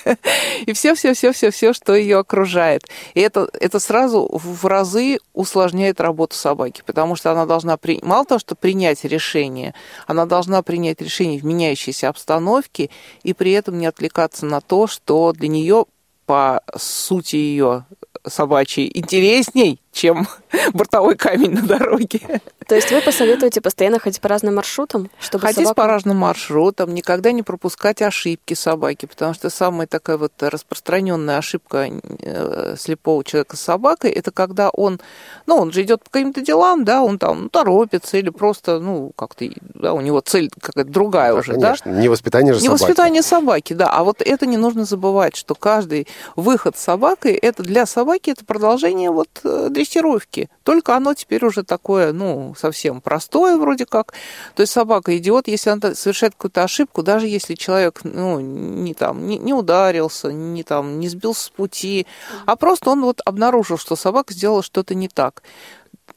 и 0.65 0.73
все-все-все-все-все, 0.73 1.73
что 1.73 1.97
ее 1.97 2.19
окружает. 2.19 2.83
И 3.15 3.21
это, 3.21 3.49
это 3.53 3.81
сразу 3.81 4.29
в 4.33 4.65
разы 4.67 5.19
усложняет 5.35 6.01
работу 6.01 6.37
собаки, 6.37 6.85
потому 6.87 7.17
что 7.17 7.33
она 7.33 7.45
должна, 7.45 7.77
при... 7.77 7.99
мало 8.03 8.25
того, 8.25 8.39
что 8.39 8.55
принять 8.55 9.05
решение, 9.05 9.75
она 10.07 10.25
должна 10.25 10.63
принять 10.63 11.01
решение 11.01 11.41
в 11.41 11.45
меняющейся 11.45 12.09
обстановке 12.11 12.91
и 13.25 13.35
при 13.35 13.51
этом 13.51 13.77
не 13.77 13.87
отвлекаться 13.87 14.47
на 14.47 14.61
то, 14.61 14.87
что 14.87 15.33
для 15.33 15.49
нее 15.49 15.87
по 16.27 16.63
сути 16.77 17.37
ее 17.37 17.87
собачьей 18.27 18.91
интересней, 18.93 19.81
чем 19.97 20.29
бортовой 20.75 21.17
камень 21.17 21.53
на 21.53 21.63
дороге. 21.63 22.21
То 22.69 22.75
есть 22.75 22.91
вы 22.93 23.01
посоветуете 23.01 23.61
постоянно 23.61 23.99
ходить 23.99 24.21
по 24.21 24.29
разным 24.29 24.57
маршрутам? 24.57 25.09
Чтобы 25.21 25.43
ходить 25.43 25.67
собака... 25.67 25.75
по 25.75 25.87
разным 25.87 26.19
маршрутам, 26.19 26.95
никогда 26.95 27.33
не 27.33 27.43
пропускать 27.43 28.03
ошибки 28.03 28.55
собаки, 28.55 29.07
потому 29.07 29.35
что 29.35 29.51
самая 29.51 29.87
такая 29.87 30.19
вот 30.19 30.33
распространенная 30.39 31.39
ошибка 31.39 31.89
э, 31.89 32.77
слепого 32.79 33.25
человека 33.25 33.57
с 33.57 33.61
собакой, 33.61 34.11
это 34.11 34.31
когда 34.33 34.69
он, 34.71 35.01
ну, 35.47 35.57
он 35.57 35.73
же 35.73 35.83
идет 35.83 36.05
по 36.05 36.11
каким-то 36.11 36.41
делам, 36.41 36.85
да, 36.85 37.03
он 37.03 37.19
там 37.19 37.45
ну, 37.45 37.49
торопится 37.49 38.19
или 38.19 38.31
просто, 38.31 38.79
ну, 38.79 39.13
как-то, 39.17 39.47
да, 39.75 39.95
у 39.95 40.01
него 40.01 40.21
цель 40.21 40.51
какая-то 40.61 40.91
другая 40.91 41.33
да, 41.33 41.39
уже, 41.39 41.53
конечно. 41.55 41.93
да? 41.93 42.01
Не 42.01 42.09
воспитание 42.09 42.53
же 42.53 42.61
не 42.61 42.67
собаки. 42.67 42.83
Не 42.83 42.87
воспитание 42.87 43.23
собаки, 43.23 43.73
да. 43.73 43.89
А 43.91 44.05
вот 44.05 44.21
это 44.21 44.45
не 44.45 44.57
нужно 44.57 44.85
забывать, 44.85 45.37
что 45.37 45.55
каждый 45.55 46.07
выход 46.35 46.77
с 46.77 46.81
собакой, 46.81 47.33
это 47.33 47.63
для 47.63 47.87
собаки, 47.87 48.31
это 48.31 48.45
продолжение 48.45 49.11
вот 49.11 49.29
э, 49.45 49.69
дрессировки. 49.87 50.51
Только 50.63 50.97
оно 50.97 51.15
теперь 51.15 51.45
уже 51.45 51.63
такое, 51.63 52.13
ну, 52.13 52.55
совсем 52.57 53.01
простое 53.01 53.57
вроде 53.57 53.87
как. 53.87 54.13
То 54.55 54.63
есть 54.63 54.73
собака 54.73 55.17
идиот, 55.17 55.49
если 55.49 55.71
она 55.71 55.95
совершает 55.95 56.35
какую-то 56.35 56.65
ошибку, 56.65 57.03
даже 57.03 57.27
если 57.27 57.55
человек, 57.55 58.01
ну, 58.05 58.41
не 58.41 58.95
там, 58.95 59.27
не, 59.27 59.39
не 59.39 59.55
ударился, 59.55 60.33
не 60.33 60.63
там, 60.63 61.01
не 61.01 61.09
сбился 61.09 61.45
с 61.45 61.49
пути, 61.51 62.07
а 62.47 62.57
просто 62.57 62.91
он 62.91 63.03
вот 63.03 63.21
обнаружил, 63.25 63.79
что 63.79 63.97
собака 63.97 64.35
сделала 64.35 64.63
что-то 64.63 64.95
не 64.95 65.09
так 65.09 65.43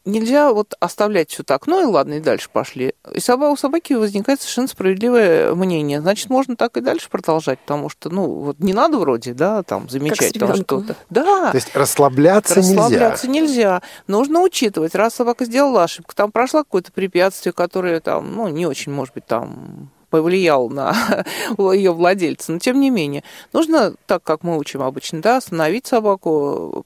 нельзя 0.10 0.52
вот 0.52 0.76
оставлять 0.80 1.30
все 1.32 1.44
так. 1.44 1.68
Ну 1.68 1.82
и 1.82 1.86
ладно, 1.86 2.16
и 2.16 2.20
дальше 2.20 2.50
пошли. 2.52 2.94
И 3.14 3.20
у 3.32 3.56
собаки 3.56 3.94
возникает 3.94 4.42
совершенно 4.42 4.68
справедливое 4.68 5.54
мнение. 5.56 6.02
Значит, 6.02 6.30
можно 6.30 6.56
так 6.56 6.78
и 6.78 6.82
дальше 6.82 7.10
продолжать, 7.10 7.60
потому 7.60 7.90
что, 7.90 8.10
ну, 8.10 8.26
вот 8.28 8.60
не 8.60 8.74
надо 8.74 8.98
вроде, 8.98 9.34
да, 9.34 9.64
там, 9.64 9.90
замечать 9.90 10.34
там 10.38 10.56
что-то. 10.56 10.96
Да. 11.10 11.52
То 11.52 11.56
есть 11.56 11.76
расслабляться, 11.76 12.56
расслабляться 12.56 13.28
нельзя. 13.28 13.48
нельзя. 13.48 13.82
Нужно 14.08 14.42
учитывать, 14.42 14.96
раз 14.96 15.16
собака 15.16 15.46
сделала 15.46 15.84
ошибку, 15.84 16.14
там 16.16 16.32
прошла 16.32 16.64
какое-то 16.64 16.92
препятствие, 16.92 17.54
которое 17.54 18.00
там, 18.00 18.34
ну, 18.36 18.48
не 18.48 18.66
очень, 18.66 18.92
может 18.92 19.14
быть, 19.14 19.26
там 19.26 19.90
повлиял 20.10 20.70
на 20.70 21.26
ее 21.58 21.92
владельца. 21.92 22.52
Но 22.52 22.60
тем 22.60 22.80
не 22.80 22.90
менее, 22.90 23.24
нужно, 23.54 23.94
так 24.06 24.24
как 24.24 24.44
мы 24.44 24.58
учим 24.58 24.82
обычно, 24.82 25.22
да, 25.22 25.38
остановить 25.38 25.88
собаку, 25.88 26.86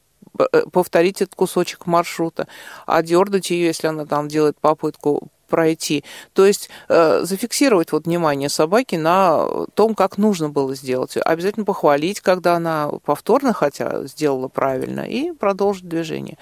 повторить 0.72 1.22
этот 1.22 1.36
кусочек 1.36 1.86
маршрута, 1.86 2.48
а 2.86 3.02
дернуть 3.02 3.52
ее, 3.52 3.66
если 3.66 3.88
она 3.88 4.06
там 4.06 4.28
делает 4.28 4.58
попытку 4.60 5.30
пройти. 5.54 6.04
То 6.34 6.48
есть 6.48 6.68
э, 6.90 7.22
зафиксировать 7.22 7.92
вот 7.92 8.08
внимание 8.08 8.50
собаки 8.50 8.96
на 8.96 9.68
том, 9.76 9.94
как 9.94 10.18
нужно 10.18 10.50
было 10.50 10.74
сделать. 10.74 11.16
Обязательно 11.16 11.64
похвалить, 11.64 12.22
когда 12.22 12.56
она 12.56 12.90
повторно, 13.06 13.54
хотя 13.54 14.04
сделала 14.08 14.48
правильно, 14.48 15.02
и 15.02 15.32
продолжить 15.32 15.88
движение. 15.88 16.40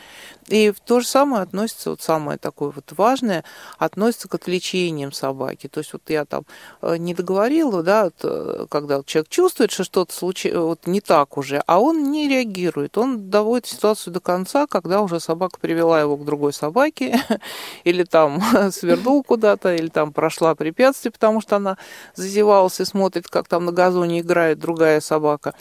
И 0.47 0.73
то 0.85 1.01
же 1.01 1.07
самое 1.07 1.43
относится, 1.43 1.89
вот 1.89 2.01
самое 2.01 2.37
такое 2.37 2.71
вот 2.71 2.85
важное, 2.97 3.43
относится 3.77 4.29
к 4.29 4.35
отвлечениям 4.35 5.11
собаки. 5.11 5.67
То 5.67 5.79
есть 5.79 5.91
вот 5.91 6.03
я 6.07 6.23
там 6.23 6.43
э, 6.81 6.95
не 6.97 7.13
договорила, 7.13 7.83
да, 7.83 8.11
э, 8.23 8.65
когда 8.69 9.01
человек 9.05 9.29
чувствует, 9.29 9.71
что 9.71 9.83
что-то 9.83 10.13
случилось, 10.13 10.57
вот 10.57 10.87
не 10.87 11.01
так 11.01 11.37
уже, 11.37 11.61
а 11.67 11.79
он 11.79 12.11
не 12.11 12.29
реагирует, 12.29 12.97
он 12.97 13.29
доводит 13.29 13.67
ситуацию 13.67 14.13
до 14.13 14.21
конца, 14.21 14.67
когда 14.67 15.01
уже 15.01 15.19
собака 15.19 15.59
привела 15.59 15.99
его 15.99 16.15
к 16.15 16.23
другой 16.23 16.53
собаке, 16.53 17.21
или 17.83 18.03
там 18.03 18.41
свернул 19.01 19.23
куда-то, 19.23 19.75
или 19.75 19.87
там 19.87 20.13
прошла 20.13 20.55
препятствие, 20.55 21.11
потому 21.11 21.41
что 21.41 21.57
она 21.57 21.77
зазевалась 22.15 22.79
и 22.79 22.85
смотрит, 22.85 23.27
как 23.27 23.47
там 23.47 23.65
на 23.65 23.71
газоне 23.71 24.19
играет 24.19 24.59
другая 24.59 25.01
собака. 25.01 25.53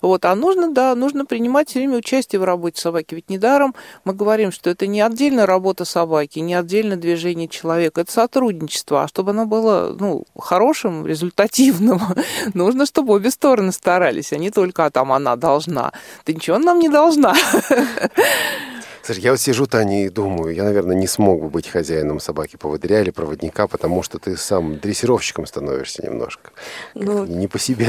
Вот, 0.00 0.24
а 0.24 0.34
нужно, 0.34 0.72
да, 0.72 0.94
нужно 0.94 1.24
принимать 1.24 1.70
все 1.70 1.80
время 1.80 1.98
участие 1.98 2.40
в 2.40 2.44
работе 2.44 2.80
собаки, 2.80 3.14
ведь 3.14 3.30
недаром 3.30 3.74
мы 4.04 4.14
говорим, 4.14 4.52
что 4.52 4.70
это 4.70 4.86
не 4.86 5.00
отдельная 5.00 5.46
работа 5.46 5.84
собаки, 5.84 6.38
не 6.40 6.54
отдельное 6.54 6.96
движение 6.96 7.48
человека, 7.48 8.02
это 8.02 8.12
сотрудничество. 8.12 9.02
А 9.04 9.08
чтобы 9.08 9.30
оно 9.30 9.46
было 9.46 9.96
ну, 9.98 10.24
хорошим, 10.38 11.06
результативным, 11.06 12.00
нужно, 12.54 12.86
чтобы 12.86 13.14
обе 13.14 13.30
стороны 13.30 13.72
старались, 13.72 14.32
а 14.32 14.36
не 14.36 14.50
только 14.50 14.84
а 14.84 14.90
там 14.90 15.12
она 15.12 15.36
должна. 15.36 15.92
Ты 16.24 16.34
ничего 16.34 16.58
нам 16.58 16.78
не 16.78 16.88
должна. 16.88 17.34
Слушай, 19.04 19.20
я 19.20 19.30
вот 19.32 19.40
сижу, 19.40 19.66
Таня, 19.66 20.06
и 20.06 20.08
думаю, 20.08 20.54
я, 20.54 20.62
наверное, 20.62 20.94
не 20.94 21.08
смог 21.08 21.40
бы 21.40 21.48
быть 21.48 21.68
хозяином 21.68 22.20
собаки-поводыря 22.20 23.00
или 23.00 23.10
проводника, 23.10 23.66
потому 23.66 24.02
что 24.02 24.18
ты 24.18 24.36
сам 24.36 24.78
дрессировщиком 24.78 25.46
становишься 25.46 26.04
немножко. 26.04 26.50
Ну, 26.94 27.24
не 27.26 27.48
по 27.48 27.58
себе 27.58 27.88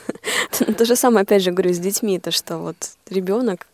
То 0.76 0.84
же 0.84 0.96
самое, 0.96 1.22
опять 1.22 1.42
же, 1.42 1.52
говорю, 1.52 1.72
с 1.72 1.78
детьми, 1.78 2.18
то 2.18 2.30
что 2.32 2.58
вот 2.58 2.76
ребенок 3.08 3.66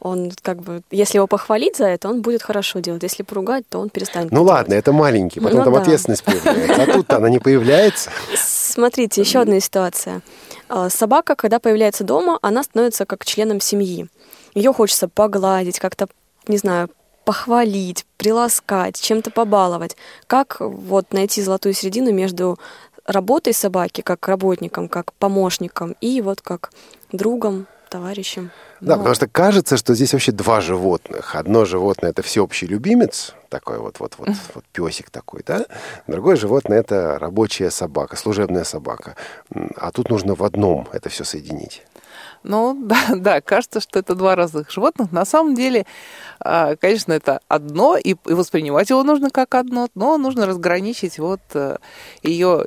он 0.00 0.32
как 0.42 0.62
бы, 0.62 0.82
если 0.90 1.18
его 1.18 1.26
похвалить 1.26 1.76
за 1.76 1.86
это, 1.86 2.08
он 2.08 2.22
будет 2.22 2.42
хорошо 2.42 2.80
делать. 2.80 3.02
Если 3.02 3.22
поругать, 3.22 3.64
то 3.68 3.78
он 3.78 3.90
перестанет. 3.90 4.32
Ну 4.32 4.42
ладно, 4.42 4.74
это 4.74 4.92
маленький, 4.92 5.40
потом 5.40 5.58
ну, 5.58 5.64
там 5.64 5.74
да. 5.74 5.80
ответственность 5.82 6.24
появляется. 6.24 6.82
А 6.82 6.86
тут 6.86 7.12
она 7.12 7.28
не 7.28 7.38
появляется. 7.38 8.10
Смотрите, 8.34 9.20
еще 9.20 9.40
одна 9.40 9.60
ситуация. 9.60 10.22
А, 10.68 10.88
собака, 10.88 11.34
когда 11.34 11.58
появляется 11.58 12.04
дома, 12.04 12.38
она 12.40 12.62
становится 12.62 13.04
как 13.04 13.24
членом 13.26 13.60
семьи. 13.60 14.08
Ее 14.54 14.72
хочется 14.72 15.08
погладить, 15.08 15.78
как-то, 15.78 16.08
не 16.46 16.58
знаю, 16.58 16.90
похвалить, 17.24 18.06
приласкать, 18.16 19.00
чем-то 19.00 19.30
побаловать. 19.30 19.96
Как 20.26 20.56
вот 20.60 21.12
найти 21.12 21.42
золотую 21.42 21.74
середину 21.74 22.12
между 22.12 22.58
работой 23.06 23.52
собаки, 23.52 24.00
как 24.00 24.26
работником, 24.28 24.88
как 24.88 25.12
помощником, 25.14 25.96
и 26.00 26.20
вот 26.20 26.40
как 26.40 26.70
другом, 27.12 27.66
товарищем? 27.90 28.50
Да, 28.80 28.96
потому 28.96 29.14
что 29.14 29.26
кажется, 29.26 29.76
что 29.76 29.94
здесь 29.94 30.12
вообще 30.12 30.32
два 30.32 30.60
животных. 30.60 31.34
Одно 31.34 31.64
животное 31.66 32.10
это 32.10 32.22
всеобщий 32.22 32.66
любимец, 32.66 33.34
такой 33.50 33.78
вот, 33.78 34.00
вот, 34.00 34.14
вот, 34.16 34.30
вот 34.54 34.64
песик 34.72 35.10
такой, 35.10 35.42
да. 35.46 35.66
Другое 36.06 36.36
животное 36.36 36.78
это 36.80 37.18
рабочая 37.18 37.70
собака, 37.70 38.16
служебная 38.16 38.64
собака. 38.64 39.16
А 39.76 39.90
тут 39.90 40.08
нужно 40.08 40.34
в 40.34 40.42
одном 40.44 40.88
это 40.92 41.10
все 41.10 41.24
соединить. 41.24 41.82
Ну, 42.42 42.76
да, 42.80 42.98
да, 43.16 43.40
кажется, 43.40 43.80
что 43.80 43.98
это 43.98 44.14
два 44.14 44.34
разных 44.36 44.70
животных. 44.70 45.12
На 45.12 45.24
самом 45.24 45.54
деле, 45.54 45.86
а, 46.40 46.76
конечно, 46.76 47.12
это 47.12 47.40
одно, 47.48 47.96
и 47.96 48.16
воспринимать 48.24 48.90
его 48.90 49.02
нужно 49.02 49.30
как 49.30 49.54
одно, 49.54 49.88
но 49.94 50.16
нужно 50.18 50.46
разграничить 50.46 51.18
вот 51.18 51.40
э, 51.54 51.76
ее 52.22 52.66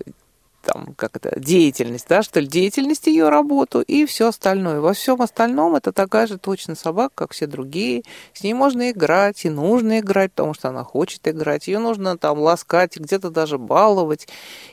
там, 0.64 0.94
как 0.96 1.16
это, 1.18 1.40
деятельность, 1.40 2.08
да, 2.08 2.24
что 2.24 2.40
ли, 2.40 2.48
деятельность 2.48 3.08
ее 3.08 3.30
работу 3.30 3.82
и 3.82 4.06
все 4.06 4.30
остальное. 4.30 4.80
Во 4.80 4.94
всем 4.94 5.22
остальном 5.22 5.76
это 5.76 5.92
такая 5.92 6.28
же 6.28 6.38
точно 6.38 6.76
собака, 6.76 7.12
как 7.16 7.34
все 7.34 7.48
другие. 7.48 8.04
С 8.34 8.44
ней 8.44 8.54
можно 8.54 8.92
играть 8.92 9.46
и 9.46 9.50
нужно 9.50 10.00
играть, 10.00 10.32
потому 10.32 10.54
что 10.54 10.70
она 10.70 10.84
хочет 10.84 11.28
играть. 11.28 11.68
Ее 11.68 11.80
нужно 11.80 12.18
там 12.18 12.40
ласкать, 12.40 12.98
где-то 12.98 13.30
даже 13.30 13.58
баловать 13.58 14.28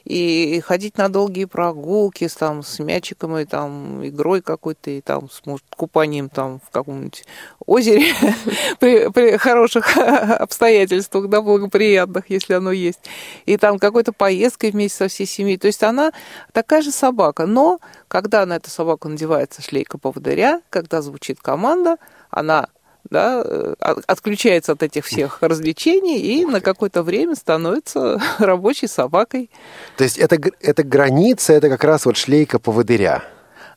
и 0.05 0.61
ходить 0.65 0.97
на 0.97 1.09
долгие 1.09 1.47
прогулки 1.47 2.27
с, 2.29 2.35
там, 2.35 2.63
с 2.63 2.79
мячиком 2.79 3.37
и 3.37 3.45
там 3.45 4.07
игрой 4.07 4.43
какой-то, 4.43 4.91
и 4.91 5.01
там 5.01 5.29
с 5.29 5.45
может, 5.45 5.65
купанием 5.77 6.29
там 6.29 6.61
в 6.61 6.71
каком-нибудь 6.71 7.25
озере 7.71 8.13
при, 8.81 9.09
при 9.11 9.37
хороших 9.37 9.97
обстоятельствах, 9.97 11.29
да, 11.29 11.41
благоприятных, 11.41 12.25
если 12.29 12.55
оно 12.55 12.73
есть. 12.73 13.01
И 13.47 13.57
там 13.57 13.79
какой-то 13.79 14.13
поездкой 14.13 14.73
вместе 14.73 14.99
со 14.99 15.09
всей 15.09 15.27
семьей. 15.27 15.57
То 15.57 15.69
есть 15.69 15.83
она 15.83 16.13
такая 16.53 16.83
же 16.83 16.91
собака, 16.91 17.47
но 17.47 17.79
Когда 18.09 18.45
на 18.45 18.57
эту 18.57 18.71
собаку 18.71 19.09
надевается 19.09 19.63
шлейка 19.63 19.99
поводыря, 19.99 20.63
когда 20.71 21.01
звучит 21.01 21.41
команда, 21.41 21.97
она 22.31 22.69
да, 23.09 23.43
э, 23.45 23.75
отключается 24.07 24.73
от 24.73 24.83
этих 24.83 25.07
всех 25.07 25.39
развлечений 25.41 26.19
и 26.19 26.45
на 26.45 26.61
какое-то 26.61 27.03
время 27.03 27.35
становится 27.35 28.21
рабочей 28.39 28.89
собакой. 28.89 29.51
То 29.97 30.05
есть 30.05 30.19
это, 30.19 30.37
это 30.61 30.83
граница, 30.83 31.53
это 31.53 31.69
как 31.69 31.85
раз 31.85 32.05
вот 32.05 32.17
шлейка 32.17 32.59
поводыря. 32.59 33.23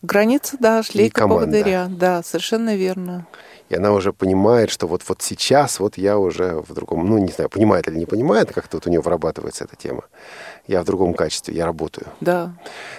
Граница, 0.02 0.58
да, 0.60 0.84
шлейка 0.84 1.28
поводыря, 1.28 1.88
да, 1.89 2.24
совершенно 2.24 2.76
верно 2.76 3.26
и 3.74 3.76
она 3.76 3.91
уже 3.91 4.13
понимает, 4.13 4.69
что 4.69 4.88
вот, 4.88 5.01
вот 5.07 5.24
сейчас 5.24 5.80
вот 5.80 5.97
я 5.97 6.19
уже 6.19 6.61
в 6.67 6.74
другом, 6.74 7.07
ну, 7.07 7.17
не 7.17 7.32
знаю, 7.32 7.49
понимает 7.49 7.88
или 7.88 7.97
не 7.97 8.05
понимает, 8.05 8.53
как-то 8.53 8.78
вот 8.78 8.86
у 8.86 8.89
нее 8.89 9.01
вырабатывается 9.01 9.63
эта 9.63 9.76
тема. 9.76 10.03
Я 10.67 10.84
в 10.84 10.86
другом 10.86 11.15
качестве, 11.15 11.55
я 11.55 11.65
работаю. 11.65 12.05
Да. 12.21 12.53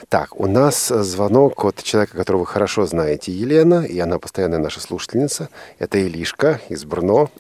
Так, 0.09 0.39
у 0.39 0.47
нас 0.49 0.89
звонок 0.89 1.65
от 1.65 1.81
человека, 1.83 2.17
которого 2.17 2.41
вы 2.41 2.47
хорошо 2.47 2.87
знаете, 2.87 3.31
Елена, 3.31 3.85
и 3.85 3.99
она 4.01 4.19
постоянная 4.19 4.59
наша 4.59 4.81
слушательница. 4.81 5.49
Это 5.79 5.99
Илишка 5.99 6.61
из 6.69 6.85
Брно. 6.85 7.31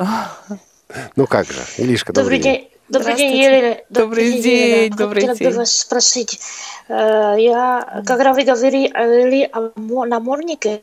Ну 1.17 1.27
как 1.27 1.47
же, 1.47 1.61
Илишка, 1.79 2.13
добрый, 2.13 2.39
добрый 2.39 2.57
день. 2.57 2.69
Добрый 2.89 3.17
день, 3.17 3.37
Елена. 3.37 3.77
Добрый, 3.89 4.27
добрый 4.27 4.43
день, 4.43 4.77
Елена. 4.77 4.97
добрый 4.97 5.21
Хотела 5.23 5.37
день. 5.39 5.51
бы 5.51 5.57
вас 5.57 5.77
спросить. 5.77 6.41
Э, 6.89 7.35
я, 7.39 8.03
когда 8.07 8.33
вы 8.33 8.45
говорили 8.45 9.51
о 9.51 10.05
наморднике, 10.05 10.83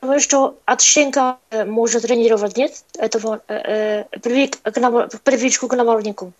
Потому 0.00 0.20
что 0.20 0.56
от 0.64 0.80
щенка 0.80 1.38
э, 1.50 1.64
можно 1.64 2.00
тренировать, 2.00 2.56
нет? 2.56 2.72
Этого 2.96 3.40
э, 3.48 4.04
э 4.12 4.18
привик, 4.20 4.60
к 4.62 4.76
нам, 4.78 5.08
привычку 5.24 5.68
к 5.68 5.76
наморднику. 5.76 6.32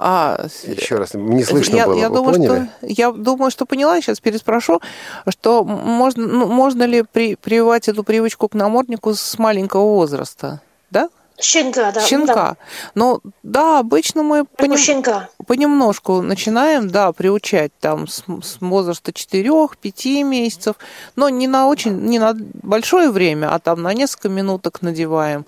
А, 0.00 0.46
Еще 0.62 0.94
раз, 0.94 1.14
не 1.14 1.42
слышно 1.42 1.74
я, 1.74 1.86
было, 1.86 1.98
я 1.98 2.08
вы 2.08 2.16
думаю, 2.16 2.34
поняли? 2.34 2.68
Что, 2.78 2.86
я 2.86 3.10
думаю, 3.10 3.50
что 3.50 3.66
поняла, 3.66 4.00
сейчас 4.00 4.20
переспрошу, 4.20 4.80
что 5.28 5.64
можно, 5.64 6.24
ну, 6.24 6.46
можно 6.46 6.84
ли 6.84 7.02
при, 7.02 7.34
прививать 7.34 7.88
эту 7.88 8.04
привычку 8.04 8.48
к 8.48 8.54
наморднику 8.54 9.12
с 9.12 9.38
маленького 9.38 9.94
возраста, 9.94 10.60
да? 10.92 11.08
Щенка, 11.40 11.92
да. 11.92 12.00
Щенка. 12.00 12.34
Да. 12.34 12.56
Ну, 12.94 13.20
да, 13.42 13.78
обычно 13.78 14.22
мы 14.22 14.44
понем... 14.44 14.76
щенка. 14.76 15.28
понемножку 15.46 16.20
начинаем, 16.20 16.88
да, 16.88 17.12
приучать 17.12 17.72
там 17.80 18.08
с, 18.08 18.24
с 18.42 18.60
возраста 18.60 19.12
4-5 19.12 20.24
месяцев, 20.24 20.76
но 21.16 21.28
не 21.28 21.46
на 21.46 21.68
очень, 21.68 21.96
не 22.06 22.18
на 22.18 22.34
большое 22.34 23.10
время, 23.10 23.54
а 23.54 23.58
там 23.58 23.82
на 23.82 23.94
несколько 23.94 24.28
минуток 24.28 24.82
надеваем. 24.82 25.46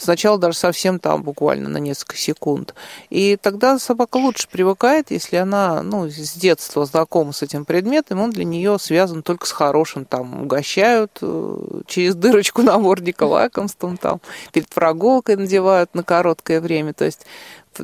Сначала 0.00 0.38
даже 0.38 0.56
совсем 0.56 0.98
там 0.98 1.22
буквально 1.22 1.68
на 1.68 1.76
несколько 1.76 2.16
секунд. 2.16 2.74
И 3.10 3.36
тогда 3.36 3.78
собака 3.78 4.16
лучше 4.16 4.48
привыкает, 4.48 5.10
если 5.10 5.36
она 5.36 5.82
ну, 5.82 6.08
с 6.08 6.32
детства 6.32 6.86
знакома 6.86 7.32
с 7.32 7.42
этим 7.42 7.66
предметом, 7.66 8.20
он 8.20 8.30
для 8.30 8.44
нее 8.44 8.78
связан 8.78 9.22
только 9.22 9.46
с 9.46 9.52
хорошим. 9.52 10.06
Там 10.06 10.42
угощают 10.42 11.18
э, 11.20 11.82
через 11.86 12.14
дырочку 12.14 12.62
намордника 12.62 13.24
лакомством, 13.24 13.98
там 13.98 14.20
перед 14.52 14.68
прогулкой 14.68 15.36
надевают 15.36 15.94
на 15.94 16.02
короткое 16.02 16.62
время. 16.62 16.94
То 16.94 17.04
есть 17.04 17.26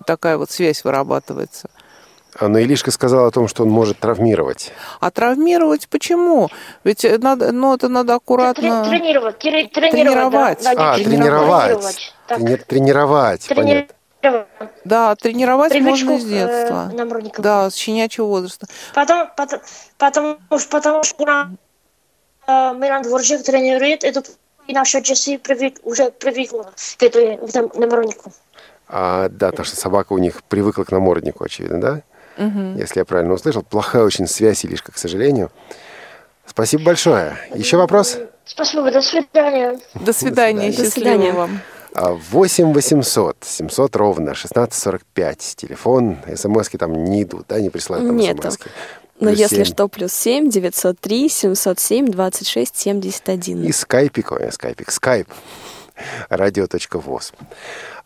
такая 0.07 0.39
вот 0.39 0.51
связь 0.51 0.85
вырабатывается. 0.85 1.69
Но 2.41 2.59
Илишка 2.59 2.91
сказала 2.91 3.29
о 3.29 3.31
том, 3.31 3.49
что 3.49 3.63
он 3.63 3.71
может 3.71 3.99
травмировать. 3.99 4.73
А 5.01 5.11
травмировать 5.11 5.89
почему? 5.89 6.49
Ведь 6.85 7.05
надо, 7.21 7.53
ну, 7.53 7.75
это 7.75 7.89
надо 7.89 8.15
аккуратно... 8.15 8.85
Тренировать. 8.85 9.39
Тренировать. 9.39 9.73
тренировать. 9.73 10.63
Да, 10.63 10.93
а, 10.93 10.97
тренировать. 10.97 12.15
Тренировать. 12.27 12.67
Тренировать, 12.67 13.49
понятно. 13.49 13.97
Да, 14.85 15.15
тренировать 15.15 15.73
Привычку 15.73 16.11
можно 16.11 16.27
с 16.27 16.29
детства. 16.29 16.93
Э, 16.93 17.31
да, 17.39 17.71
с 17.71 17.75
щенячьего 17.75 18.27
возраста. 18.27 18.67
Потом, 18.95 19.29
потом, 19.37 19.61
потому, 19.99 20.39
потому 20.71 21.05
что 21.05 21.49
э, 22.47 22.75
Милан 22.75 23.03
Дворжик 23.03 23.43
тренирует, 23.45 24.05
это 24.05 24.23
и 24.67 24.73
наша 24.73 24.99
Джесси 24.99 25.39
привык, 25.39 25.79
уже 25.85 26.11
привыкла 26.11 26.73
к 26.99 27.03
этому 27.03 27.71
наморднику. 27.75 28.33
А, 28.89 29.29
да, 29.29 29.51
потому 29.51 29.67
что 29.67 29.77
собака 29.77 30.13
у 30.13 30.19
них 30.19 30.43
привыкла 30.45 30.85
к 30.85 30.93
наморднику, 30.93 31.45
очевидно, 31.45 31.81
да? 31.81 32.03
Угу. 32.37 32.79
если 32.79 33.01
я 33.01 33.05
правильно 33.05 33.35
услышал. 33.35 33.63
Плохая 33.63 34.03
очень 34.03 34.27
связь, 34.27 34.65
Илишка, 34.65 34.93
к 34.93 34.99
сожалению. 34.99 35.51
Спасибо 36.47 36.85
большое. 36.85 37.37
Еще 37.55 37.77
вопрос? 37.77 38.19
Спасибо, 38.45 38.91
до 38.91 39.03
свидания. 39.03 39.79
До 39.95 40.13
свидания, 40.13 40.73
до 40.73 40.91
свидания. 40.91 41.33
вам. 41.33 41.61
8 41.95 42.73
800 42.73 43.37
700 43.41 43.97
ровно 43.97 44.33
1645. 44.33 45.55
Телефон, 45.57 46.19
смски 46.35 46.77
там 46.77 47.05
не 47.05 47.23
идут, 47.23 47.47
да, 47.49 47.61
не 47.61 47.71
присылают 47.71 48.07
там 48.07 48.17
Нет. 48.17 48.39
смски. 48.43 48.71
Но 49.19 49.29
плюс 49.29 49.39
если 49.39 49.65
7. 49.65 49.65
что, 49.65 49.89
плюс 49.89 50.13
7 50.13 50.51
903 50.51 51.29
707 51.29 52.07
26 52.07 52.77
71. 52.77 53.65
И 53.65 53.73
скайпик, 53.73 54.33
ой, 54.33 54.53
скайпик, 54.53 54.91
скайп, 54.91 55.29
радио.воз. 56.29 57.33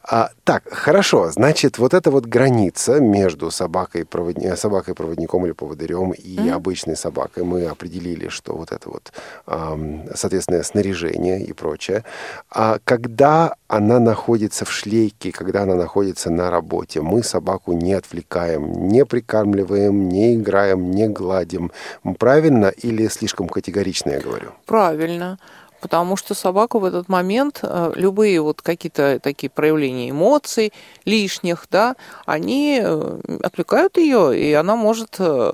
А, 0.02 0.30
так, 0.44 0.64
хорошо. 0.70 1.30
Значит, 1.30 1.78
вот 1.78 1.92
эта 1.92 2.10
вот 2.10 2.24
граница 2.26 3.00
между 3.00 3.50
собакой, 3.50 4.04
проводни... 4.04 4.56
собакой 4.56 4.94
проводником 4.94 5.44
или 5.44 5.52
поводырем 5.52 6.12
и 6.12 6.36
mm-hmm. 6.36 6.52
обычной 6.52 6.96
собакой, 6.96 7.44
мы 7.44 7.66
определили, 7.66 8.28
что 8.28 8.54
вот 8.54 8.72
это 8.72 8.88
вот, 8.88 9.12
эм, 9.46 10.08
соответственно, 10.14 10.62
снаряжение 10.62 11.42
и 11.42 11.52
прочее. 11.52 12.04
А 12.50 12.78
когда 12.84 13.54
она 13.68 14.00
находится 14.00 14.64
в 14.64 14.72
шлейке, 14.72 15.32
когда 15.32 15.62
она 15.62 15.74
находится 15.74 16.30
на 16.30 16.50
работе, 16.50 17.02
мы 17.02 17.22
собаку 17.22 17.72
не 17.72 17.92
отвлекаем, 17.92 18.88
не 18.88 19.04
прикармливаем, 19.04 20.08
не 20.08 20.34
играем, 20.34 20.90
не 20.90 21.08
гладим. 21.08 21.70
Правильно 22.18 22.66
или 22.66 23.06
слишком 23.08 23.48
категорично 23.48 24.10
я 24.10 24.20
говорю? 24.20 24.52
Правильно 24.66 25.38
потому 25.80 26.16
что 26.16 26.34
собака 26.34 26.78
в 26.78 26.84
этот 26.84 27.08
момент, 27.08 27.60
э, 27.62 27.92
любые 27.94 28.40
вот 28.40 28.62
какие-то 28.62 29.20
такие 29.20 29.50
проявления 29.50 30.10
эмоций 30.10 30.72
лишних, 31.04 31.66
да, 31.70 31.96
они 32.26 32.80
э, 32.82 33.20
отвлекают 33.42 33.96
ее, 33.96 34.38
и 34.38 34.52
она 34.52 34.76
может 34.76 35.16
э, 35.18 35.52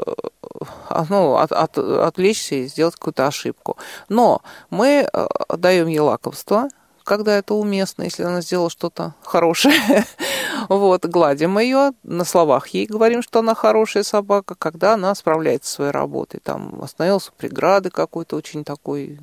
ну, 1.08 1.36
от, 1.36 1.52
от, 1.52 1.78
отвлечься 1.78 2.56
и 2.56 2.66
сделать 2.66 2.94
какую-то 2.94 3.26
ошибку. 3.26 3.76
Но 4.08 4.42
мы 4.70 5.08
даем 5.48 5.88
ей 5.88 6.00
лакомство, 6.00 6.68
когда 7.06 7.38
это 7.38 7.54
уместно, 7.54 8.02
если 8.02 8.24
она 8.24 8.40
сделала 8.40 8.68
что-то 8.68 9.14
хорошее. 9.22 10.04
вот, 10.68 11.06
гладим 11.06 11.58
ее, 11.58 11.92
на 12.02 12.24
словах 12.24 12.68
ей 12.68 12.86
говорим, 12.86 13.22
что 13.22 13.38
она 13.38 13.54
хорошая 13.54 14.02
собака, 14.02 14.56
когда 14.56 14.94
она 14.94 15.14
справляется 15.14 15.70
со 15.70 15.76
своей 15.76 15.90
работой. 15.92 16.40
Там 16.42 16.82
остановился 16.82 17.30
преграды 17.36 17.90
какой-то 17.90 18.36
очень 18.36 18.64
такой 18.64 19.20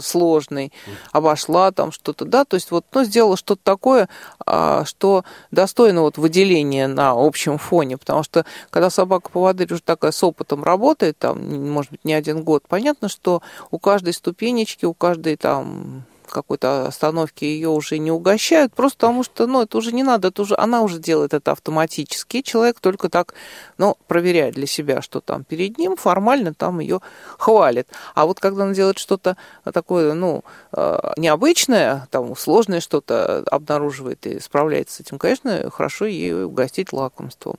сложный, 0.00 0.72
обошла 1.10 1.72
там 1.72 1.90
что-то, 1.90 2.24
да, 2.24 2.44
то 2.44 2.54
есть 2.54 2.70
вот, 2.70 2.86
ну, 2.92 3.02
сделала 3.02 3.36
что-то 3.36 3.60
такое, 3.64 4.08
а, 4.46 4.84
что 4.84 5.24
достойно 5.50 6.02
вот 6.02 6.16
выделения 6.16 6.86
на 6.86 7.10
общем 7.10 7.58
фоне, 7.58 7.98
потому 7.98 8.22
что 8.22 8.46
когда 8.70 8.88
собака-поводырь 8.88 9.72
уже 9.72 9.82
такая 9.82 10.12
с 10.12 10.22
опытом 10.22 10.62
работает, 10.62 11.18
там, 11.18 11.70
может 11.72 11.90
быть, 11.90 12.04
не 12.04 12.14
один 12.14 12.44
год, 12.44 12.62
понятно, 12.68 13.08
что 13.08 13.42
у 13.72 13.80
каждой 13.80 14.12
ступенечки, 14.12 14.84
у 14.84 14.94
каждой 14.94 15.34
там 15.34 16.04
какой-то 16.32 16.86
остановке 16.86 17.46
ее 17.46 17.68
уже 17.68 17.98
не 17.98 18.10
угощают, 18.10 18.74
просто 18.74 18.98
потому 18.98 19.22
что, 19.22 19.46
ну, 19.46 19.62
это 19.62 19.78
уже 19.78 19.92
не 19.92 20.02
надо, 20.02 20.28
это 20.28 20.42
уже, 20.42 20.56
она 20.56 20.82
уже 20.82 20.98
делает 20.98 21.34
это 21.34 21.52
автоматически, 21.52 22.42
человек 22.42 22.80
только 22.80 23.08
так, 23.08 23.34
ну, 23.78 23.96
проверяет 24.08 24.54
для 24.54 24.66
себя, 24.66 25.02
что 25.02 25.20
там 25.20 25.44
перед 25.44 25.78
ним, 25.78 25.96
формально 25.96 26.54
там 26.54 26.80
ее 26.80 27.00
хвалит. 27.38 27.88
А 28.14 28.26
вот 28.26 28.40
когда 28.40 28.64
она 28.64 28.74
делает 28.74 28.98
что-то 28.98 29.36
такое, 29.72 30.14
ну, 30.14 30.44
э, 30.72 31.12
необычное, 31.16 32.08
там, 32.10 32.36
сложное 32.36 32.80
что-то 32.80 33.44
обнаруживает 33.50 34.26
и 34.26 34.40
справляется 34.40 34.96
с 34.96 35.00
этим, 35.00 35.18
конечно, 35.18 35.70
хорошо 35.70 36.06
ей 36.06 36.44
угостить 36.44 36.92
лакомством. 36.92 37.56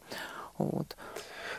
Вот. 0.58 0.96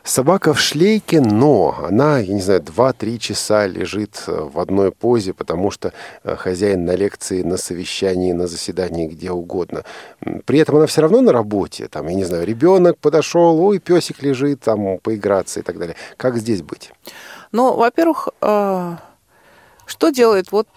Собака 0.07 0.53
в 0.53 0.61
шлейке, 0.61 1.23
но 1.23 1.75
она, 1.83 2.19
я 2.19 2.35
не 2.35 2.43
знаю, 2.43 2.61
2-3 2.61 3.17
часа 3.17 3.67
лежит 3.67 4.23
э, 4.27 4.33
в 4.33 4.61
одной 4.61 4.93
позе, 4.93 5.33
потому 5.33 5.71
что 5.71 5.95
э, 6.25 6.37
хозяин 6.37 6.85
на 6.85 6.95
лекции, 6.95 7.41
на 7.41 7.57
совещании, 7.57 8.33
на 8.33 8.47
заседании, 8.47 9.09
где 9.09 9.31
угодно. 9.31 9.83
При 10.45 10.59
этом 10.59 10.77
она 10.77 10.87
все 10.87 11.01
равно 11.01 11.23
на 11.23 11.33
работе. 11.33 11.89
Там, 11.89 12.07
я 12.09 12.15
не 12.15 12.25
знаю, 12.25 12.47
ребенок 12.47 12.99
подошел, 12.99 13.59
ой, 13.59 13.79
песик 13.79 14.23
лежит, 14.23 14.61
там, 14.61 14.99
поиграться 14.99 15.61
и 15.61 15.63
так 15.63 15.79
далее. 15.79 15.97
Как 16.19 16.37
здесь 16.37 16.61
быть? 16.61 16.93
Ну, 17.51 17.75
во-первых, 17.75 18.29
э, 18.43 18.97
что 19.87 20.11
делает, 20.11 20.53
вот 20.53 20.69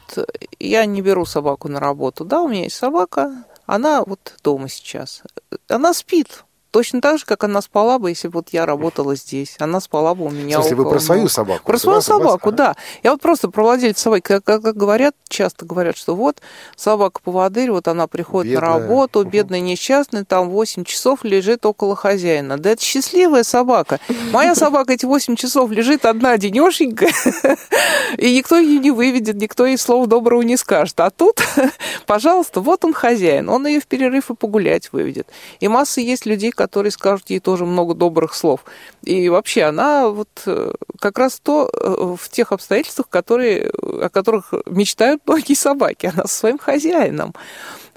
я 0.57 0.85
не 0.85 1.01
беру 1.01 1.25
собаку 1.25 1.67
на 1.67 1.81
работу, 1.81 2.23
да, 2.23 2.41
у 2.41 2.47
меня 2.47 2.63
есть 2.63 2.77
собака, 2.77 3.43
она 3.65 4.05
вот 4.05 4.37
дома 4.41 4.69
сейчас, 4.69 5.21
она 5.67 5.93
спит, 5.93 6.45
точно 6.77 7.01
так 7.01 7.17
же, 7.17 7.25
как 7.25 7.43
она 7.43 7.59
спала 7.63 7.97
бы, 7.97 8.09
если 8.11 8.27
бы 8.27 8.33
вот 8.35 8.49
я 8.51 8.67
работала 8.67 9.15
здесь. 9.15 9.55
Она 9.57 9.81
спала 9.81 10.13
бы 10.13 10.25
у 10.25 10.29
меня 10.29 10.57
смысле, 10.57 10.75
вы 10.75 10.87
про 10.87 10.99
свою 10.99 11.27
собаку? 11.27 11.65
Про 11.65 11.79
свою 11.79 11.95
вас- 11.95 12.05
собаку, 12.05 12.51
да. 12.51 12.75
Я 13.01 13.13
вот 13.13 13.21
просто 13.21 13.49
про 13.49 13.63
владельца 13.63 14.03
собаки, 14.03 14.21
как, 14.21 14.43
как- 14.43 14.75
говорят, 14.77 15.15
часто 15.27 15.65
говорят, 15.65 15.97
что 15.97 16.15
вот 16.15 16.39
собака-поводырь, 16.75 17.71
вот 17.71 17.87
она 17.87 18.05
приходит 18.05 18.51
Бедная. 18.53 18.69
на 18.69 18.79
работу, 18.79 19.23
бедная, 19.23 19.59
несчастная, 19.59 20.23
там 20.23 20.49
8 20.51 20.83
часов 20.83 21.23
лежит 21.23 21.65
около 21.65 21.95
хозяина. 21.95 22.59
Да 22.59 22.69
это 22.69 22.83
счастливая 22.83 23.41
собака. 23.41 23.99
Моя 24.31 24.53
собака 24.53 24.93
эти 24.93 25.05
8 25.05 25.35
часов 25.35 25.71
лежит 25.71 26.05
одна 26.05 26.37
денешенька, 26.37 27.07
и 28.19 28.35
никто 28.37 28.57
ее 28.59 28.77
не 28.77 28.91
выведет, 28.91 29.37
никто 29.37 29.65
ей 29.65 29.79
слова 29.79 30.05
доброго 30.05 30.43
не 30.43 30.57
скажет. 30.57 30.99
А 30.99 31.09
тут, 31.09 31.41
пожалуйста, 32.05 32.61
вот 32.61 32.85
он 32.85 32.93
хозяин, 32.93 33.49
он 33.49 33.65
ее 33.65 33.79
в 33.79 33.87
перерыв 33.87 34.29
и 34.29 34.35
погулять 34.35 34.91
выведет. 34.91 35.27
И 35.59 35.67
масса 35.67 36.01
есть 36.01 36.27
людей, 36.27 36.51
которые 36.51 36.66
скажут 36.91 37.29
ей 37.29 37.39
тоже 37.39 37.65
много 37.65 37.93
добрых 37.93 38.33
слов. 38.33 38.65
И 39.03 39.29
вообще 39.29 39.63
она 39.63 40.09
вот 40.09 40.29
э, 40.45 40.73
как 40.99 41.17
раз 41.17 41.39
то 41.39 41.69
э, 41.71 42.15
в 42.17 42.29
тех 42.29 42.51
обстоятельствах, 42.51 43.09
которые, 43.09 43.69
о 43.69 44.09
которых 44.09 44.53
мечтают 44.65 45.21
многие 45.25 45.55
собаки. 45.55 46.11
Она 46.13 46.27
со 46.27 46.39
своим 46.39 46.57
хозяином. 46.57 47.33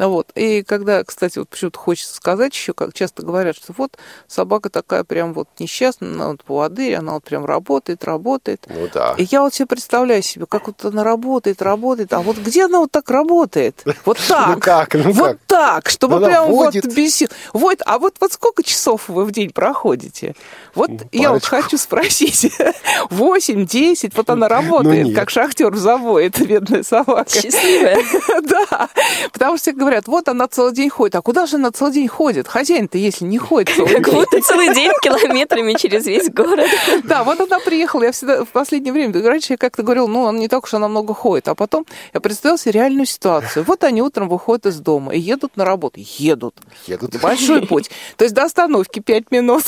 Вот. 0.07 0.31
И 0.35 0.63
когда, 0.63 1.05
кстати, 1.05 1.39
вот 1.39 1.49
почему-то 1.49 1.79
хочется 1.79 2.15
сказать 2.15 2.55
еще, 2.55 2.73
как 2.73 2.95
часто 2.95 3.23
говорят, 3.23 3.57
что 3.57 3.75
вот 3.77 3.99
собака 4.27 4.71
такая 4.71 5.05
прям 5.05 5.35
вот 5.35 5.49
несчастная, 5.59 6.11
она 6.11 6.29
вот 6.29 6.45
поводырь, 6.45 6.95
она 6.95 7.15
вот 7.15 7.25
прям 7.25 7.45
работает, 7.45 8.05
работает. 8.05 8.67
Ну 8.69 8.89
да. 8.93 9.15
И 9.19 9.25
я 9.31 9.43
вот 9.43 9.55
себе 9.55 9.67
представляю 9.67 10.23
себе, 10.23 10.47
как 10.47 10.67
вот 10.69 10.85
она 10.85 11.05
работает, 11.05 11.63
работает, 11.63 12.13
а 12.13 12.21
вот 12.21 12.39
где 12.39 12.65
она 12.65 12.81
вот 12.81 12.91
так 12.91 13.11
работает? 13.11 13.85
Вот 14.05 14.19
так. 14.29 14.49
Ну 14.55 14.61
как, 14.61 14.95
ну 14.95 15.13
вот 15.13 15.29
как? 15.33 15.39
так, 15.47 15.89
чтобы 15.91 16.15
Ну, 16.15 16.19
она 16.19 16.29
прям 16.29 16.51
водит. 16.51 16.85
вот 16.85 16.95
без 16.95 17.15
сил. 17.15 17.29
Вот, 17.53 17.81
а 17.85 17.99
вот, 17.99 18.15
вот 18.21 18.33
сколько 18.33 18.63
часов 18.63 19.09
вы 19.09 19.25
в 19.25 19.33
день 19.33 19.51
проходите? 19.51 20.35
Вот 20.75 20.91
я 21.13 21.31
вот 21.31 21.43
парочку. 21.43 21.57
хочу 21.63 21.79
спросить. 21.79 22.53
8, 23.11 23.67
10, 23.67 24.17
вот 24.17 24.31
она 24.31 24.49
работает, 24.49 25.07
нет. 25.09 25.17
как 25.17 25.31
шахтер 25.31 25.71
в 25.71 25.77
завое, 25.79 26.27
эта 26.27 26.45
бедная 26.45 26.83
собака. 26.83 27.31
Счастливая. 27.31 27.99
Да, 28.43 28.89
потому 29.33 29.59
что 29.59 29.73
говорят, 29.91 30.07
вот 30.07 30.29
она 30.29 30.47
целый 30.47 30.73
день 30.73 30.89
ходит. 30.89 31.17
А 31.17 31.23
куда 31.23 31.47
же 31.47 31.57
она 31.57 31.71
целый 31.73 31.93
день 31.93 32.09
ходит? 32.09 32.47
Хозяин-то, 32.47 32.97
если 32.97 33.25
не 33.25 33.39
ходит 33.39 33.75
целый 33.75 33.95
Как 33.95 34.05
день. 34.05 34.15
будто 34.15 34.41
целый 34.41 34.73
день 34.75 34.93
километрами 35.03 35.75
через 35.75 36.07
весь 36.07 36.31
город. 36.31 36.69
Да, 37.05 37.25
вот 37.25 37.41
она 37.41 37.59
приехала, 37.59 38.05
я 38.05 38.13
всегда 38.13 38.45
в 38.45 38.49
последнее 38.49 38.93
время, 38.93 39.13
раньше 39.23 39.55
я 39.55 39.57
как-то 39.57 39.83
говорила, 39.83 40.07
ну, 40.07 40.27
она 40.27 40.39
не 40.39 40.49
так 40.49 40.65
уж 40.65 40.75
она 40.75 40.87
много 40.89 41.13
ходит, 41.13 41.49
а 41.49 41.55
потом 41.55 41.87
я 42.15 42.21
представила 42.21 42.57
себе 42.59 42.73
реальную 42.73 43.07
ситуацию. 43.07 43.65
Вот 43.67 43.83
они 43.85 44.01
утром 44.03 44.29
выходят 44.29 44.67
из 44.67 44.79
дома 44.79 45.13
и 45.13 45.19
едут 45.19 45.57
на 45.57 45.65
работу. 45.65 46.01
Едут. 46.19 46.55
Едут. 46.87 47.21
Большой 47.21 47.67
путь. 47.67 47.91
То 48.17 48.25
есть 48.25 48.35
до 48.35 48.45
остановки 48.45 49.01
5 49.01 49.31
минут. 49.33 49.65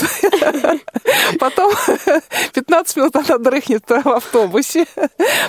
Потом 1.39 1.73
15 2.55 2.97
минут 2.97 3.17
она 3.17 3.39
дрыхнет 3.39 3.85
в 3.89 4.09
автобусе. 4.09 4.87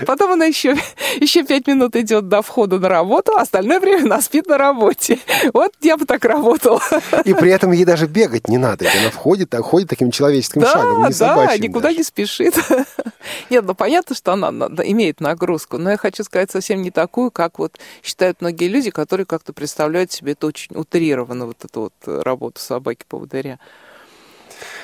Потом 0.08 0.32
она 0.32 0.46
еще, 0.46 0.76
еще 1.18 1.44
5 1.44 1.68
минут 1.68 1.96
идет 1.96 2.28
до 2.28 2.42
входа 2.42 2.80
на 2.80 2.90
работу, 2.90 3.34
а 3.38 3.42
остальное 3.42 3.80
время 3.80 4.04
она 4.06 4.22
спит 4.22 4.48
на 4.48 4.58
работе. 4.58 4.63
Вот 5.54 5.74
я 5.82 5.98
бы 5.98 6.06
так 6.06 6.24
работала. 6.26 6.82
И 7.26 7.34
при 7.34 7.52
этом 7.52 7.72
ей 7.74 7.84
даже 7.86 8.08
бегать 8.08 8.48
не 8.48 8.58
надо. 8.58 8.86
Она 9.00 9.10
входит, 9.10 9.50
так, 9.50 9.62
ходит 9.64 9.90
таким 9.90 10.12
человеческим 10.12 10.64
шагом, 10.66 11.02
Да, 11.02 11.08
не 11.10 11.14
да, 11.14 11.36
собачьим 11.36 11.62
никуда 11.64 11.90
даже. 11.90 11.98
не 11.98 12.04
спишит. 12.04 12.56
Нет, 13.50 13.66
ну 13.66 13.76
понятно, 13.76 14.16
что 14.16 14.34
она 14.34 14.52
на- 14.52 14.70
да, 14.70 14.84
имеет 14.86 15.20
нагрузку, 15.20 15.78
но 15.78 15.92
я 15.92 15.98
хочу 15.98 16.24
сказать 16.24 16.52
совсем 16.52 16.82
не 16.82 16.92
такую, 16.92 17.32
как 17.32 17.60
вот 17.60 17.78
считают 18.02 18.42
многие 18.42 18.68
люди, 18.68 18.90
которые 18.92 19.26
как-то 19.26 19.54
представляют 19.54 20.12
себе 20.12 20.34
это 20.34 20.48
очень 20.48 20.76
утрированно, 20.76 21.46
вот 21.48 21.64
эту 21.66 21.82
вот 21.82 21.94
э, 22.06 22.22
работу 22.24 22.62
собаки-поводыря. 22.62 23.60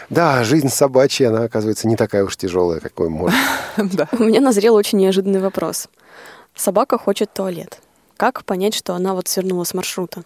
Да, 0.09 0.43
жизнь 0.43 0.69
собачья, 0.69 1.29
она, 1.29 1.43
оказывается, 1.43 1.87
не 1.87 1.95
такая 1.95 2.23
уж 2.23 2.35
тяжелая, 2.35 2.79
какой 2.79 3.09
может. 3.09 3.37
Да. 3.77 4.07
У 4.13 4.23
меня 4.23 4.41
назрел 4.41 4.75
очень 4.75 4.97
неожиданный 4.97 5.39
вопрос. 5.39 5.87
Собака 6.55 6.97
хочет 6.97 7.31
туалет. 7.33 7.79
Как 8.19 8.43
понять, 8.43 8.73
что 8.73 8.95
она 8.95 9.13
вот 9.13 9.29
свернула 9.29 9.63
с 9.63 9.73
маршрута? 9.73 10.23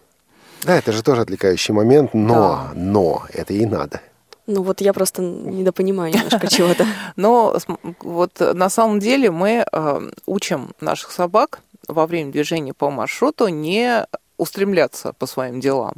Да, 0.63 0.75
это 0.75 0.91
же 0.91 1.03
тоже 1.03 1.21
отвлекающий 1.21 1.75
момент, 1.75 2.15
но, 2.15 2.69
но, 2.73 3.21
это 3.31 3.53
ей 3.53 3.67
надо. 3.67 4.01
Ну 4.47 4.63
вот 4.63 4.81
я 4.81 4.93
просто 4.93 5.21
недопонимаю 5.21 6.11
немножко 6.11 6.47
чего-то. 6.47 6.87
Но 7.15 7.55
вот 7.99 8.39
на 8.39 8.69
самом 8.69 8.99
деле 8.99 9.29
мы 9.29 9.63
э, 9.71 10.09
учим 10.25 10.71
наших 10.81 11.11
собак 11.11 11.61
во 11.87 12.07
время 12.07 12.31
движения 12.31 12.73
по 12.73 12.89
маршруту 12.89 13.47
не 13.49 14.07
устремляться 14.43 15.13
по 15.13 15.25
своим 15.25 15.59
делам. 15.59 15.95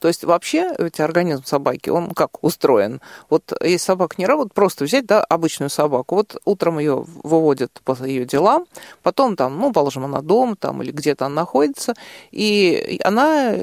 То 0.00 0.08
есть 0.08 0.24
вообще 0.24 0.74
ведь 0.78 1.00
организм 1.00 1.44
собаки, 1.44 1.88
он 1.90 2.10
как 2.10 2.42
устроен? 2.44 3.00
Вот 3.30 3.52
если 3.62 3.86
собака 3.86 4.16
не 4.18 4.26
работает, 4.26 4.52
просто 4.52 4.84
взять, 4.84 5.06
да, 5.06 5.24
обычную 5.24 5.70
собаку, 5.70 6.16
вот 6.16 6.40
утром 6.44 6.78
ее 6.78 7.04
выводят 7.22 7.80
по 7.84 7.96
ее 8.04 8.26
делам, 8.26 8.66
потом 9.02 9.36
там, 9.36 9.58
ну, 9.58 9.72
положим, 9.72 10.04
она 10.04 10.20
дома 10.20 10.56
там 10.56 10.82
или 10.82 10.90
где-то 10.90 11.26
она 11.26 11.36
находится, 11.36 11.94
и 12.32 13.00
она, 13.02 13.54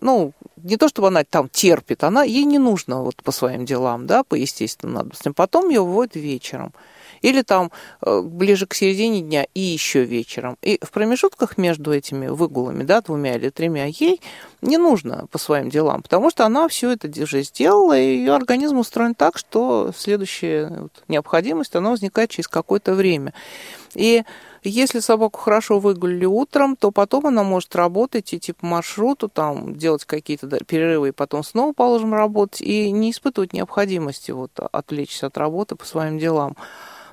ну, 0.00 0.32
не 0.62 0.76
то 0.76 0.88
чтобы 0.88 1.08
она 1.08 1.24
там 1.24 1.48
терпит, 1.48 2.04
она 2.04 2.22
ей 2.22 2.44
не 2.44 2.58
нужно 2.58 3.02
вот 3.02 3.16
по 3.16 3.32
своим 3.32 3.64
делам, 3.64 4.06
да, 4.06 4.22
по 4.22 4.34
естественным 4.34 4.94
надобностям. 4.94 5.34
Потом 5.34 5.68
ее 5.68 5.80
выводят 5.80 6.16
вечером. 6.16 6.72
Или 7.22 7.42
там 7.42 7.70
э, 8.02 8.20
ближе 8.20 8.66
к 8.66 8.74
середине 8.74 9.22
дня 9.22 9.46
и 9.54 9.60
еще 9.60 10.04
вечером. 10.04 10.58
И 10.62 10.78
в 10.82 10.90
промежутках 10.90 11.56
между 11.56 11.92
этими 11.92 12.26
выгулами, 12.26 12.82
да, 12.82 13.00
двумя 13.00 13.36
или 13.36 13.48
тремя, 13.48 13.86
ей 13.86 14.20
не 14.60 14.76
нужно 14.76 15.26
по 15.30 15.38
своим 15.38 15.70
делам, 15.70 16.02
потому 16.02 16.30
что 16.30 16.44
она 16.44 16.68
все 16.68 16.90
это 16.90 17.08
уже 17.22 17.42
сделала, 17.42 17.98
и 17.98 18.16
ее 18.16 18.34
организм 18.34 18.78
устроен 18.78 19.14
так, 19.14 19.38
что 19.38 19.92
следующая 19.96 20.68
вот 20.82 21.02
необходимость, 21.08 21.74
она 21.74 21.90
возникает 21.90 22.30
через 22.30 22.48
какое-то 22.48 22.94
время. 22.94 23.32
И 23.94 24.24
если 24.64 25.00
собаку 25.00 25.40
хорошо 25.40 25.80
выгулили 25.80 26.24
утром, 26.24 26.76
то 26.76 26.92
потом 26.92 27.26
она 27.26 27.42
может 27.42 27.74
работать, 27.74 28.32
идти 28.32 28.52
по 28.52 28.64
маршруту, 28.64 29.28
там, 29.28 29.74
делать 29.74 30.04
какие-то 30.04 30.46
перерывы, 30.64 31.08
и 31.08 31.12
потом 31.12 31.42
снова, 31.42 31.72
положим, 31.72 32.14
работать, 32.14 32.60
и 32.60 32.92
не 32.92 33.10
испытывать 33.10 33.52
необходимости 33.52 34.30
вот, 34.30 34.52
отвлечься 34.70 35.26
от 35.26 35.36
работы 35.36 35.74
по 35.74 35.84
своим 35.84 36.18
делам. 36.18 36.56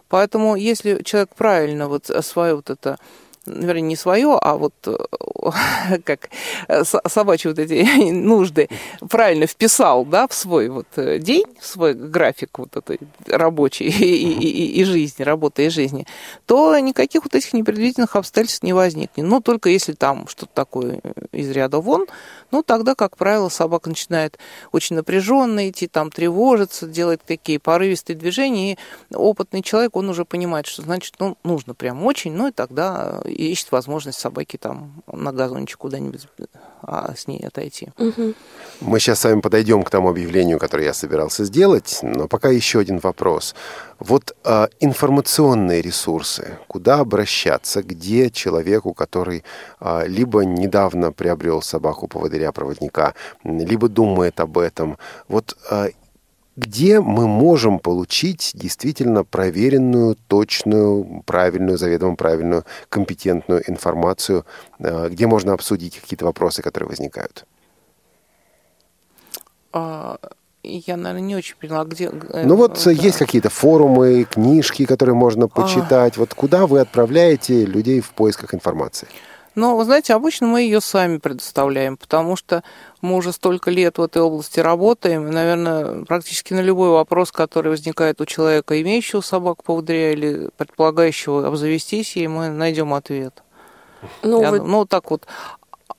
Поэтому, 0.09 0.55
если 0.55 1.01
человек 1.03 1.29
правильно 1.35 1.87
вот 1.87 2.09
вот 2.55 2.69
это 2.69 2.97
вернее, 3.45 3.81
не 3.81 3.95
свое, 3.95 4.37
а 4.41 4.55
вот 4.55 4.73
э, 4.85 4.95
как 6.03 6.29
э, 6.67 6.83
со- 6.83 7.01
собачьи 7.07 7.49
вот 7.49 7.59
эти 7.59 8.11
нужды 8.11 8.69
правильно 9.09 9.47
вписал, 9.47 10.05
да, 10.05 10.27
в 10.27 10.33
свой 10.33 10.69
вот 10.69 10.87
э, 10.95 11.19
день, 11.19 11.45
в 11.59 11.65
свой 11.65 11.93
график 11.93 12.59
вот 12.59 12.75
этой 12.75 12.99
рабочей 13.27 13.85
и- 13.87 14.33
и- 14.33 14.79
и 14.79 14.83
жизни, 14.83 15.23
работы 15.23 15.65
и 15.65 15.69
жизни, 15.69 16.05
то 16.45 16.77
никаких 16.79 17.23
вот 17.23 17.35
этих 17.35 17.53
непредвиденных 17.53 18.15
обстоятельств 18.15 18.63
не 18.63 18.73
возникнет. 18.73 19.25
Ну, 19.25 19.41
только 19.41 19.69
если 19.69 19.93
там 19.93 20.27
что-то 20.27 20.51
такое 20.53 21.01
из 21.31 21.49
ряда 21.51 21.79
вон, 21.79 22.07
ну, 22.51 22.63
тогда, 22.63 22.95
как 22.95 23.17
правило, 23.17 23.49
собака 23.49 23.89
начинает 23.89 24.37
очень 24.71 24.95
напряженно 24.95 25.69
идти, 25.69 25.87
там 25.87 26.11
тревожиться, 26.11 26.87
делать 26.87 27.21
такие 27.25 27.59
порывистые 27.59 28.15
движения, 28.15 28.73
и 28.73 28.77
опытный 29.15 29.61
человек, 29.61 29.95
он 29.95 30.09
уже 30.09 30.25
понимает, 30.25 30.65
что 30.65 30.81
значит, 30.81 31.15
ну, 31.19 31.37
нужно 31.43 31.73
прям 31.73 32.03
очень, 32.05 32.33
ну, 32.33 32.47
и 32.47 32.51
тогда 32.51 33.21
ищет 33.31 33.71
возможность 33.71 34.19
собаке 34.19 34.57
там 34.57 35.03
на 35.11 35.31
газончик 35.31 35.77
куда-нибудь 35.77 36.27
а, 36.81 37.13
с 37.15 37.27
ней 37.27 37.45
отойти. 37.45 37.89
Мы 38.81 38.99
сейчас 38.99 39.19
с 39.19 39.23
вами 39.25 39.41
подойдем 39.41 39.83
к 39.83 39.89
тому 39.89 40.09
объявлению, 40.09 40.59
которое 40.59 40.85
я 40.85 40.93
собирался 40.93 41.43
сделать, 41.45 41.99
но 42.01 42.27
пока 42.27 42.49
еще 42.49 42.79
один 42.79 42.99
вопрос. 42.99 43.55
Вот 43.99 44.35
а, 44.43 44.69
информационные 44.79 45.81
ресурсы, 45.81 46.57
куда 46.67 46.99
обращаться, 46.99 47.83
где 47.83 48.29
человеку, 48.29 48.93
который 48.93 49.43
а, 49.79 50.05
либо 50.05 50.45
недавно 50.45 51.11
приобрел 51.11 51.61
собаку-поводыря-проводника, 51.61 53.13
м, 53.43 53.59
либо 53.59 53.89
думает 53.89 54.39
об 54.39 54.57
этом, 54.57 54.97
вот 55.27 55.57
а, 55.69 55.89
где 56.59 56.99
мы 56.99 57.27
можем 57.27 57.79
получить 57.79 58.51
действительно 58.53 59.23
проверенную, 59.23 60.17
точную, 60.27 61.23
правильную, 61.25 61.77
заведомо 61.77 62.15
правильную, 62.15 62.65
компетентную 62.89 63.69
информацию, 63.69 64.45
а, 64.79 65.09
где 65.09 65.25
можно 65.27 65.53
обсудить 65.53 65.99
какие-то 65.99 66.25
вопросы, 66.25 66.61
которые 66.61 66.89
возникают? 66.89 67.45
А, 69.71 70.17
Я, 70.63 70.97
наверное, 70.97 71.21
не 71.21 71.35
очень 71.35 71.55
поняла, 71.55 71.85
где... 71.85 72.09
э, 72.11 72.43
Ну 72.45 72.55
вот 72.55 72.81
да. 72.83 72.91
есть 72.91 73.17
какие-то 73.17 73.49
форумы, 73.49 74.25
книжки, 74.25 74.85
которые 74.85 75.15
можно 75.15 75.47
почитать. 75.47 76.17
Вот 76.17 76.33
куда 76.33 76.67
вы 76.67 76.81
отправляете 76.81 77.65
людей 77.65 78.01
в 78.01 78.09
поисках 78.09 78.53
информации? 78.53 79.07
Но, 79.55 79.75
вы 79.75 79.83
знаете, 79.83 80.13
обычно 80.13 80.47
мы 80.47 80.61
ее 80.61 80.79
сами 80.79 81.17
предоставляем, 81.17 81.97
потому 81.97 82.35
что 82.35 82.63
мы 83.01 83.15
уже 83.15 83.31
столько 83.33 83.71
лет 83.71 83.97
в 83.97 84.01
этой 84.01 84.21
области 84.21 84.59
работаем, 84.59 85.27
и, 85.27 85.31
наверное, 85.31 86.05
практически 86.05 86.53
на 86.53 86.61
любой 86.61 86.89
вопрос, 86.89 87.31
который 87.31 87.69
возникает 87.69 88.21
у 88.21 88.25
человека, 88.25 88.79
имеющего 88.81 89.21
собаку 89.21 89.63
поводыря 89.63 90.13
или 90.13 90.49
предполагающего 90.57 91.47
обзавестись 91.47 92.15
ей, 92.15 92.27
мы 92.27 92.49
найдем 92.49 92.93
ответ. 92.93 93.43
Ну, 94.23 94.41
Я 94.41 94.51
вы- 94.51 94.61
ну, 94.61 94.85
так 94.85 95.11
вот. 95.11 95.25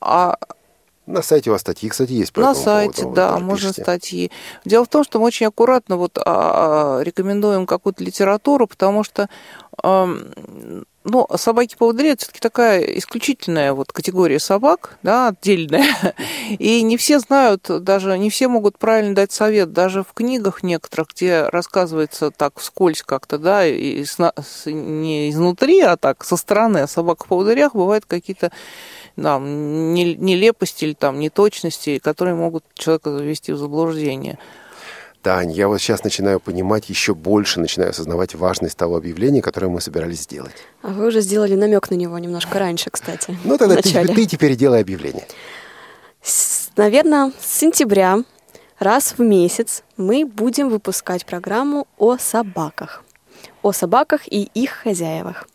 А 0.00 0.38
На 1.06 1.22
сайте 1.22 1.50
у 1.50 1.54
вас 1.54 1.62
статьи, 1.62 1.88
кстати, 1.88 2.12
есть 2.12 2.32
по 2.32 2.40
На 2.40 2.50
этому 2.52 2.64
сайте, 2.64 3.02
поводу. 3.02 3.16
да, 3.16 3.38
можно 3.38 3.68
пишете. 3.70 3.82
статьи. 3.82 4.30
Дело 4.64 4.84
в 4.84 4.88
том, 4.88 5.02
что 5.02 5.18
мы 5.18 5.26
очень 5.26 5.46
аккуратно 5.46 5.96
вот 5.96 6.16
а, 6.18 6.22
а, 6.24 7.02
рекомендуем 7.02 7.66
какую-то 7.66 8.04
литературу, 8.04 8.66
потому 8.68 9.02
что 9.02 9.28
ам, 9.82 10.28
ну, 11.04 11.26
собаки-поводыри 11.34 12.10
это 12.10 12.22
все-таки 12.22 12.40
такая 12.40 12.82
исключительная 12.98 13.72
вот 13.72 13.90
категория 13.90 14.38
собак, 14.38 14.98
да, 15.02 15.28
отдельная. 15.28 16.14
И 16.58 16.82
не 16.82 16.98
все 16.98 17.20
знают, 17.20 17.66
даже 17.82 18.18
не 18.18 18.28
все 18.28 18.48
могут 18.48 18.78
правильно 18.78 19.14
дать 19.14 19.32
совет. 19.32 19.72
Даже 19.72 20.02
в 20.02 20.12
книгах 20.12 20.62
некоторых, 20.62 21.08
где 21.14 21.48
рассказывается 21.48 22.30
так 22.30 22.58
вскользь 22.58 23.02
как-то, 23.02 23.38
да, 23.38 23.66
и 23.66 24.04
с 24.04 24.18
не 24.66 25.30
изнутри, 25.30 25.80
а 25.80 25.96
так 25.96 26.22
со 26.22 26.36
стороны 26.36 26.78
о 26.78 26.86
собаках-поводырях 26.86 27.74
бывают 27.74 28.04
какие-то 28.06 28.52
не- 29.16 30.14
нелепости 30.14 30.84
или 30.84 30.94
там 30.94 31.18
неточности, 31.18 31.98
которые 31.98 32.34
могут 32.34 32.64
человека 32.74 33.10
завести 33.10 33.52
в 33.52 33.56
заблуждение. 33.56 34.38
Тань, 35.22 35.52
я 35.52 35.68
вот 35.68 35.78
сейчас 35.80 36.02
начинаю 36.02 36.40
понимать 36.40 36.88
еще 36.88 37.14
больше, 37.14 37.60
начинаю 37.60 37.90
осознавать 37.90 38.34
важность 38.34 38.76
того 38.76 38.96
объявления, 38.96 39.42
которое 39.42 39.68
мы 39.68 39.80
собирались 39.82 40.20
сделать. 40.22 40.54
А 40.82 40.88
вы 40.88 41.08
уже 41.08 41.20
сделали 41.20 41.54
намек 41.54 41.90
на 41.90 41.94
него 41.94 42.18
немножко 42.18 42.58
раньше, 42.58 42.88
кстати. 42.90 43.36
Ну, 43.44 43.58
тогда 43.58 43.76
ты, 43.76 43.90
ты 44.14 44.26
теперь 44.26 44.56
делай 44.56 44.80
объявление. 44.80 45.26
С- 46.22 46.70
Наверное, 46.76 47.32
с 47.38 47.58
сентября 47.58 48.18
раз 48.78 49.14
в 49.18 49.20
месяц 49.22 49.82
мы 49.98 50.24
будем 50.24 50.70
выпускать 50.70 51.26
программу 51.26 51.86
о 51.98 52.16
собаках. 52.16 53.04
О 53.62 53.72
собаках 53.72 54.22
и 54.26 54.50
их 54.54 54.70
хозяевах. 54.70 55.46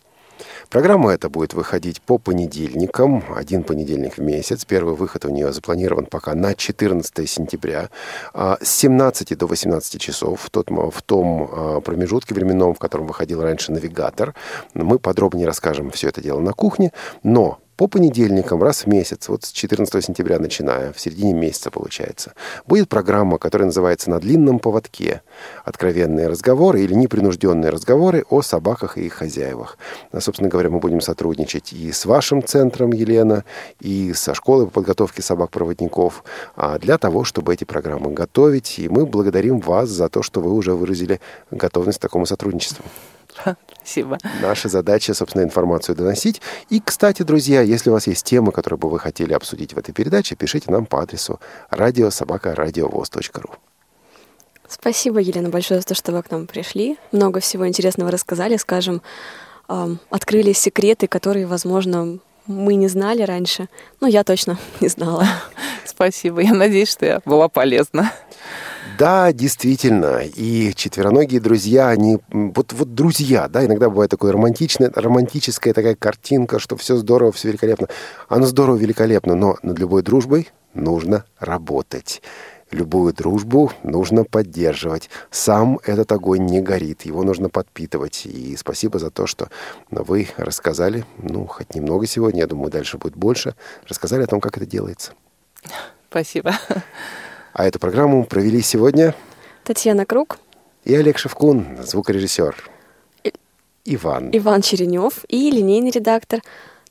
Программа 0.69 1.11
эта 1.13 1.29
будет 1.29 1.53
выходить 1.53 2.01
по 2.01 2.17
понедельникам, 2.17 3.23
один 3.35 3.63
понедельник 3.63 4.17
в 4.17 4.21
месяц. 4.21 4.65
Первый 4.65 4.95
выход 4.95 5.25
у 5.25 5.29
нее 5.29 5.51
запланирован 5.51 6.05
пока 6.05 6.35
на 6.35 6.53
14 6.53 7.29
сентября 7.29 7.89
а, 8.33 8.57
с 8.61 8.69
17 8.69 9.37
до 9.37 9.47
18 9.47 10.01
часов 10.01 10.41
в, 10.41 10.49
тот, 10.49 10.69
в 10.69 11.01
том 11.01 11.49
а, 11.51 11.81
промежутке 11.81 12.33
временном, 12.33 12.73
в 12.73 12.79
котором 12.79 13.07
выходил 13.07 13.41
раньше 13.41 13.71
навигатор. 13.71 14.33
Мы 14.73 14.99
подробнее 14.99 15.47
расскажем 15.47 15.91
все 15.91 16.09
это 16.09 16.21
дело 16.21 16.39
на 16.39 16.53
кухне, 16.53 16.91
но 17.23 17.59
по 17.75 17.87
понедельникам 17.87 18.63
раз 18.63 18.85
в 18.85 18.87
месяц, 18.87 19.27
вот 19.27 19.43
с 19.43 19.51
14 19.51 20.03
сентября 20.03 20.39
начиная, 20.39 20.93
в 20.93 20.99
середине 20.99 21.33
месяца 21.33 21.71
получается, 21.71 22.33
будет 22.65 22.87
программа, 22.87 23.37
которая 23.37 23.65
называется 23.65 24.09
«На 24.09 24.19
длинном 24.19 24.59
поводке». 24.59 25.21
Откровенные 25.65 26.27
разговоры 26.27 26.81
или 26.81 26.93
непринужденные 26.93 27.69
разговоры 27.69 28.23
о 28.29 28.41
собаках 28.41 28.97
и 28.97 29.05
их 29.05 29.13
хозяевах. 29.13 29.77
А, 30.11 30.21
собственно 30.21 30.49
говоря, 30.49 30.69
мы 30.69 30.79
будем 30.79 31.01
сотрудничать 31.01 31.73
и 31.73 31.91
с 31.91 32.05
вашим 32.05 32.43
центром, 32.43 32.93
Елена, 32.93 33.43
и 33.81 34.13
со 34.13 34.33
школой 34.33 34.67
по 34.67 34.71
подготовке 34.71 35.21
собак-проводников 35.21 36.23
а, 36.55 36.79
для 36.79 36.97
того, 36.97 37.25
чтобы 37.25 37.53
эти 37.53 37.65
программы 37.65 38.11
готовить. 38.11 38.79
И 38.79 38.87
мы 38.87 39.05
благодарим 39.05 39.59
вас 39.59 39.89
за 39.89 40.07
то, 40.07 40.23
что 40.23 40.39
вы 40.39 40.53
уже 40.53 40.73
выразили 40.73 41.19
готовность 41.51 41.99
к 41.99 42.01
такому 42.01 42.25
сотрудничеству. 42.25 42.85
Спасибо. 43.85 44.17
Наша 44.41 44.67
задача, 44.67 45.13
собственно, 45.13 45.43
информацию 45.43 45.95
доносить. 45.95 46.41
И, 46.69 46.81
кстати, 46.83 47.21
друзья, 47.21 47.61
если 47.61 47.91
у 47.91 47.93
вас 47.93 48.07
есть 48.07 48.25
темы, 48.25 48.51
которые 48.51 48.79
бы 48.79 48.89
вы 48.89 48.97
хотели 48.97 49.31
обсудить 49.33 49.73
в 49.73 49.77
этой 49.77 49.93
передаче, 49.93 50.35
пишите 50.35 50.71
нам 50.71 50.87
по 50.87 51.01
адресу 51.01 51.39
радиособакарадиовоз.ру. 51.69 53.53
Спасибо, 54.67 55.19
Елена, 55.19 55.49
большое 55.49 55.81
за 55.81 55.85
то, 55.85 55.93
что 55.93 56.11
вы 56.11 56.23
к 56.23 56.31
нам 56.31 56.47
пришли. 56.47 56.97
Много 57.11 57.39
всего 57.39 57.67
интересного 57.67 58.09
рассказали, 58.09 58.57
скажем, 58.57 59.03
открыли 60.09 60.53
секреты, 60.53 61.07
которые, 61.07 61.45
возможно, 61.45 62.17
мы 62.47 62.73
не 62.75 62.87
знали 62.87 63.21
раньше. 63.21 63.69
Ну, 64.01 64.07
я 64.07 64.23
точно 64.23 64.57
не 64.79 64.87
знала. 64.87 65.27
Спасибо. 65.85 66.41
Я 66.41 66.55
надеюсь, 66.55 66.91
что 66.91 67.05
я 67.05 67.21
была 67.23 67.49
полезна. 67.49 68.11
Да, 68.97 69.33
действительно. 69.33 70.21
И 70.23 70.73
четвероногие 70.73 71.41
друзья, 71.41 71.89
они 71.89 72.19
вот, 72.29 72.71
вот 72.73 72.93
друзья, 72.93 73.47
да, 73.47 73.65
иногда 73.65 73.89
бывает 73.89 74.11
такое 74.11 74.31
романтичное, 74.31 74.91
романтическая 74.93 75.73
такая 75.73 75.95
картинка, 75.95 76.59
что 76.59 76.77
все 76.77 76.95
здорово, 76.95 77.31
все 77.31 77.49
великолепно. 77.49 77.87
Оно 78.29 78.45
здорово, 78.45 78.77
великолепно, 78.77 79.35
но 79.35 79.57
над 79.63 79.79
любой 79.79 80.01
дружбой 80.01 80.49
нужно 80.73 81.25
работать. 81.39 82.21
Любую 82.71 83.13
дружбу 83.13 83.71
нужно 83.83 84.23
поддерживать. 84.23 85.09
Сам 85.29 85.79
этот 85.85 86.11
огонь 86.11 86.45
не 86.45 86.61
горит, 86.61 87.03
его 87.03 87.23
нужно 87.23 87.49
подпитывать. 87.49 88.25
И 88.25 88.55
спасибо 88.55 88.99
за 88.99 89.11
то, 89.11 89.27
что 89.27 89.49
вы 89.91 90.29
рассказали, 90.37 91.05
ну, 91.17 91.45
хоть 91.47 91.75
немного 91.75 92.07
сегодня, 92.07 92.41
я 92.41 92.47
думаю, 92.47 92.71
дальше 92.71 92.97
будет 92.97 93.15
больше, 93.15 93.55
рассказали 93.87 94.23
о 94.23 94.27
том, 94.27 94.39
как 94.39 94.57
это 94.57 94.65
делается. 94.65 95.13
Спасибо. 96.09 96.53
А 97.55 97.65
эту 97.65 97.79
программу 97.79 98.25
провели 98.25 98.61
сегодня 98.61 99.15
Татьяна 99.63 100.05
Круг 100.05 100.39
и 100.83 100.93
Олег 100.93 101.17
Шевкун, 101.17 101.77
звукорежиссер. 101.81 102.69
И... 103.23 103.33
Иван. 103.85 104.29
Иван 104.33 104.61
Черенев 104.61 105.23
и 105.29 105.49
линейный 105.51 105.91
редактор 105.91 106.41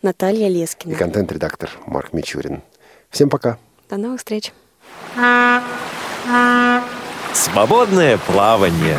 Наталья 0.00 0.48
Лескина. 0.48 0.92
И 0.92 0.94
контент-редактор 0.94 1.70
Марк 1.84 2.14
Мичурин. 2.14 2.62
Всем 3.10 3.28
пока. 3.28 3.58
До 3.90 3.98
новых 3.98 4.20
встреч. 4.20 4.54
Свободное 7.34 8.16
плавание. 8.16 8.96